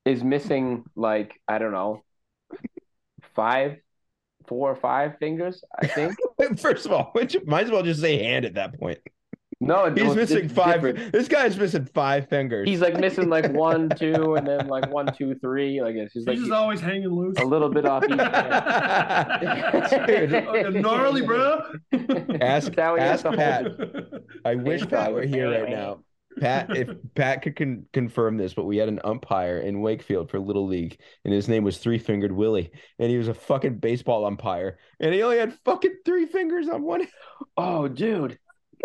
is 0.04 0.22
missing 0.22 0.84
like 0.94 1.40
I 1.48 1.58
don't 1.58 1.72
know, 1.72 2.02
five, 3.34 3.76
four 4.46 4.70
or 4.70 4.76
five 4.76 5.18
fingers. 5.18 5.62
I 5.78 5.86
think. 5.86 6.16
First 6.58 6.86
of 6.86 6.92
all, 6.92 7.10
which 7.12 7.36
might 7.46 7.64
as 7.64 7.70
well 7.70 7.82
just 7.82 8.00
say 8.00 8.22
hand 8.22 8.44
at 8.44 8.54
that 8.54 8.78
point. 8.78 8.98
No, 9.66 9.92
He's 9.94 10.04
was 10.04 10.16
missing 10.16 10.42
just 10.42 10.54
five. 10.54 10.82
different. 10.82 11.12
This 11.12 11.28
guy's 11.28 11.56
missing 11.56 11.86
five 11.86 12.28
fingers. 12.28 12.68
He's 12.68 12.80
like 12.80 12.98
missing 12.98 13.28
like 13.28 13.52
one, 13.52 13.88
two, 13.90 14.34
and 14.34 14.46
then 14.46 14.66
like 14.68 14.90
one, 14.92 15.12
two, 15.14 15.34
three. 15.36 15.80
Like 15.82 15.94
it's 15.96 16.14
just 16.14 16.26
like 16.26 16.36
He's 16.36 16.44
just 16.46 16.52
always 16.52 16.80
hanging 16.80 17.08
loose. 17.08 17.36
a 17.38 17.44
little 17.44 17.68
bit 17.70 17.84
off 17.86 18.04
each. 18.04 18.10
hand. 18.18 20.30
Fucking 20.32 20.80
gnarly, 20.80 21.22
bro. 21.22 21.60
Ask 22.40 22.72
That's 22.72 22.76
how 22.76 22.96
ask 22.96 23.24
Pat. 23.24 23.66
I 24.44 24.54
wish 24.56 24.86
Pat 24.88 25.12
were 25.12 25.24
here 25.26 25.50
right 25.50 25.68
now. 25.70 26.00
Pat, 26.40 26.76
if 26.76 26.88
Pat 27.14 27.42
could 27.42 27.56
con- 27.56 27.86
confirm 27.92 28.36
this, 28.36 28.54
but 28.54 28.64
we 28.64 28.76
had 28.76 28.88
an 28.88 29.00
umpire 29.04 29.58
in 29.58 29.80
Wakefield 29.80 30.30
for 30.30 30.40
Little 30.40 30.66
League, 30.66 30.98
and 31.24 31.32
his 31.32 31.48
name 31.48 31.64
was 31.64 31.78
Three 31.78 31.98
Fingered 31.98 32.32
Willie, 32.32 32.70
and 32.98 33.10
he 33.10 33.18
was 33.18 33.28
a 33.28 33.34
fucking 33.34 33.78
baseball 33.78 34.24
umpire, 34.24 34.78
and 35.00 35.14
he 35.14 35.22
only 35.22 35.38
had 35.38 35.56
fucking 35.64 35.96
three 36.04 36.26
fingers 36.26 36.68
on 36.68 36.82
one. 36.82 37.06
Oh, 37.56 37.88
dude. 37.88 38.38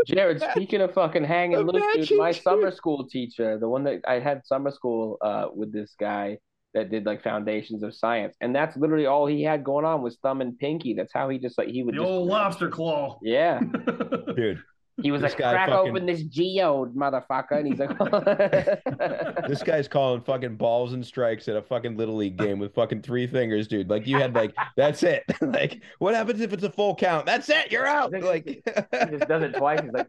Jared, 0.06 0.42
speaking 0.52 0.82
of 0.82 0.94
fucking 0.94 1.24
hanging 1.24 1.60
loose, 1.60 2.08
dude, 2.08 2.18
my 2.18 2.32
dude. 2.32 2.42
summer 2.42 2.72
school 2.72 3.08
teacher, 3.08 3.58
the 3.58 3.68
one 3.70 3.84
that 3.86 4.02
I 4.08 4.20
had 4.20 4.46
summer 4.46 4.72
school 4.72 5.18
uh 5.22 5.48
with 5.54 5.72
this 5.72 5.96
guy 6.00 6.38
that 6.74 6.92
did 6.92 7.06
like 7.06 7.24
foundations 7.24 7.84
of 7.84 7.96
science, 7.96 8.36
and 8.42 8.56
that's 8.56 8.78
literally 8.78 9.06
all 9.06 9.26
he 9.26 9.44
had 9.44 9.64
going 9.64 9.86
on 9.86 10.02
was 10.02 10.18
thumb 10.18 10.42
and 10.42 10.58
pinky. 10.58 10.94
That's 10.94 11.14
how 11.14 11.30
he 11.30 11.40
just 11.40 11.58
like 11.58 11.70
he 11.70 11.84
would 11.84 11.96
The 11.96 12.00
just 12.00 12.10
old 12.10 12.28
lobster 12.30 12.70
claw. 12.70 13.20
Yeah. 13.22 13.60
Dude, 14.36 14.62
He 15.02 15.12
was 15.12 15.22
This 15.22 15.32
like, 15.32 15.38
crack 15.52 15.70
fucking- 15.70 15.92
open 15.92 16.06
this 16.06 16.24
geode, 16.24 16.96
motherfucker. 16.96 17.58
And 17.60 17.68
he's 17.68 17.80
like, 17.80 17.98
This 19.48 19.64
guy's 19.64 19.88
calling 19.88 20.22
fucking 20.22 20.56
balls 20.58 20.94
and 20.94 21.06
strikes 21.06 21.48
at 21.48 21.56
a 21.56 21.62
fucking 21.62 21.98
little 21.98 22.16
league 22.16 22.38
game 22.38 22.60
with 22.60 22.74
fucking 22.76 23.02
three 23.02 23.28
fingers, 23.28 23.68
dude. 23.68 23.90
Like 23.90 24.06
you 24.08 24.18
had 24.18 24.34
like 24.36 24.56
that's 24.78 25.04
it. 25.04 25.24
like 25.42 25.82
what 26.00 26.14
happens 26.16 26.42
if 26.42 26.54
it's 26.54 26.64
a 26.64 26.70
full 26.72 26.96
count? 26.96 27.26
That's 27.26 27.50
it. 27.50 27.72
You're 27.72 27.88
out. 27.88 28.12
Like 28.12 28.46
he 28.46 28.62
just 28.66 29.28
does 29.28 29.44
it 29.44 29.56
twice. 29.56 29.82
He's 29.82 29.92
like, 29.92 30.08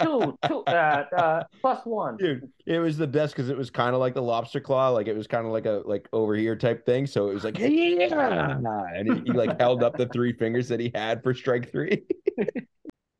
two, 0.00 0.36
two, 0.46 0.64
uh, 0.66 1.04
uh, 1.16 1.44
plus 1.60 1.84
one. 1.84 2.16
dude, 2.16 2.48
it 2.66 2.78
was 2.78 2.96
the 2.96 3.06
best 3.06 3.34
because 3.34 3.48
it 3.50 3.56
was 3.56 3.70
kind 3.70 3.94
of 3.94 4.00
like 4.00 4.14
the 4.14 4.22
lobster 4.22 4.60
claw, 4.60 4.88
like 4.90 5.06
it 5.08 5.16
was 5.16 5.26
kind 5.26 5.46
of 5.46 5.52
like 5.52 5.66
a 5.66 5.82
like 5.84 6.08
over 6.12 6.34
here 6.34 6.56
type 6.56 6.84
thing. 6.86 7.06
So 7.06 7.28
it 7.30 7.34
was 7.34 7.44
like 7.44 7.58
yeah, 7.58 7.66
and 7.66 9.08
he, 9.12 9.22
he 9.26 9.32
like 9.32 9.58
held 9.60 9.82
up 9.82 9.96
the 9.96 10.06
three 10.06 10.32
fingers 10.32 10.68
that 10.68 10.80
he 10.80 10.90
had 10.94 11.22
for 11.22 11.34
strike 11.34 11.70
three. 11.70 12.04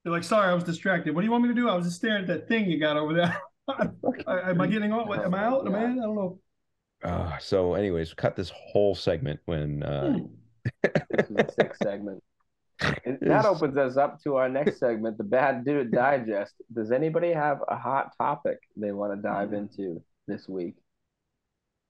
They're 0.05 0.13
like, 0.13 0.25
sorry, 0.25 0.51
I 0.51 0.55
was 0.55 0.65
distracted. 0.65 1.15
What 1.15 1.23
do 1.23 1.25
you 1.25 1.31
want 1.31 1.45
me 1.45 1.49
to 1.49 1.55
do? 1.55 1.69
I 1.69 1.75
was 1.75 1.87
just 1.87 1.97
staring 1.97 2.23
at 2.23 2.29
that 2.29 2.47
thing 2.47 2.71
you 2.71 2.79
got 2.79 2.99
over 2.99 3.15
there. 3.15 3.41
am 4.29 4.61
I 4.61 4.67
getting 4.67 4.93
on? 4.93 5.11
Am 5.19 5.35
I 5.35 5.45
out? 5.45 5.67
Am 5.67 5.75
I 5.75 5.85
in? 5.85 5.99
I 5.99 6.03
don't 6.03 6.15
know. 6.15 6.39
Uh, 7.03 7.39
so, 7.39 7.75
anyways, 7.75 8.13
cut 8.15 8.37
this 8.37 8.53
whole 8.55 8.95
segment 8.95 9.41
when 9.47 9.83
uh, 9.83 10.19
This 11.11 11.31
is 11.31 11.37
a 11.37 11.53
sick 11.53 11.75
segment. 11.83 12.23
And 13.05 13.19
that 13.23 13.47
opens 13.47 13.77
us 13.77 13.97
up 13.97 14.23
to 14.25 14.37
our 14.37 14.49
next 14.49 14.79
segment, 14.79 15.17
the 15.17 15.25
Bad 15.25 15.65
Dude 15.65 15.93
Digest. 15.93 16.55
Does 16.73 16.91
anybody 16.91 17.33
have 17.33 17.61
a 17.69 17.77
hot 17.77 18.13
topic 18.19 18.59
they 18.77 18.93
want 18.93 19.15
to 19.15 19.23
dive 19.23 19.53
into 19.53 20.03
this 20.27 20.49
week? 20.49 20.75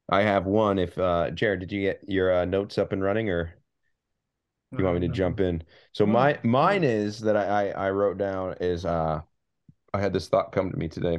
I 0.08 0.22
have 0.22 0.44
one. 0.44 0.78
If 0.78 0.96
uh, 0.98 1.30
Jared, 1.30 1.60
did 1.60 1.72
you 1.72 1.80
get 1.80 2.00
your 2.06 2.32
uh, 2.32 2.44
notes 2.44 2.76
up 2.76 2.92
and 2.92 3.02
running, 3.02 3.30
or 3.30 3.54
you 4.78 4.84
want 4.84 5.00
me 5.00 5.06
to 5.08 5.12
jump 5.12 5.40
in? 5.40 5.62
So 5.92 6.06
my 6.06 6.38
mine 6.42 6.84
is 6.84 7.20
that 7.20 7.36
I, 7.36 7.70
I 7.70 7.86
I 7.86 7.90
wrote 7.90 8.18
down 8.18 8.54
is 8.60 8.84
uh 8.84 9.20
I 9.92 10.00
had 10.00 10.12
this 10.12 10.28
thought 10.28 10.52
come 10.52 10.70
to 10.70 10.76
me 10.76 10.88
today. 10.88 11.18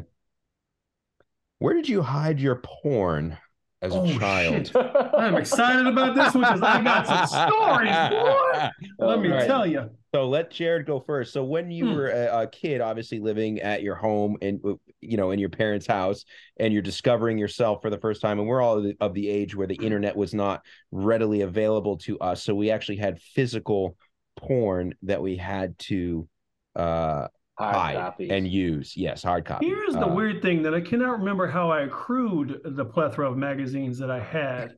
Where 1.59 1.73
did 1.73 1.89
you 1.89 2.01
hide 2.01 2.39
your 2.39 2.55
porn 2.55 3.37
as 3.81 3.93
a 3.93 3.99
Oh, 3.99 4.19
child? 4.19 4.67
shit. 4.67 4.75
I'm 5.17 5.35
excited 5.37 5.87
about 5.87 6.15
this 6.15 6.33
one 6.33 6.43
because 6.43 6.61
I 6.61 6.81
got 6.83 7.07
some 7.07 7.25
stories, 7.51 7.95
boy. 8.09 8.69
Let 9.05 9.19
me 9.19 9.29
Alright. 9.29 9.47
tell 9.47 9.65
you. 9.65 9.89
So 10.13 10.29
let 10.29 10.49
Jared 10.49 10.85
go 10.85 11.01
first. 11.01 11.33
So 11.33 11.43
when 11.43 11.71
you 11.71 11.85
Hmm. 11.85 11.93
were 11.93 12.07
a, 12.07 12.43
a 12.43 12.47
kid, 12.47 12.79
obviously 12.79 13.19
living 13.19 13.59
at 13.59 13.83
your 13.83 13.95
home 13.95 14.37
and 14.41 14.61
you 15.01 15.17
know 15.17 15.31
in 15.31 15.39
your 15.39 15.49
parents' 15.49 15.85
house, 15.87 16.23
and 16.57 16.71
you're 16.71 16.81
discovering 16.81 17.37
yourself 17.37 17.81
for 17.81 17.89
the 17.89 17.97
first 17.97 18.21
time, 18.21 18.39
and 18.39 18.47
we're 18.47 18.61
all 18.61 18.77
of 18.77 18.83
the, 18.85 18.95
of 19.01 19.13
the 19.13 19.29
age 19.29 19.55
where 19.55 19.67
the 19.67 19.75
internet 19.75 20.15
was 20.15 20.33
not 20.33 20.61
readily 20.91 21.41
available 21.41 21.97
to 21.97 22.17
us, 22.19 22.43
so 22.43 22.55
we 22.55 22.71
actually 22.71 22.95
had 22.95 23.19
physical 23.19 23.97
porn 24.37 24.93
that 25.03 25.21
we 25.21 25.35
had 25.37 25.77
to 25.79 26.27
uh 26.75 27.27
Hard 27.57 27.75
hide 27.75 27.95
copies. 27.95 28.29
and 28.31 28.47
use. 28.47 28.97
Yes, 28.97 29.23
hard 29.23 29.45
copy. 29.45 29.67
Here's 29.67 29.93
the 29.93 30.07
Uh, 30.07 30.13
weird 30.13 30.41
thing 30.41 30.63
that 30.63 30.73
I 30.73 30.81
cannot 30.81 31.19
remember 31.19 31.47
how 31.47 31.71
I 31.71 31.81
accrued 31.83 32.59
the 32.65 32.83
plethora 32.85 33.31
of 33.31 33.37
magazines 33.37 33.97
that 33.99 34.11
I 34.11 34.19
had, 34.19 34.73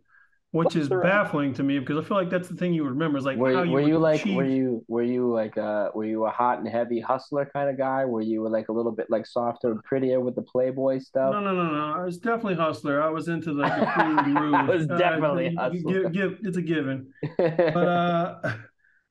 which 0.52 0.76
is 0.76 0.88
baffling 0.88 1.54
to 1.56 1.64
me 1.64 1.80
because 1.80 1.98
I 1.98 2.08
feel 2.08 2.18
like 2.18 2.30
that's 2.30 2.48
the 2.50 2.56
thing 2.56 2.74
you 2.76 2.84
would 2.84 2.92
remember 2.92 3.18
is 3.18 3.26
like 3.26 3.38
were, 3.38 3.52
how 3.54 3.64
you 3.64 3.72
were 3.72 3.82
you 3.82 3.98
like 3.98 4.22
achieve- 4.22 4.36
were 4.36 4.46
you 4.46 4.86
were 4.88 5.02
you 5.04 5.34
like 5.34 5.58
uh 5.58 5.90
were 5.96 6.06
you 6.06 6.26
a 6.26 6.30
hot 6.30 6.60
and 6.60 6.68
heavy 6.68 7.00
hustler 7.00 7.50
kind 7.52 7.68
of 7.70 7.78
guy? 7.80 8.06
Were 8.06 8.22
you 8.22 8.48
like 8.48 8.70
a 8.70 8.72
little 8.72 8.92
bit 8.92 9.08
like 9.10 9.26
softer 9.26 9.72
and 9.72 9.84
prettier 9.84 10.20
with 10.20 10.36
the 10.36 10.44
Playboy 10.44 11.00
stuff? 11.00 11.32
No, 11.34 11.40
no, 11.42 11.54
no, 11.56 11.64
no. 11.74 11.94
I 12.00 12.04
was 12.04 12.18
definitely 12.20 12.56
hustler. 12.56 13.02
I 13.02 13.10
was 13.10 13.28
into 13.28 13.54
like 13.54 13.76
the 13.80 13.86
crude 13.88 14.36
groove. 14.38 14.54
I 14.54 14.64
was 14.66 14.86
definitely 14.88 15.46
you- 15.46 15.52
you 15.52 15.58
hustler. 15.58 16.04
give, 16.04 16.14
give, 16.14 16.38
it's 16.44 16.58
a 16.58 16.62
given. 16.62 17.12
But 17.38 17.76
uh, 17.88 18.54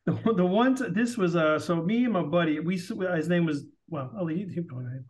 the, 0.06 0.32
the 0.34 0.46
one 0.46 0.76
this 0.94 1.16
was 1.16 1.34
uh, 1.36 1.58
so 1.58 1.76
me 1.76 2.04
and 2.04 2.12
my 2.12 2.22
buddy. 2.22 2.60
We 2.60 2.76
his 2.76 3.28
name 3.28 3.44
was 3.44 3.64
well. 3.88 4.10
Oh, 4.18 4.26
he, 4.26 4.46
he, 4.46 4.62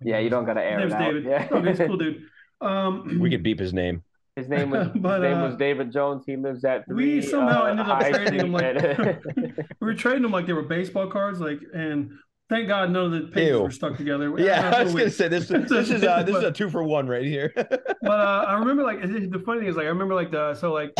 yeah, 0.03 0.19
you 0.19 0.31
don't 0.31 0.47
gotta 0.47 0.61
His 0.61 0.71
air 0.71 0.79
name's 0.79 0.93
it 0.93 0.97
out. 0.97 1.05
David. 1.05 1.25
Yeah. 1.25 1.49
Okay, 1.53 1.69
he's 1.69 1.79
cool 1.79 1.97
dude. 1.97 2.23
Um, 2.59 3.19
we 3.21 3.29
could 3.29 3.43
beep 3.43 3.59
his 3.59 3.75
name. 3.75 4.03
His 4.35 4.49
name 4.49 4.71
was 4.71 4.89
But, 4.97 5.21
his 5.21 5.31
name 5.31 5.43
uh, 5.43 5.49
was 5.49 5.57
David 5.57 5.93
Jones. 5.93 6.25
He 6.25 6.37
lives 6.37 6.65
at 6.65 6.87
three. 6.87 7.17
we 7.17 7.23
somehow 7.23 7.65
uh, 7.65 7.67
ended 7.67 7.87
up 7.87 8.03
High 8.03 8.13
trading 8.13 8.41
him 8.41 8.53
like 8.53 9.27
we 9.37 9.87
were 9.87 9.95
trading 9.95 10.23
them 10.23 10.33
like 10.33 10.47
they 10.47 10.55
were 10.55 10.63
baseball 10.63 11.07
cards, 11.09 11.39
like 11.39 11.61
and 11.75 12.13
thank 12.49 12.69
God 12.69 12.91
none 12.91 13.07
of 13.07 13.13
the 13.13 13.29
pages 13.29 13.51
Ew. 13.51 13.63
were 13.63 13.71
stuck 13.71 13.97
together. 13.97 14.33
Yeah, 14.39 14.71
I 14.75 14.85
was 14.85 14.95
gonna 14.95 15.11
say 15.11 15.29
this. 15.29 15.49
This 15.49 15.91
is 15.91 16.05
uh, 16.05 16.23
this 16.23 16.37
is 16.37 16.43
a 16.43 16.53
two 16.53 16.71
for 16.71 16.83
one 16.83 17.09
right 17.09 17.25
here. 17.25 17.53
but 17.55 17.81
uh, 18.05 18.45
I 18.49 18.59
remember 18.59 18.83
like 18.83 19.01
the 19.03 19.43
funny 19.45 19.61
thing 19.61 19.69
is 19.69 19.77
like 19.77 19.87
I 19.87 19.89
remember 19.89 20.15
like 20.15 20.31
the 20.31 20.55
so 20.55 20.73
like 20.73 20.93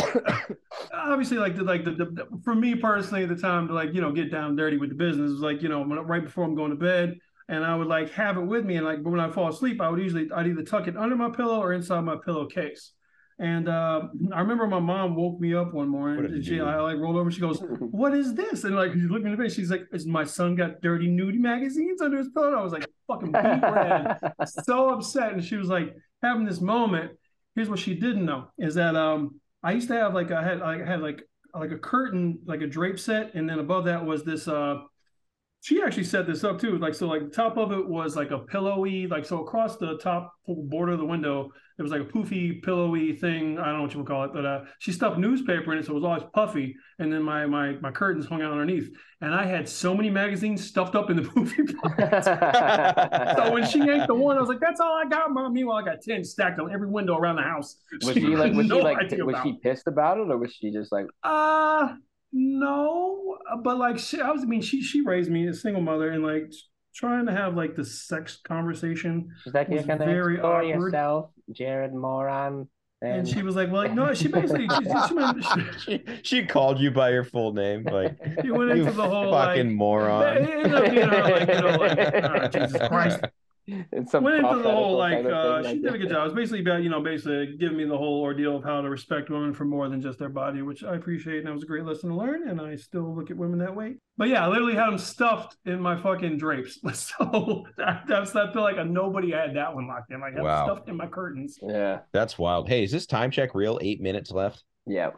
obviously 0.93 1.39
like 1.39 1.57
the 1.57 1.63
like 1.63 1.85
the, 1.85 1.93
the 1.93 2.27
for 2.45 2.55
me 2.55 2.75
personally 2.75 3.23
at 3.23 3.29
the 3.29 3.37
time 3.37 3.69
to 3.69 3.75
like 3.75 3.95
you 3.95 4.01
know 4.01 4.13
get 4.13 4.31
down 4.31 4.57
dirty 4.57 4.77
with 4.77 4.91
the 4.91 4.97
business 4.97 5.31
was 5.31 5.41
like 5.41 5.63
you 5.63 5.69
know 5.69 5.81
when, 5.81 5.99
right 6.01 6.25
before 6.25 6.45
I'm 6.45 6.55
going 6.55 6.71
to 6.71 6.77
bed 6.77 7.19
and 7.49 7.65
I 7.65 7.77
would 7.77 7.89
like 7.89 8.11
have 8.13 8.37
it 8.37 8.45
with 8.45 8.65
me 8.65 8.77
and 8.77 8.85
like 8.85 9.01
when 9.03 9.21
I 9.21 9.31
fall 9.31 9.49
asleep 9.49 9.81
I 9.81 9.89
would 9.89 10.01
usually 10.01 10.29
I'd 10.35 10.47
either 10.47 10.63
tuck 10.63 10.89
it 10.89 10.97
under 10.97 11.17
my 11.17 11.31
pillow 11.31 11.61
or 11.61 11.73
inside 11.73 12.01
my 12.01 12.17
pillowcase. 12.25 12.93
And 13.39 13.69
uh, 13.69 14.09
I 14.33 14.41
remember 14.41 14.67
my 14.67 14.81
mom 14.81 15.15
woke 15.15 15.39
me 15.39 15.55
up 15.55 15.75
one 15.75 15.89
morning. 15.89 16.25
And 16.25 16.45
she. 16.45 16.59
I 16.59 16.81
like 16.81 16.97
rolled 16.97 17.17
over. 17.17 17.31
She 17.31 17.41
goes, 17.41 17.59
"What 17.81 18.15
is 18.15 18.33
this?" 18.35 18.65
And 18.65 18.75
like 18.75 18.93
she 18.95 19.01
looked 19.01 19.25
me 19.25 19.33
in 19.33 19.37
the 19.37 19.43
face. 19.43 19.55
She's 19.55 19.71
like, 19.71 19.87
"Is 19.93 20.07
my 20.07 20.25
son 20.25 20.55
got 20.55 20.81
dirty 20.81 21.07
nudie 21.07 21.39
magazines 21.39 22.01
under 22.01 22.17
his 22.17 22.31
pillow?" 22.31 22.59
I 22.59 22.63
was 22.63 22.73
like, 22.73 22.87
"Fucking 23.07 23.33
beat 23.33 23.63
red." 23.63 24.19
so 24.65 24.89
upset 24.89 25.35
and 25.35 25.45
she 25.45 25.57
was 25.57 25.69
like 25.69 25.95
having 26.23 26.45
this 26.45 26.61
moment 26.61 27.13
here's 27.57 27.69
what 27.69 27.79
she 27.79 27.95
didn't 27.95 28.25
know 28.25 28.49
is 28.59 28.75
that 28.75 28.95
um 28.95 29.41
i 29.63 29.73
used 29.73 29.89
to 29.89 29.95
have 29.95 30.15
like 30.15 30.31
i 30.31 30.43
had 30.43 30.63
i 30.63 30.85
had 30.85 31.01
like 31.01 31.23
like 31.55 31.73
a 31.73 31.79
curtain 31.79 32.39
like 32.45 32.61
a 32.61 32.67
drape 32.67 33.01
set 33.01 33.35
and 33.35 33.49
then 33.49 33.59
above 33.59 33.87
that 33.87 34.05
was 34.05 34.23
this 34.23 34.47
uh 34.47 34.77
she 35.67 35.83
actually 35.83 36.05
set 36.05 36.29
this 36.29 36.45
up 36.45 36.61
too 36.61 36.79
like 36.79 36.95
so 36.95 37.09
like 37.09 37.23
the 37.23 37.35
top 37.35 37.57
of 37.57 37.73
it 37.73 37.85
was 37.89 38.15
like 38.15 38.31
a 38.31 38.39
pillowy 38.39 39.09
like 39.09 39.25
so 39.25 39.41
across 39.41 39.77
the 39.79 39.99
top 39.99 40.33
border 40.47 40.93
of 40.93 40.99
the 41.01 41.05
window 41.05 41.51
it 41.77 41.83
was 41.83 41.91
like 41.91 42.03
a 42.03 42.05
poofy 42.05 42.63
pillowy 42.63 43.13
thing 43.13 43.59
i 43.59 43.67
don't 43.67 43.79
know 43.79 43.83
what 43.83 43.93
you 43.93 43.99
would 43.99 44.07
call 44.07 44.23
it 44.23 44.31
but 44.33 44.47
uh 44.47 44.61
she 44.79 44.93
stuffed 44.93 45.19
newspaper 45.19 45.73
in 45.73 45.79
it 45.79 45.85
so 45.85 45.91
it 45.91 45.95
was 45.97 46.05
always 46.05 46.23
puffy 46.33 46.77
and 47.01 47.13
then 47.13 47.21
my 47.21 47.47
my 47.47 47.73
my 47.81 47.91
curtains 47.91 48.27
hung 48.27 48.43
out 48.43 48.53
underneath 48.53 48.89
and 49.21 49.35
i 49.35 49.45
had 49.45 49.69
so 49.69 49.93
many 49.93 50.09
magazines 50.09 50.65
stuffed 50.65 50.95
up 50.95 51.11
in 51.11 51.17
the 51.17 51.23
poofy 51.31 51.75
pockets 51.83 52.27
so 53.37 53.53
when 53.53 53.67
she 53.67 53.79
yanked 53.79 54.07
the 54.07 54.15
one, 54.15 54.37
I 54.37 54.41
was 54.41 54.49
like, 54.49 54.61
"That's 54.61 54.81
all 54.81 54.95
I 54.95 55.09
got, 55.09 55.31
mom." 55.31 55.53
Meanwhile, 55.53 55.79
I 55.79 55.85
got 55.85 56.03
ten 56.03 56.25
stacked 56.25 56.59
on 56.59 56.73
every 56.73 56.89
window 56.89 57.17
around 57.17 57.37
the 57.37 57.43
house. 57.43 57.77
was 58.05 58.15
she 58.15 58.21
like 58.37 58.53
was 58.53 58.67
no 58.67 58.79
she 58.79 58.83
like 58.83 58.99
was 59.25 59.37
she 59.43 59.59
pissed 59.63 59.87
about 59.87 60.19
it 60.19 60.29
or 60.31 60.39
was 60.39 60.53
she 60.53 60.71
just 60.71 60.93
like 60.93 61.07
Uh 61.23 61.95
no, 62.33 63.39
but 63.63 63.79
like 63.79 63.99
she, 63.99 64.21
I 64.21 64.31
was. 64.31 64.43
I 64.43 64.47
mean, 64.47 64.63
she 64.63 64.83
she 64.83 65.03
raised 65.03 65.31
me 65.31 65.47
a 65.49 65.55
single 65.55 65.83
mother, 65.83 66.11
and 66.11 66.23
like 66.23 66.53
trying 66.95 67.27
to 67.27 67.33
have 67.33 67.57
like 67.57 67.77
the 67.77 67.85
sex 67.85 68.41
conversation, 68.45 69.31
she's 69.45 69.55
like 69.55 69.69
you're 69.69 69.79
was 69.79 69.87
gonna 69.87 70.05
very 70.05 70.35
explore 70.35 70.63
awkward. 70.63 70.69
yourself, 70.69 71.31
Jared 71.53 71.95
moron? 71.95 72.69
and 73.03 73.29
she 73.29 73.43
was 73.43 73.57
like, 73.57 73.71
"Well, 73.71 73.89
no." 73.95 74.15
She 74.15 74.29
basically 74.29 74.69
she, 74.69 75.09
she, 75.09 75.15
went, 75.15 75.45
she, 75.85 75.85
she, 75.85 76.05
she 76.23 76.47
called 76.47 76.81
you 76.81 76.91
by 76.91 77.11
your 77.11 77.25
full 77.25 77.53
name, 77.53 77.85
like 77.85 78.17
she 78.43 78.51
went 78.51 78.71
into 78.71 78.93
the 78.93 79.09
whole 79.09 79.31
fucking 79.33 79.69
like. 79.69 79.77
moron. 79.77 80.37
It 80.39 80.51
ended 80.51 80.75
up 80.75 80.91
being 80.91 81.09
her, 81.09 81.23
like, 81.23 81.49
you 81.49 81.61
know, 81.61 81.77
like, 81.77 81.99
ah, 82.25 82.49
Jesus 82.49 82.89
Christ. 82.89 83.21
It's 83.69 84.13
some 84.13 84.23
went 84.23 84.37
into 84.37 84.63
the 84.63 84.71
whole 84.71 84.97
like 84.97 85.15
kind 85.15 85.27
of 85.27 85.33
uh 85.33 85.63
thing, 85.63 85.77
she 85.77 85.83
did 85.83 85.95
a 85.95 85.99
good 85.99 86.09
job. 86.11 86.27
It's 86.27 86.35
basically 86.35 86.61
about 86.61 86.83
you 86.83 86.89
know 86.89 87.01
basically 87.01 87.57
giving 87.59 87.77
me 87.77 87.85
the 87.85 87.99
whole 87.99 88.21
ordeal 88.23 88.57
of 88.57 88.65
how 88.65 88.81
to 88.81 88.89
respect 88.89 89.29
women 89.29 89.53
for 89.53 89.65
more 89.65 89.89
than 89.89 90.01
just 90.01 90.19
their 90.19 90.29
body, 90.29 90.63
which 90.63 90.85
I 90.85 90.95
appreciate 90.95 91.39
and 91.39 91.47
that 91.49 91.53
was 91.53 91.65
a 91.65 91.67
great 91.67 91.85
lesson 91.85 92.11
to 92.11 92.17
learn. 92.17 92.49
And 92.49 92.61
I 92.61 92.77
still 92.77 93.15
look 93.17 93.31
at 93.31 93.37
women 93.37 93.59
that 93.59 93.75
way. 93.75 93.97
But 94.17 94.29
yeah, 94.29 94.45
I 94.45 94.49
literally 94.49 94.75
had 94.75 94.87
them 94.87 94.99
stuffed 94.99 95.57
in 95.65 95.81
my 95.81 96.01
fucking 96.01 96.39
drapes. 96.39 96.79
So 96.95 97.65
that, 97.77 98.05
that's 98.07 98.35
I 98.37 98.53
feel 98.53 98.63
like 98.63 98.77
a 98.77 98.85
nobody 98.85 99.33
had 99.33 99.57
that 99.57 99.75
one 99.75 99.89
locked 99.89 100.13
in. 100.13 100.21
Like 100.21 100.35
I 100.35 100.37
had 100.37 100.45
Wow. 100.45 100.65
stuffed 100.67 100.89
in 100.89 100.97
my 100.97 101.07
curtains. 101.09 101.59
Yeah, 101.61 102.01
That's 102.13 102.39
wild. 102.39 102.69
Hey, 102.69 102.85
is 102.85 102.93
this 102.93 103.07
time 103.07 103.31
check 103.31 103.55
real? 103.55 103.79
Eight 103.83 104.01
minutes 104.01 104.31
left. 104.31 104.63
yeah. 104.87 105.09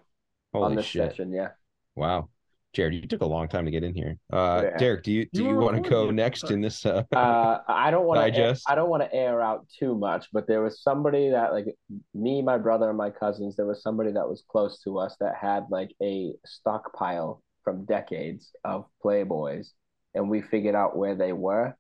on 0.55 0.63
Holy 0.63 0.77
this 0.77 0.87
shit! 0.87 1.11
session, 1.11 1.33
yeah. 1.33 1.49
Wow, 1.95 2.29
Jared, 2.75 2.95
you 2.95 3.07
took 3.07 3.23
a 3.23 3.27
long 3.27 3.49
time 3.49 3.65
to 3.65 3.71
get 3.71 3.83
in 3.83 3.95
here. 3.95 4.17
Uh, 4.33 4.63
Yeah. 4.65 4.77
Derek, 4.77 5.03
do 5.03 5.13
you 5.13 5.27
do 5.33 5.43
You 5.43 5.51
you, 5.51 5.57
want 5.57 5.83
to 5.83 5.91
go 5.91 6.11
next 6.11 6.51
in 6.51 6.61
this? 6.61 6.85
Uh, 6.85 7.03
Uh, 7.13 7.61
I 7.67 7.91
don't 7.91 8.07
want 8.07 8.19
to. 8.21 8.31
Digest. 8.31 8.65
I 8.69 8.75
don't 8.75 8.91
want 8.91 9.03
to 9.03 9.13
air 9.13 9.41
out 9.41 9.67
too 9.79 9.97
much, 9.97 10.29
but 10.33 10.47
there 10.47 10.63
was 10.63 10.83
somebody 10.83 11.31
that 11.31 11.53
like 11.53 11.67
me, 12.15 12.43
my 12.43 12.59
brother, 12.59 12.89
and 12.89 12.99
my 12.99 13.11
cousins. 13.11 13.57
There 13.57 13.67
was 13.67 13.83
somebody 13.83 14.13
that 14.13 14.29
was 14.29 14.45
close 14.49 14.81
to 14.83 14.99
us 14.99 15.17
that 15.21 15.35
had 15.37 15.67
like 15.71 15.95
a 16.03 16.35
stockpile 16.45 17.43
from 17.65 17.85
decades 17.87 18.53
of 18.65 18.87
Playboys, 19.05 19.69
and 20.15 20.29
we 20.31 20.43
figured 20.43 20.75
out 20.75 20.97
where 20.97 21.15
they 21.15 21.33
were, 21.33 21.75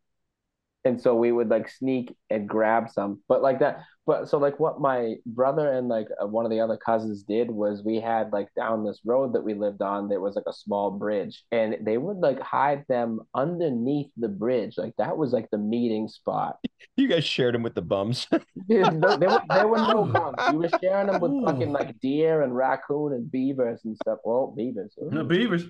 and 0.84 1.00
so 1.00 1.14
we 1.14 1.32
would 1.32 1.48
like 1.50 1.68
sneak 1.68 2.16
and 2.30 2.48
grab 2.48 2.88
some. 2.90 3.20
But 3.28 3.42
like 3.42 3.58
that, 3.60 3.80
but 4.08 4.26
so 4.26 4.38
like 4.38 4.58
what 4.58 4.80
my 4.80 5.16
brother 5.26 5.70
and 5.70 5.86
like 5.88 6.08
uh, 6.20 6.26
one 6.26 6.46
of 6.46 6.50
the 6.50 6.58
other 6.60 6.78
cousins 6.78 7.22
did 7.24 7.50
was 7.50 7.82
we 7.84 8.00
had 8.00 8.32
like 8.32 8.48
down 8.56 8.82
this 8.82 9.00
road 9.04 9.34
that 9.34 9.44
we 9.44 9.52
lived 9.52 9.82
on 9.82 10.08
there 10.08 10.18
was 10.20 10.34
like 10.34 10.46
a 10.48 10.52
small 10.52 10.90
bridge 10.90 11.44
and 11.52 11.76
they 11.82 11.98
would 11.98 12.16
like 12.16 12.40
hide 12.40 12.86
them 12.88 13.20
underneath 13.34 14.10
the 14.16 14.28
bridge. 14.28 14.78
Like 14.78 14.94
that 14.96 15.16
was 15.18 15.32
like 15.34 15.50
the 15.50 15.58
meeting 15.58 16.08
spot. 16.08 16.56
You 16.96 17.06
guys 17.08 17.24
shared 17.24 17.54
them 17.54 17.62
with 17.62 17.74
the 17.74 17.82
bums. 17.82 18.26
Dude, 18.68 18.94
no, 18.94 19.16
there, 19.16 19.28
were, 19.28 19.42
there 19.50 19.68
were 19.68 19.76
no 19.78 20.04
bumps 20.04 20.42
you 20.52 20.58
were 20.58 20.70
sharing 20.80 21.08
them 21.08 21.20
with 21.20 21.44
fucking 21.44 21.70
like 21.72 21.98
deer 22.00 22.42
and 22.42 22.56
raccoon 22.56 23.12
and 23.12 23.30
beavers 23.30 23.80
and 23.84 23.94
stuff. 23.96 24.20
Well 24.24 24.54
beavers. 24.56 24.92
The 25.18 25.24
beavers. 25.24 25.64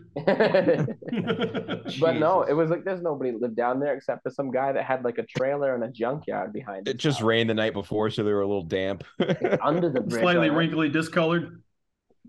but 2.00 2.16
no 2.16 2.42
it 2.42 2.52
was 2.52 2.70
like 2.70 2.84
there's 2.84 3.02
nobody 3.02 3.32
lived 3.32 3.56
down 3.56 3.80
there 3.80 3.94
except 3.94 4.22
for 4.22 4.30
some 4.30 4.50
guy 4.50 4.72
that 4.72 4.84
had 4.84 5.02
like 5.04 5.18
a 5.18 5.24
trailer 5.24 5.74
and 5.74 5.82
a 5.82 5.88
junkyard 5.88 6.52
behind 6.52 6.86
It 6.86 6.94
his 6.94 7.02
just 7.02 7.18
house. 7.18 7.26
rained 7.26 7.50
the 7.50 7.54
night 7.54 7.72
before, 7.72 8.10
so 8.10 8.22
they 8.28 8.34
were 8.34 8.42
a 8.42 8.46
little 8.46 8.62
damp. 8.62 9.04
under 9.62 9.88
the 9.90 10.00
bridge 10.08 10.20
Slightly 10.22 10.48
like, 10.48 10.58
wrinkly, 10.58 10.88
discolored. 10.88 11.62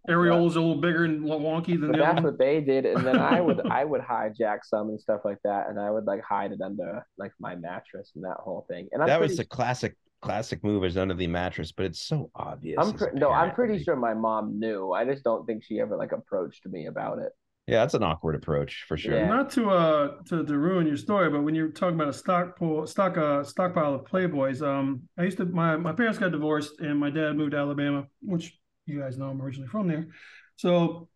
Areolas 0.09 0.55
a 0.55 0.59
little 0.59 0.75
bigger 0.81 1.03
and 1.03 1.23
wonky 1.25 1.79
than 1.79 1.91
But 1.91 1.91
the 1.91 1.97
that's 1.97 2.11
other 2.11 2.15
one. 2.15 2.23
what 2.23 2.39
they 2.39 2.61
did, 2.61 2.85
and 2.85 3.05
then 3.05 3.19
I 3.19 3.41
would 3.41 3.59
I 3.69 3.83
would 3.83 4.01
hijack 4.01 4.59
some 4.63 4.89
and 4.89 4.99
stuff 4.99 5.21
like 5.25 5.37
that, 5.43 5.69
and 5.69 5.79
I 5.79 5.91
would 5.91 6.05
like 6.05 6.21
hide 6.23 6.51
it 6.51 6.61
under 6.61 7.05
like 7.17 7.31
my 7.39 7.55
mattress 7.55 8.11
and 8.15 8.23
that 8.23 8.37
whole 8.37 8.65
thing. 8.69 8.87
And 8.91 9.03
I'm 9.03 9.07
that 9.09 9.19
pretty, 9.19 9.31
was 9.33 9.37
the 9.37 9.45
classic 9.45 9.95
classic 10.21 10.63
move 10.63 10.83
is 10.85 10.97
under 10.97 11.13
the 11.13 11.27
mattress, 11.27 11.71
but 11.71 11.85
it's 11.85 11.99
so 12.01 12.31
obvious. 12.33 12.77
I'm 12.79 12.93
pre- 12.93 13.11
no, 13.13 13.31
I'm 13.31 13.51
pretty 13.53 13.83
sure 13.83 13.95
my 13.95 14.13
mom 14.13 14.59
knew. 14.59 14.91
I 14.93 15.05
just 15.05 15.23
don't 15.23 15.45
think 15.45 15.63
she 15.63 15.79
ever 15.79 15.95
like 15.95 16.11
approached 16.13 16.65
me 16.65 16.87
about 16.87 17.19
it. 17.19 17.31
Yeah, 17.69 17.81
that's 17.81 17.93
an 17.93 18.01
awkward 18.01 18.33
approach 18.33 18.85
for 18.87 18.97
sure. 18.97 19.19
Yeah. 19.19 19.27
Not 19.27 19.51
to 19.51 19.69
uh 19.69 20.23
to, 20.29 20.43
to 20.43 20.57
ruin 20.57 20.87
your 20.87 20.97
story, 20.97 21.29
but 21.29 21.43
when 21.43 21.53
you're 21.53 21.69
talking 21.69 21.93
about 21.93 22.07
a 22.07 22.13
stock 22.13 22.57
pool, 22.57 22.87
stock 22.87 23.15
uh 23.15 23.43
stockpile 23.43 23.93
of 23.93 24.05
Playboys, 24.05 24.63
um, 24.63 25.03
I 25.19 25.23
used 25.23 25.37
to 25.37 25.45
my 25.45 25.77
my 25.77 25.93
parents 25.93 26.17
got 26.17 26.31
divorced 26.31 26.79
and 26.79 26.99
my 26.99 27.11
dad 27.11 27.33
moved 27.35 27.51
to 27.51 27.57
Alabama, 27.57 28.07
which 28.23 28.57
you 28.87 28.99
guys 28.99 29.19
know 29.19 29.29
I'm 29.29 29.39
originally 29.39 29.69
from 29.69 29.87
there. 29.87 30.07
So 30.55 31.09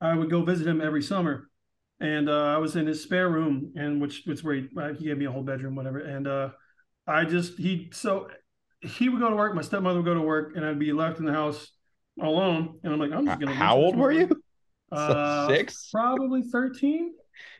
I 0.00 0.14
would 0.14 0.30
go 0.30 0.42
visit 0.42 0.66
him 0.66 0.80
every 0.80 1.02
summer, 1.02 1.50
and 2.00 2.30
uh, 2.30 2.46
I 2.46 2.56
was 2.56 2.76
in 2.76 2.86
his 2.86 3.02
spare 3.02 3.28
room, 3.28 3.74
and 3.76 4.00
which 4.00 4.22
which 4.24 4.42
where 4.42 4.54
he, 4.54 4.68
uh, 4.80 4.94
he 4.94 5.04
gave 5.04 5.18
me 5.18 5.26
a 5.26 5.30
whole 5.30 5.42
bedroom, 5.42 5.74
whatever. 5.74 5.98
And 5.98 6.26
uh, 6.26 6.48
I 7.06 7.26
just 7.26 7.58
he 7.58 7.90
so 7.92 8.28
he 8.80 9.10
would 9.10 9.20
go 9.20 9.28
to 9.28 9.36
work, 9.36 9.54
my 9.54 9.60
stepmother 9.60 9.98
would 9.98 10.06
go 10.06 10.14
to 10.14 10.22
work, 10.22 10.56
and 10.56 10.64
I'd 10.64 10.78
be 10.78 10.94
left 10.94 11.18
in 11.18 11.26
the 11.26 11.34
house 11.34 11.72
alone. 12.18 12.80
And 12.82 12.94
I'm 12.94 12.98
like, 12.98 13.12
I'm 13.12 13.26
just 13.26 13.38
gonna. 13.38 13.54
How 13.54 13.76
old 13.76 13.96
were 13.96 14.12
you? 14.12 14.39
Uh, 14.92 15.48
Six. 15.48 15.88
Probably 15.92 16.42
thirteen. 16.42 17.12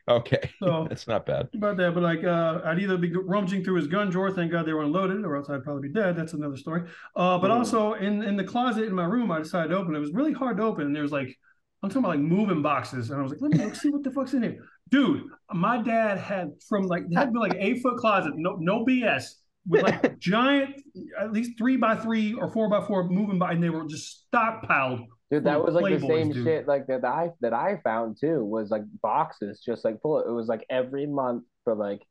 Okay, 0.09 0.51
So- 0.63 0.87
that's 0.89 1.07
not 1.07 1.25
bad. 1.27 1.49
about 1.55 1.77
that, 1.77 1.95
but 1.95 2.03
like 2.03 2.25
uh, 2.25 2.61
I'd 2.65 2.79
either 2.81 2.97
be 2.99 3.13
rummaging 3.15 3.65
through 3.65 3.77
his 3.77 3.87
gun 3.87 4.11
drawer, 4.11 4.31
thank 4.31 4.51
God 4.53 4.67
they 4.67 4.73
were 4.73 4.83
unloaded, 4.83 5.25
or 5.25 5.37
else 5.37 5.49
I'd 5.49 5.63
probably 5.63 5.89
be 5.89 5.95
dead. 5.95 6.17
That's 6.17 6.33
another 6.33 6.57
story. 6.57 6.83
Uh, 7.17 7.39
but 7.39 7.51
Mm. 7.51 7.55
also 7.59 7.95
in 7.95 8.23
in 8.23 8.37
the 8.37 8.45
closet 8.45 8.85
in 8.85 8.93
my 8.95 9.05
room, 9.05 9.31
I 9.31 9.39
decided 9.39 9.69
to 9.69 9.77
open. 9.77 9.95
It 9.95 10.01
was 10.01 10.13
really 10.13 10.33
hard 10.33 10.57
to 10.59 10.65
open, 10.65 10.87
and 10.87 10.95
there 10.97 11.03
was 11.03 11.13
like 11.13 11.37
I'm 11.83 11.89
talking 11.89 12.01
about 12.05 12.09
like 12.17 12.21
moving 12.21 12.61
boxes, 12.63 13.11
and 13.11 13.19
I 13.19 13.23
was 13.23 13.33
like, 13.33 13.41
let 13.41 13.53
me 13.53 13.65
look, 13.65 13.75
see 13.75 13.91
what 13.91 14.03
the 14.03 14.11
fuck's 14.11 14.35
in 14.35 14.43
here, 14.43 14.59
dude. 14.91 15.23
My 15.53 15.81
dad 15.81 16.19
had 16.19 16.51
from 16.69 16.83
like 16.83 17.05
had 17.15 17.27
to 17.27 17.31
be 17.33 17.39
like 17.39 17.53
an 17.53 17.61
eight 17.61 17.81
foot 17.83 17.97
closet, 17.97 18.33
no 18.37 18.57
no 18.57 18.85
BS, 18.85 19.25
with 19.67 19.83
like 19.85 20.19
giant, 20.19 20.75
at 21.19 21.33
least 21.33 21.53
three 21.57 21.77
by 21.77 21.95
three 21.95 22.35
or 22.35 22.51
four 22.53 22.69
by 22.69 22.85
four 22.87 23.09
moving 23.09 23.39
by, 23.39 23.53
and 23.53 23.63
they 23.63 23.71
were 23.71 23.87
just 23.87 24.27
stockpiled. 24.33 25.07
Dude, 25.31 25.45
that 25.45 25.63
was 25.65 25.75
like 25.75 26.01
the 26.01 26.07
same 26.07 26.33
dude. 26.33 26.45
shit 26.45 26.67
like 26.67 26.87
that 26.89 27.05
I 27.05 27.31
that 27.41 27.53
I 27.53 27.81
found 27.85 28.19
too 28.21 28.45
was 28.45 28.71
like 28.71 28.83
boxes 29.03 29.61
just 29.65 29.85
like 29.85 30.01
full. 30.03 30.19
It 30.21 30.31
was 30.33 30.49
like 30.49 30.67
every 30.69 31.07
month 31.07 31.45
for 31.65 31.75
like 31.75 32.03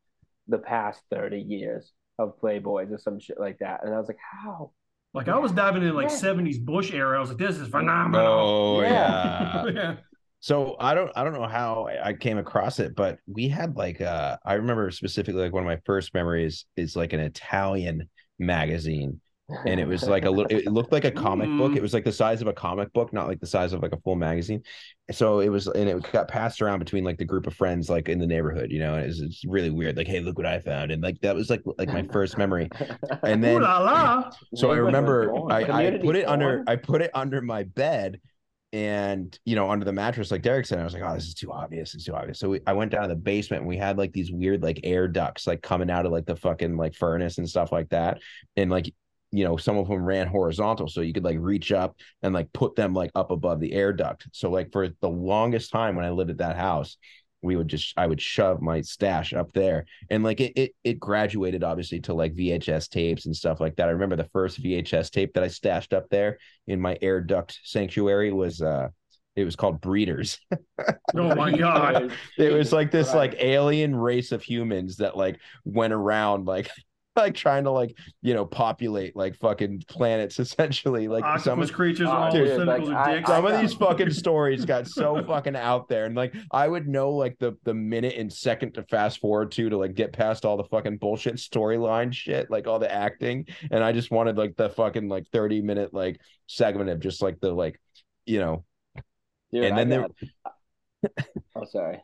the 0.47 0.57
past 0.59 1.01
thirty 1.11 1.39
years 1.41 1.91
of 2.17 2.39
Playboys 2.41 2.91
or 2.91 2.97
some 2.97 3.19
shit 3.19 3.39
like 3.39 3.59
that, 3.59 3.83
and 3.83 3.93
I 3.93 3.97
was 3.97 4.07
like, 4.07 4.17
how? 4.43 4.71
Like 5.13 5.27
I 5.27 5.37
was 5.39 5.51
diving 5.51 5.83
in 5.83 5.95
like 5.95 6.09
Yeah. 6.09 6.15
70s 6.17 6.63
Bush 6.63 6.91
era. 6.93 7.17
I 7.17 7.19
was 7.19 7.29
like, 7.29 7.39
this 7.39 7.57
is 7.57 7.67
phenomenal. 7.67 8.27
Oh 8.77 8.81
Yeah. 8.81 9.63
yeah. 9.65 9.71
yeah. 9.73 9.95
So 10.39 10.75
I 10.79 10.93
don't 10.93 11.11
I 11.15 11.23
don't 11.23 11.33
know 11.33 11.47
how 11.47 11.89
I 12.03 12.13
came 12.13 12.37
across 12.37 12.79
it, 12.79 12.95
but 12.95 13.17
we 13.27 13.49
had 13.49 13.75
like 13.75 13.99
uh 14.01 14.37
I 14.45 14.53
remember 14.53 14.91
specifically 14.91 15.41
like 15.41 15.51
one 15.51 15.63
of 15.63 15.67
my 15.67 15.79
first 15.85 16.13
memories 16.13 16.65
is 16.77 16.95
like 16.95 17.11
an 17.13 17.19
Italian 17.19 18.07
magazine. 18.37 19.19
And 19.65 19.79
it 19.79 19.87
was 19.87 20.03
like 20.03 20.25
a 20.25 20.29
little 20.29 20.55
it 20.55 20.67
looked 20.67 20.91
like 20.91 21.05
a 21.05 21.11
comic 21.11 21.49
book. 21.57 21.71
Mm. 21.71 21.77
It 21.77 21.81
was 21.81 21.93
like 21.93 22.03
the 22.03 22.11
size 22.11 22.41
of 22.41 22.47
a 22.47 22.53
comic 22.53 22.91
book, 22.93 23.11
not 23.13 23.27
like 23.27 23.39
the 23.39 23.47
size 23.47 23.73
of 23.73 23.81
like 23.81 23.93
a 23.93 23.99
full 24.01 24.15
magazine. 24.15 24.61
So 25.11 25.39
it 25.39 25.49
was 25.49 25.67
and 25.67 25.89
it 25.89 26.11
got 26.11 26.27
passed 26.27 26.61
around 26.61 26.79
between 26.79 27.03
like 27.03 27.17
the 27.17 27.25
group 27.25 27.47
of 27.47 27.55
friends 27.55 27.89
like 27.89 28.09
in 28.09 28.19
the 28.19 28.27
neighborhood, 28.27 28.71
you 28.71 28.79
know, 28.79 28.95
and 28.95 29.03
it 29.03 29.07
was, 29.07 29.21
it's 29.21 29.43
really 29.45 29.69
weird. 29.69 29.97
Like, 29.97 30.07
hey, 30.07 30.19
look 30.19 30.37
what 30.37 30.45
I 30.45 30.59
found. 30.59 30.91
And 30.91 31.01
like 31.01 31.19
that 31.21 31.35
was 31.35 31.49
like 31.49 31.61
like 31.77 31.89
my 31.89 32.03
first 32.11 32.37
memory. 32.37 32.69
And 33.23 33.43
Ooh 33.43 33.47
then 33.47 33.61
la 33.61 33.79
la. 33.79 34.31
so 34.55 34.71
I 34.71 34.77
remember. 34.77 35.33
I, 35.51 35.63
I 35.63 35.97
put 35.97 36.15
it 36.15 36.27
under. 36.27 36.63
I 36.67 36.75
put 36.75 37.01
it 37.01 37.11
under 37.13 37.41
my 37.41 37.63
bed 37.63 38.19
and 38.71 39.39
you 39.45 39.55
know 39.55 39.69
under 39.69 39.83
the 39.83 39.91
mattress 39.91 40.29
like 40.29 40.43
Derek 40.43 40.65
said 40.65 40.79
I 40.79 40.83
was 40.83 40.93
like 40.93 41.01
oh 41.03 41.15
this 41.15 41.25
is 41.25 41.33
too 41.33 41.51
obvious 41.51 41.95
it's 41.95 42.03
too 42.03 42.13
obvious 42.13 42.37
so 42.37 42.49
we, 42.49 42.59
I 42.67 42.73
went 42.73 42.91
down 42.91 43.01
to 43.01 43.07
the 43.07 43.15
basement 43.15 43.61
and 43.61 43.67
we 43.67 43.77
had 43.77 43.97
like 43.97 44.13
these 44.13 44.31
weird 44.31 44.61
like 44.61 44.81
air 44.83 45.07
ducts 45.07 45.47
like 45.47 45.63
coming 45.63 45.89
out 45.89 46.05
of 46.05 46.11
like 46.11 46.27
the 46.27 46.35
fucking 46.35 46.77
like 46.77 46.93
furnace 46.93 47.39
and 47.39 47.49
stuff 47.49 47.71
like 47.71 47.89
that 47.89 48.19
and 48.57 48.69
like 48.69 48.93
you 49.31 49.43
know 49.43 49.57
some 49.57 49.77
of 49.77 49.87
them 49.87 50.03
ran 50.03 50.27
horizontal 50.27 50.87
so 50.87 51.01
you 51.01 51.13
could 51.13 51.23
like 51.23 51.37
reach 51.39 51.71
up 51.71 51.95
and 52.23 52.33
like 52.33 52.51
put 52.53 52.75
them 52.75 52.93
like 52.93 53.11
up 53.15 53.31
above 53.31 53.59
the 53.59 53.73
air 53.73 53.93
duct 53.93 54.27
so 54.31 54.49
like 54.49 54.71
for 54.71 54.89
the 55.01 55.09
longest 55.09 55.71
time 55.71 55.95
when 55.95 56.05
I 56.05 56.09
lived 56.09 56.31
at 56.31 56.37
that 56.39 56.55
house 56.55 56.97
we 57.41 57.55
would 57.55 57.67
just 57.67 57.93
I 57.97 58.07
would 58.07 58.21
shove 58.21 58.61
my 58.61 58.81
stash 58.81 59.33
up 59.33 59.51
there 59.53 59.85
and 60.09 60.23
like 60.23 60.41
it 60.41 60.53
it 60.55 60.71
it 60.83 60.99
graduated 60.99 61.63
obviously 61.63 61.99
to 62.01 62.13
like 62.13 62.35
VHS 62.35 62.89
tapes 62.89 63.25
and 63.25 63.35
stuff 63.35 63.59
like 63.59 63.75
that. 63.77 63.87
I 63.87 63.91
remember 63.91 64.15
the 64.15 64.29
first 64.33 64.61
VHS 64.61 65.09
tape 65.11 65.33
that 65.33 65.43
I 65.43 65.47
stashed 65.47 65.93
up 65.93 66.09
there 66.09 66.37
in 66.67 66.81
my 66.81 66.97
air 67.01 67.21
duct 67.21 67.59
sanctuary 67.63 68.31
was 68.31 68.61
uh 68.61 68.89
it 69.35 69.45
was 69.45 69.55
called 69.55 69.81
Breeders. 69.81 70.39
Oh 71.15 71.35
my 71.35 71.51
god. 71.51 72.11
It 72.37 72.53
was 72.53 72.71
like 72.71 72.91
this 72.91 73.13
like 73.13 73.35
alien 73.39 73.95
race 73.95 74.31
of 74.31 74.43
humans 74.43 74.97
that 74.97 75.17
like 75.17 75.39
went 75.65 75.91
around 75.91 76.45
like 76.45 76.69
like 77.19 77.35
trying 77.35 77.63
to 77.65 77.71
like 77.71 77.95
you 78.21 78.33
know 78.33 78.45
populate 78.45 79.15
like 79.15 79.35
fucking 79.37 79.83
planets 79.87 80.39
essentially 80.39 81.07
like 81.07 81.39
some 81.39 81.61
of 81.61 81.71
creatures, 81.73 82.07
Oh, 82.07 82.11
all 82.11 82.31
dude, 82.31 82.59
the 82.59 82.65
like, 82.65 82.83
I- 82.87 83.15
dicks. 83.15 83.29
some 83.29 83.45
of 83.45 83.51
got- 83.51 83.61
these 83.61 83.73
fucking 83.73 84.11
stories 84.11 84.65
got 84.65 84.87
so 84.87 85.23
fucking 85.25 85.55
out 85.55 85.87
there 85.87 86.05
and 86.05 86.15
like 86.15 86.33
i 86.51 86.67
would 86.67 86.87
know 86.87 87.11
like 87.11 87.37
the 87.39 87.53
the 87.63 87.73
minute 87.73 88.15
and 88.17 88.31
second 88.31 88.73
to 88.73 88.83
fast 88.83 89.19
forward 89.19 89.51
to 89.51 89.69
to 89.69 89.77
like 89.77 89.93
get 89.93 90.13
past 90.13 90.45
all 90.45 90.57
the 90.57 90.63
fucking 90.65 90.97
bullshit 90.97 91.35
storyline 91.35 92.11
shit 92.13 92.49
like 92.49 92.67
all 92.67 92.79
the 92.79 92.91
acting 92.91 93.45
and 93.71 93.83
i 93.83 93.91
just 93.91 94.11
wanted 94.11 94.37
like 94.37 94.55
the 94.55 94.69
fucking 94.69 95.07
like 95.09 95.27
30 95.31 95.61
minute 95.61 95.93
like 95.93 96.19
segment 96.47 96.89
of 96.89 96.99
just 96.99 97.21
like 97.21 97.39
the 97.39 97.51
like 97.51 97.79
you 98.25 98.39
know 98.39 98.63
Dude, 99.51 99.63
And 99.65 99.73
I 99.73 99.77
then 99.83 99.89
there- 99.89 100.07
Oh, 101.55 101.65
sorry. 101.65 102.03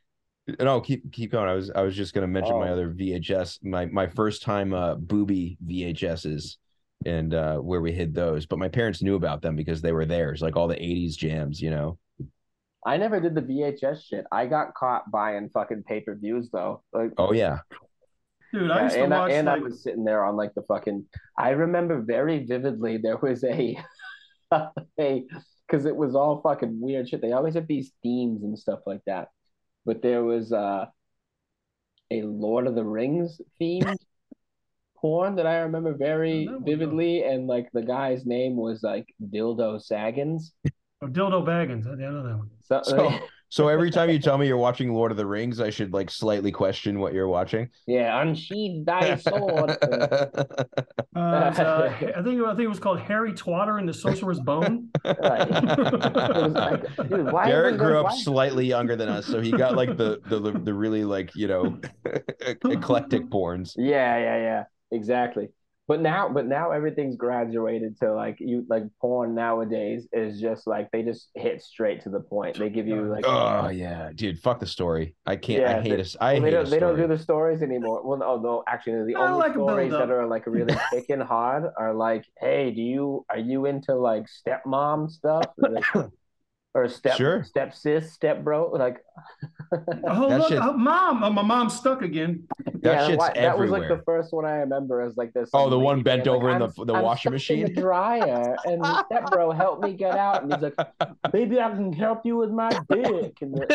No 0.59 0.79
keep 0.79 1.11
keep 1.11 1.31
going 1.31 1.49
i 1.49 1.53
was 1.53 1.71
i 1.71 1.81
was 1.81 1.95
just 1.95 2.13
going 2.13 2.21
to 2.21 2.27
mention 2.27 2.57
my 2.59 2.69
Oh. 2.69 2.73
other 2.73 2.89
vhs 2.91 3.63
my 3.63 3.85
my 3.87 4.07
first 4.07 4.43
time 4.43 4.73
uh 4.73 4.95
booby 4.95 5.57
vhs's 5.65 6.57
and 7.05 7.33
uh 7.33 7.57
where 7.57 7.81
we 7.81 7.91
hid 7.91 8.13
those 8.13 8.45
but 8.45 8.59
my 8.59 8.69
parents 8.69 9.01
knew 9.01 9.15
about 9.15 9.41
them 9.41 9.55
because 9.55 9.81
they 9.81 9.91
were 9.91 10.05
theirs 10.05 10.41
like 10.41 10.55
all 10.55 10.67
the 10.67 10.75
80s 10.75 11.17
jams 11.17 11.61
you 11.61 11.69
know 11.71 11.97
I 12.87 12.97
never 12.97 13.19
did 13.19 13.33
the 13.33 13.41
VHS 13.41 14.03
shit. 14.03 14.25
I 14.31 14.45
got 14.45 14.75
caught 14.75 15.09
buying 15.09 15.49
fucking 15.49 15.85
pay 15.87 16.01
per 16.01 16.13
views 16.13 16.51
though. 16.53 16.83
Like, 16.93 17.13
oh 17.17 17.33
yeah 17.33 17.61
Dude, 18.53 18.69
I 18.69 18.75
Yeah, 18.75 18.83
used 18.83 18.95
to 18.95 19.01
and 19.05 19.11
watch 19.11 19.31
I, 19.31 19.33
and 19.33 19.47
like 19.47 19.59
I 19.59 19.63
was 19.63 19.81
sitting 19.81 20.03
there 20.03 20.23
on 20.23 20.35
like 20.35 20.53
the 20.53 20.61
fucking. 20.61 21.05
I 21.35 21.49
remember 21.49 22.01
very 22.01 22.45
vividly 22.45 22.97
there 22.97 23.17
was 23.17 23.43
a, 23.43 23.75
a 24.51 25.23
because 25.67 25.85
it 25.85 25.95
was 25.95 26.13
all 26.15 26.41
fucking 26.41 26.79
weird 26.79 27.09
shit. 27.09 27.21
They 27.21 27.31
always 27.31 27.55
have 27.55 27.65
these 27.65 27.91
themes 28.03 28.43
and 28.43 28.57
stuff 28.57 28.81
like 28.85 29.01
that, 29.07 29.29
but 29.86 30.01
there 30.01 30.23
was 30.23 30.51
uh, 30.51 30.86
a 32.11 32.21
Lord 32.23 32.67
of 32.67 32.75
the 32.75 32.83
Rings 32.83 33.39
themed 33.61 33.97
porn 34.97 35.36
that 35.36 35.47
I 35.47 35.57
remember 35.59 35.93
very 35.95 36.47
Oh, 36.49 36.53
that 36.53 36.59
one, 36.61 36.65
vividly, 36.65 37.23
and 37.23 37.47
like 37.47 37.69
the 37.73 37.81
guy's 37.83 38.25
name 38.25 38.55
was 38.55 38.81
like 38.83 39.05
Dildo 39.23 39.81
Saggins. 39.81 40.53
oh, 41.01 41.07
Dildo 41.07 41.45
Baggins. 41.45 41.88
I 41.88 41.95
know 41.95 42.23
that 42.23 42.38
one. 42.38 42.49
So, 42.63 42.81
So- 42.83 43.19
So 43.49 43.67
every 43.67 43.91
time 43.91 44.09
you 44.09 44.19
tell 44.19 44.37
me 44.37 44.47
you're 44.47 44.57
watching 44.57 44.93
Lord 44.93 45.11
of 45.11 45.17
the 45.17 45.25
Rings, 45.25 45.59
I 45.61 45.69
should 45.69 45.93
like 45.93 46.09
slightly 46.09 46.51
question 46.51 46.99
what 46.99 47.13
you're 47.13 47.27
watching. 47.27 47.69
yeah, 47.87 48.21
unsheathe 48.21 48.85
thy 48.85 49.15
sword. 49.15 49.77
Uh, 49.81 50.27
uh, 51.15 51.91
I 51.95 52.21
think 52.23 52.41
I 52.43 52.49
think 52.55 52.59
it 52.59 52.67
was 52.67 52.79
called 52.79 52.99
Harry 52.99 53.33
Twatter 53.33 53.79
and 53.79 53.87
the 53.87 53.93
Sorcerer's 53.93 54.39
Bone. 54.39 54.89
Right. 55.05 55.49
Like, 55.49 57.09
dude, 57.09 57.31
why 57.31 57.47
Derek 57.47 57.77
grew 57.77 57.99
up 57.99 58.05
why- 58.05 58.17
slightly 58.17 58.65
younger 58.65 58.95
than 58.95 59.07
us, 59.09 59.25
so 59.25 59.39
he 59.39 59.51
got 59.51 59.75
like 59.75 59.97
the 59.97 60.19
the 60.27 60.39
the 60.39 60.73
really 60.73 61.05
like 61.05 61.35
you 61.35 61.47
know 61.47 61.79
eclectic 62.65 63.29
porns. 63.29 63.73
Yeah, 63.77 64.17
yeah, 64.17 64.37
yeah, 64.37 64.63
exactly. 64.91 65.49
But 65.88 66.01
now, 66.01 66.29
but 66.29 66.47
now 66.47 66.71
everything's 66.71 67.15
graduated 67.15 67.99
to 67.99 68.11
like 68.13 68.38
you 68.39 68.65
like 68.67 68.83
porn 68.99 69.36
nowadays 69.36 70.07
is 70.11 70.41
just 70.41 70.65
like 70.65 70.89
they 70.91 71.03
just 71.03 71.29
hit 71.36 71.61
straight 71.61 72.01
to 72.01 72.09
the 72.09 72.21
point. 72.21 72.57
They 72.57 72.69
give 72.71 72.88
you 72.88 73.03
like 73.03 73.23
Oh 73.27 73.69
yeah, 73.69 74.09
dude. 74.15 74.39
Fuck 74.39 74.59
the 74.59 74.65
story. 74.65 75.15
I 75.27 75.36
can't. 75.36 75.61
Yeah, 75.61 75.77
I 75.77 75.81
hate 75.81 75.95
they- 75.97 76.01
us. 76.01 76.15
I 76.19 76.33
well, 76.33 76.41
they 76.41 76.47
hate 76.49 76.53
a 76.55 76.57
don't 76.63 76.69
they 76.71 76.79
don't 76.79 76.97
do 76.97 77.07
the 77.07 77.19
stories 77.19 77.61
anymore. 77.61 78.01
Well, 78.03 78.17
no, 78.17 78.39
no, 78.41 78.63
actually, 78.67 79.05
the 79.13 79.15
I 79.19 79.27
only 79.27 79.38
like 79.38 79.53
stories 79.53 79.91
that 79.91 80.09
are 80.09 80.25
like 80.25 80.47
really 80.47 80.75
thick 80.91 81.05
and 81.09 81.21
hard 81.21 81.65
are 81.77 81.93
like, 81.93 82.25
hey, 82.39 82.71
do 82.71 82.81
you 82.81 83.23
are 83.29 83.38
you 83.38 83.67
into 83.67 83.93
like 83.93 84.25
stepmom 84.25 85.11
stuff? 85.11 85.45
Like, 85.57 85.86
or 86.73 86.89
step 86.89 87.15
Sure. 87.15 87.43
step 87.43 87.75
sis, 87.75 88.11
step 88.11 88.43
bro? 88.43 88.71
Like 88.71 88.97
Oh, 90.07 90.30
That 90.30 90.39
look, 90.39 90.47
shit's- 90.49 90.61
oh, 90.63 90.74
mom, 90.74 91.24
oh, 91.24 91.30
my 91.32 91.41
mom's 91.41 91.76
stuck 91.76 92.01
again. 92.01 92.47
That 92.66 92.84
Yeah, 92.84 93.07
shit's 93.07 93.18
why- 93.18 93.34
that 93.36 93.57
was 93.57 93.70
like 93.72 93.88
the 93.88 94.01
first 94.05 94.32
one 94.34 94.45
I 94.45 94.57
remember 94.57 95.01
as 95.01 95.18
like 95.18 95.34
this. 95.34 95.49
Oh, 95.53 95.70
the 95.70 95.80
one 95.80 96.03
bent 96.03 96.24
being 96.26 96.36
over 96.36 96.49
in 96.49 96.61
"I'm- 96.61 96.72
the- 96.76 96.86
the 96.86 96.93
I'm 96.93 97.03
washing 97.03 97.32
machine?" 97.32 97.66
the 97.66 97.82
dryer, 97.82 98.55
and 98.66 98.84
that 98.84 99.28
bro 99.32 99.51
helped 99.51 99.84
me 99.84 99.93
get 99.93 100.18
out, 100.18 100.43
and 100.43 100.53
he's 100.53 100.61
like, 100.61 100.76
"Maybe 101.34 101.59
I 101.59 101.70
can 101.72 101.91
help 101.93 102.26
you 102.26 102.38
with 102.38 102.51
my 102.51 102.70
dick." 102.89 103.38
And, 103.41 103.55
the... 103.55 103.66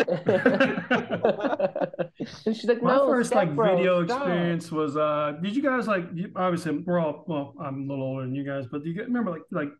and 2.46 2.56
she's 2.56 2.64
like, 2.66 2.82
My 2.82 2.96
"No, 2.96 3.08
first 3.08 3.34
like 3.34 3.54
bro, 3.54 3.76
video 3.76 4.04
stop." 4.06 4.22
experience 4.22 4.70
was 4.72 4.96
uh 4.96 5.32
did 5.42 5.54
you 5.56 5.62
guys 5.62 5.86
like 5.86 6.04
obviously 6.36 6.78
we're 6.78 6.98
all 6.98 7.24
well 7.26 7.54
I'm 7.60 7.84
a 7.84 7.92
little 7.92 8.04
older 8.04 8.22
than 8.22 8.34
you 8.34 8.44
guys 8.44 8.66
but 8.70 8.82
do 8.84 8.90
you 8.90 9.02
remember 9.02 9.30
like 9.30 9.42
like 9.50 9.70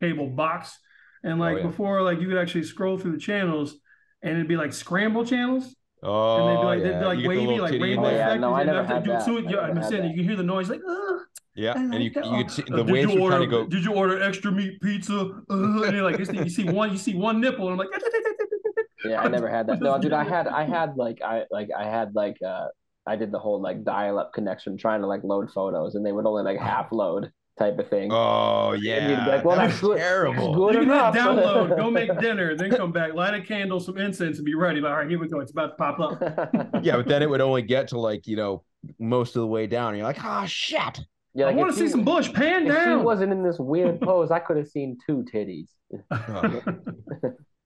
cable 0.00 0.28
box 0.28 0.78
and 1.22 1.38
like 1.40 1.54
Oh, 1.54 1.58
yeah. 1.58 1.66
before 1.66 2.02
like 2.02 2.20
you 2.20 2.28
could 2.28 2.38
actually 2.38 2.64
scroll 2.64 2.98
through 2.98 3.12
the 3.12 3.18
channels 3.18 3.76
and 4.24 4.32
it'd 4.32 4.48
be 4.48 4.56
like 4.56 4.72
scramble 4.72 5.24
channels 5.24 5.74
Oh, 6.06 6.36
and 6.36 6.48
they'd 6.48 6.60
be 6.60 6.66
like 6.66 6.78
yeah. 6.80 6.84
they'd 6.84 6.98
be 6.98 7.04
like 7.06 7.18
You 7.18 7.22
the 7.22 7.28
wavy 7.28 7.60
like 7.60 7.70
titty 7.72 7.82
rainbow 7.84 8.08
Oh, 8.08 8.10
yeah, 8.10 8.16
there. 8.16 8.26
effect 8.28 8.40
no, 8.40 8.52
I 8.52 8.60
and 8.60 8.66
never 8.66 8.80
after- 8.80 8.94
had 8.94 9.06
you- 9.06 9.12
that. 9.12 9.22
so- 9.24 9.36
I 9.36 9.40
yeah, 9.40 9.50
never 9.50 9.60
I'm 9.62 9.82
saying 9.90 10.02
that. 10.02 10.08
you 10.10 10.14
can 10.16 10.24
hear 10.24 10.36
the 10.36 10.42
noise 10.42 10.68
like 10.68 10.80
Ugh, 10.86 11.20
Yeah, 11.54 11.72
I 11.72 11.80
and 11.80 11.94
you 11.94 12.00
like 12.00 12.14
that. 12.14 12.26
you 12.26 12.36
could 12.44 12.50
see 12.50 12.62
Uh, 12.70 12.76
the 12.76 12.82
did 12.84 12.92
waves 12.92 13.12
you 13.14 13.20
would 13.20 13.22
order 13.22 13.36
kind 13.38 13.44
of 13.44 13.50
go. 13.50 13.66
did 13.66 13.84
you 13.84 13.92
order 13.94 14.22
extra 14.22 14.50
meat 14.52 14.80
pizza 14.82 15.18
uh, 15.18 15.82
and 15.84 15.92
you're 15.94 16.02
like 16.10 16.18
you 16.18 16.48
see 16.50 16.64
one 16.64 16.90
you 16.92 16.98
see 16.98 17.14
one 17.14 17.40
nipple 17.40 17.70
and 17.70 17.80
I'm 17.80 17.86
like 17.86 18.02
Yeah, 19.06 19.20
I 19.20 19.28
never 19.28 19.48
had 19.50 19.66
that. 19.66 19.80
No, 19.80 19.98
dude, 19.98 20.14
I 20.14 20.24
had 20.24 20.46
I 20.48 20.64
had 20.64 20.96
like 20.96 21.20
I 21.22 21.44
like 21.50 21.68
I 21.76 21.84
had 21.84 22.14
like 22.14 22.36
uh 22.42 22.68
I 23.06 23.16
did 23.16 23.30
the 23.32 23.38
whole 23.38 23.60
like 23.60 23.84
dial-up 23.84 24.32
connection 24.32 24.78
trying 24.78 25.02
to 25.02 25.06
like 25.06 25.22
load 25.24 25.50
photos, 25.50 25.94
and 25.94 26.04
they 26.06 26.10
would 26.12 26.24
only 26.24 26.42
like 26.42 26.58
half 26.58 26.90
load 26.90 27.30
type 27.58 27.78
of 27.78 27.88
thing. 27.88 28.10
Oh 28.12 28.70
And 28.72 28.82
you'd 28.82 28.88
yeah, 28.90 29.24
be 29.24 29.30
like, 29.30 29.44
well, 29.44 29.56
that 29.56 29.68
that's 29.68 29.80
good. 29.80 29.98
terrible. 29.98 30.34
That's 30.46 30.56
good 30.56 30.74
you 30.74 30.80
can 30.80 30.90
enough. 30.90 31.14
hit 31.14 31.22
download, 31.22 31.76
go 31.76 31.90
make 32.00 32.18
dinner, 32.20 32.56
then 32.56 32.70
come 32.72 32.90
back, 32.92 33.14
light 33.14 33.34
a 33.34 33.40
candle, 33.40 33.78
some 33.80 33.96
incense, 33.98 34.38
and 34.38 34.44
be 34.44 34.54
ready. 34.54 34.80
Like, 34.80 34.90
all 34.92 34.98
right, 34.98 35.08
here 35.08 35.18
we 35.20 35.28
go. 35.28 35.40
It's 35.40 35.52
about 35.52 35.68
to 35.68 35.74
pop 35.76 36.00
up. 36.00 36.80
Yeah, 36.84 36.96
but 36.96 37.06
then 37.08 37.22
it 37.22 37.30
would 37.30 37.40
only 37.40 37.62
get 37.62 37.88
to 37.88 37.98
like 37.98 38.26
you 38.26 38.36
know 38.36 38.64
most 38.98 39.36
of 39.36 39.40
the 39.40 39.46
way 39.46 39.66
down. 39.66 39.88
And 39.88 39.98
you're 39.98 40.06
like, 40.06 40.18
oh 40.24 40.44
shit. 40.46 41.00
Yeah, 41.36 41.46
I 41.46 41.48
like, 41.48 41.56
want 41.56 41.72
to 41.72 41.76
see 41.76 41.86
she- 41.86 41.90
some 41.90 42.04
bush. 42.04 42.32
Pan 42.32 42.66
If 42.66 42.72
she 42.72 42.78
down. 42.84 43.02
wasn't 43.04 43.32
in 43.32 43.42
this 43.42 43.58
weird 43.58 44.00
pose, 44.00 44.30
I 44.30 44.38
could 44.38 44.56
have 44.56 44.68
seen 44.68 44.96
two 45.06 45.24
titties. 45.32 45.68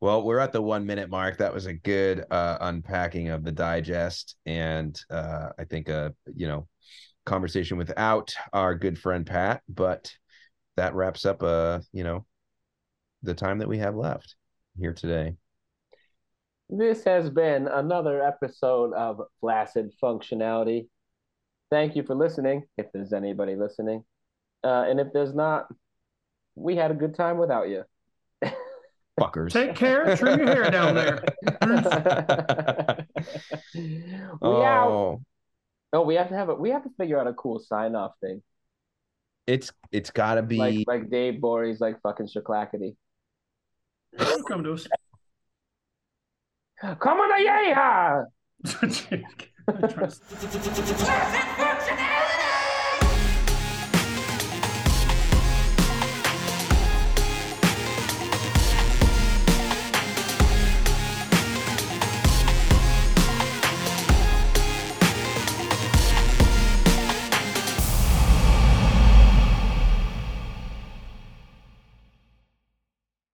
Well, 0.01 0.23
we're 0.23 0.39
at 0.39 0.53
the 0.53 0.63
one 0.63 0.87
minute 0.87 1.11
mark. 1.11 1.39
That 1.39 1.53
was 1.53 1.67
a 1.67 1.73
good 1.75 2.25
uh, 2.31 2.59
unpacking 2.61 3.31
of 3.31 3.43
the 3.43 3.51
digest, 3.51 4.37
and 4.47 4.97
uh, 5.11 5.49
I 5.59 5.65
think 5.65 5.89
a 5.89 6.15
you 6.37 6.47
know 6.47 6.69
conversation 7.29 7.77
without 7.77 8.35
our 8.53 8.75
good 8.75 8.99
friend 8.99 9.27
Pat. 9.27 9.63
But 9.69 10.13
that 10.77 10.95
wraps 10.95 11.25
up, 11.27 11.43
uh, 11.43 11.81
you 11.93 12.05
know, 12.05 12.25
the 13.23 13.35
time 13.35 13.59
that 13.59 13.69
we 13.69 13.79
have 13.79 13.95
left 13.95 14.35
here 14.79 14.93
today. 14.93 15.35
This 16.71 17.05
has 17.05 17.31
been 17.31 17.67
another 17.69 18.23
episode 18.23 18.93
of 18.93 19.21
Flaccid 19.41 19.93
Functionality. 20.03 20.89
Thank 21.71 21.97
you 21.97 22.03
for 22.03 22.15
listening, 22.15 22.65
if 22.77 22.87
there's 22.93 23.13
anybody 23.13 23.57
listening. 23.57 24.05
Uh, 24.65 24.85
and 24.89 25.01
if 25.01 25.09
there's 25.13 25.35
not, 25.35 25.67
we 26.55 26.77
had 26.77 26.91
a 26.91 26.95
good 26.95 27.15
time 27.15 27.39
without 27.39 27.69
you. 27.69 27.85
Fuckers. 29.19 29.51
Take 29.51 29.75
care. 29.75 30.17
Trim 30.17 30.39
your 30.39 30.49
hair 30.49 30.71
down 30.71 30.95
there. 30.95 31.23
we 34.41 34.63
out. 34.63 35.21
Oh, 35.93 35.99
Oh, 36.01 36.03
we 36.03 36.15
have 36.17 36.29
to 36.29 36.35
have 36.35 36.49
it. 36.49 36.59
We 36.59 36.71
have 36.71 36.83
to 36.85 36.91
figure 36.99 37.19
out 37.19 37.27
a 37.27 37.35
cool 37.35 37.59
sign 37.59 37.95
off 37.95 38.13
thing, 38.21 38.43
it's 39.47 39.73
it's 39.91 40.11
got 40.11 40.35
to 40.35 40.43
be. 40.43 40.57
like 40.57 40.85
like 40.87 41.11
Dave 41.11 41.41
Bory's 41.41 41.81
like 41.81 42.01
fucking 42.03 42.27
Shaklackety. 42.29 42.97
Come 44.47 44.63
to 44.65 44.75
us. 44.75 44.87
Come 46.81 47.19
on, 47.19 47.43
yeah! 47.45 48.25
Trust- 49.89 50.23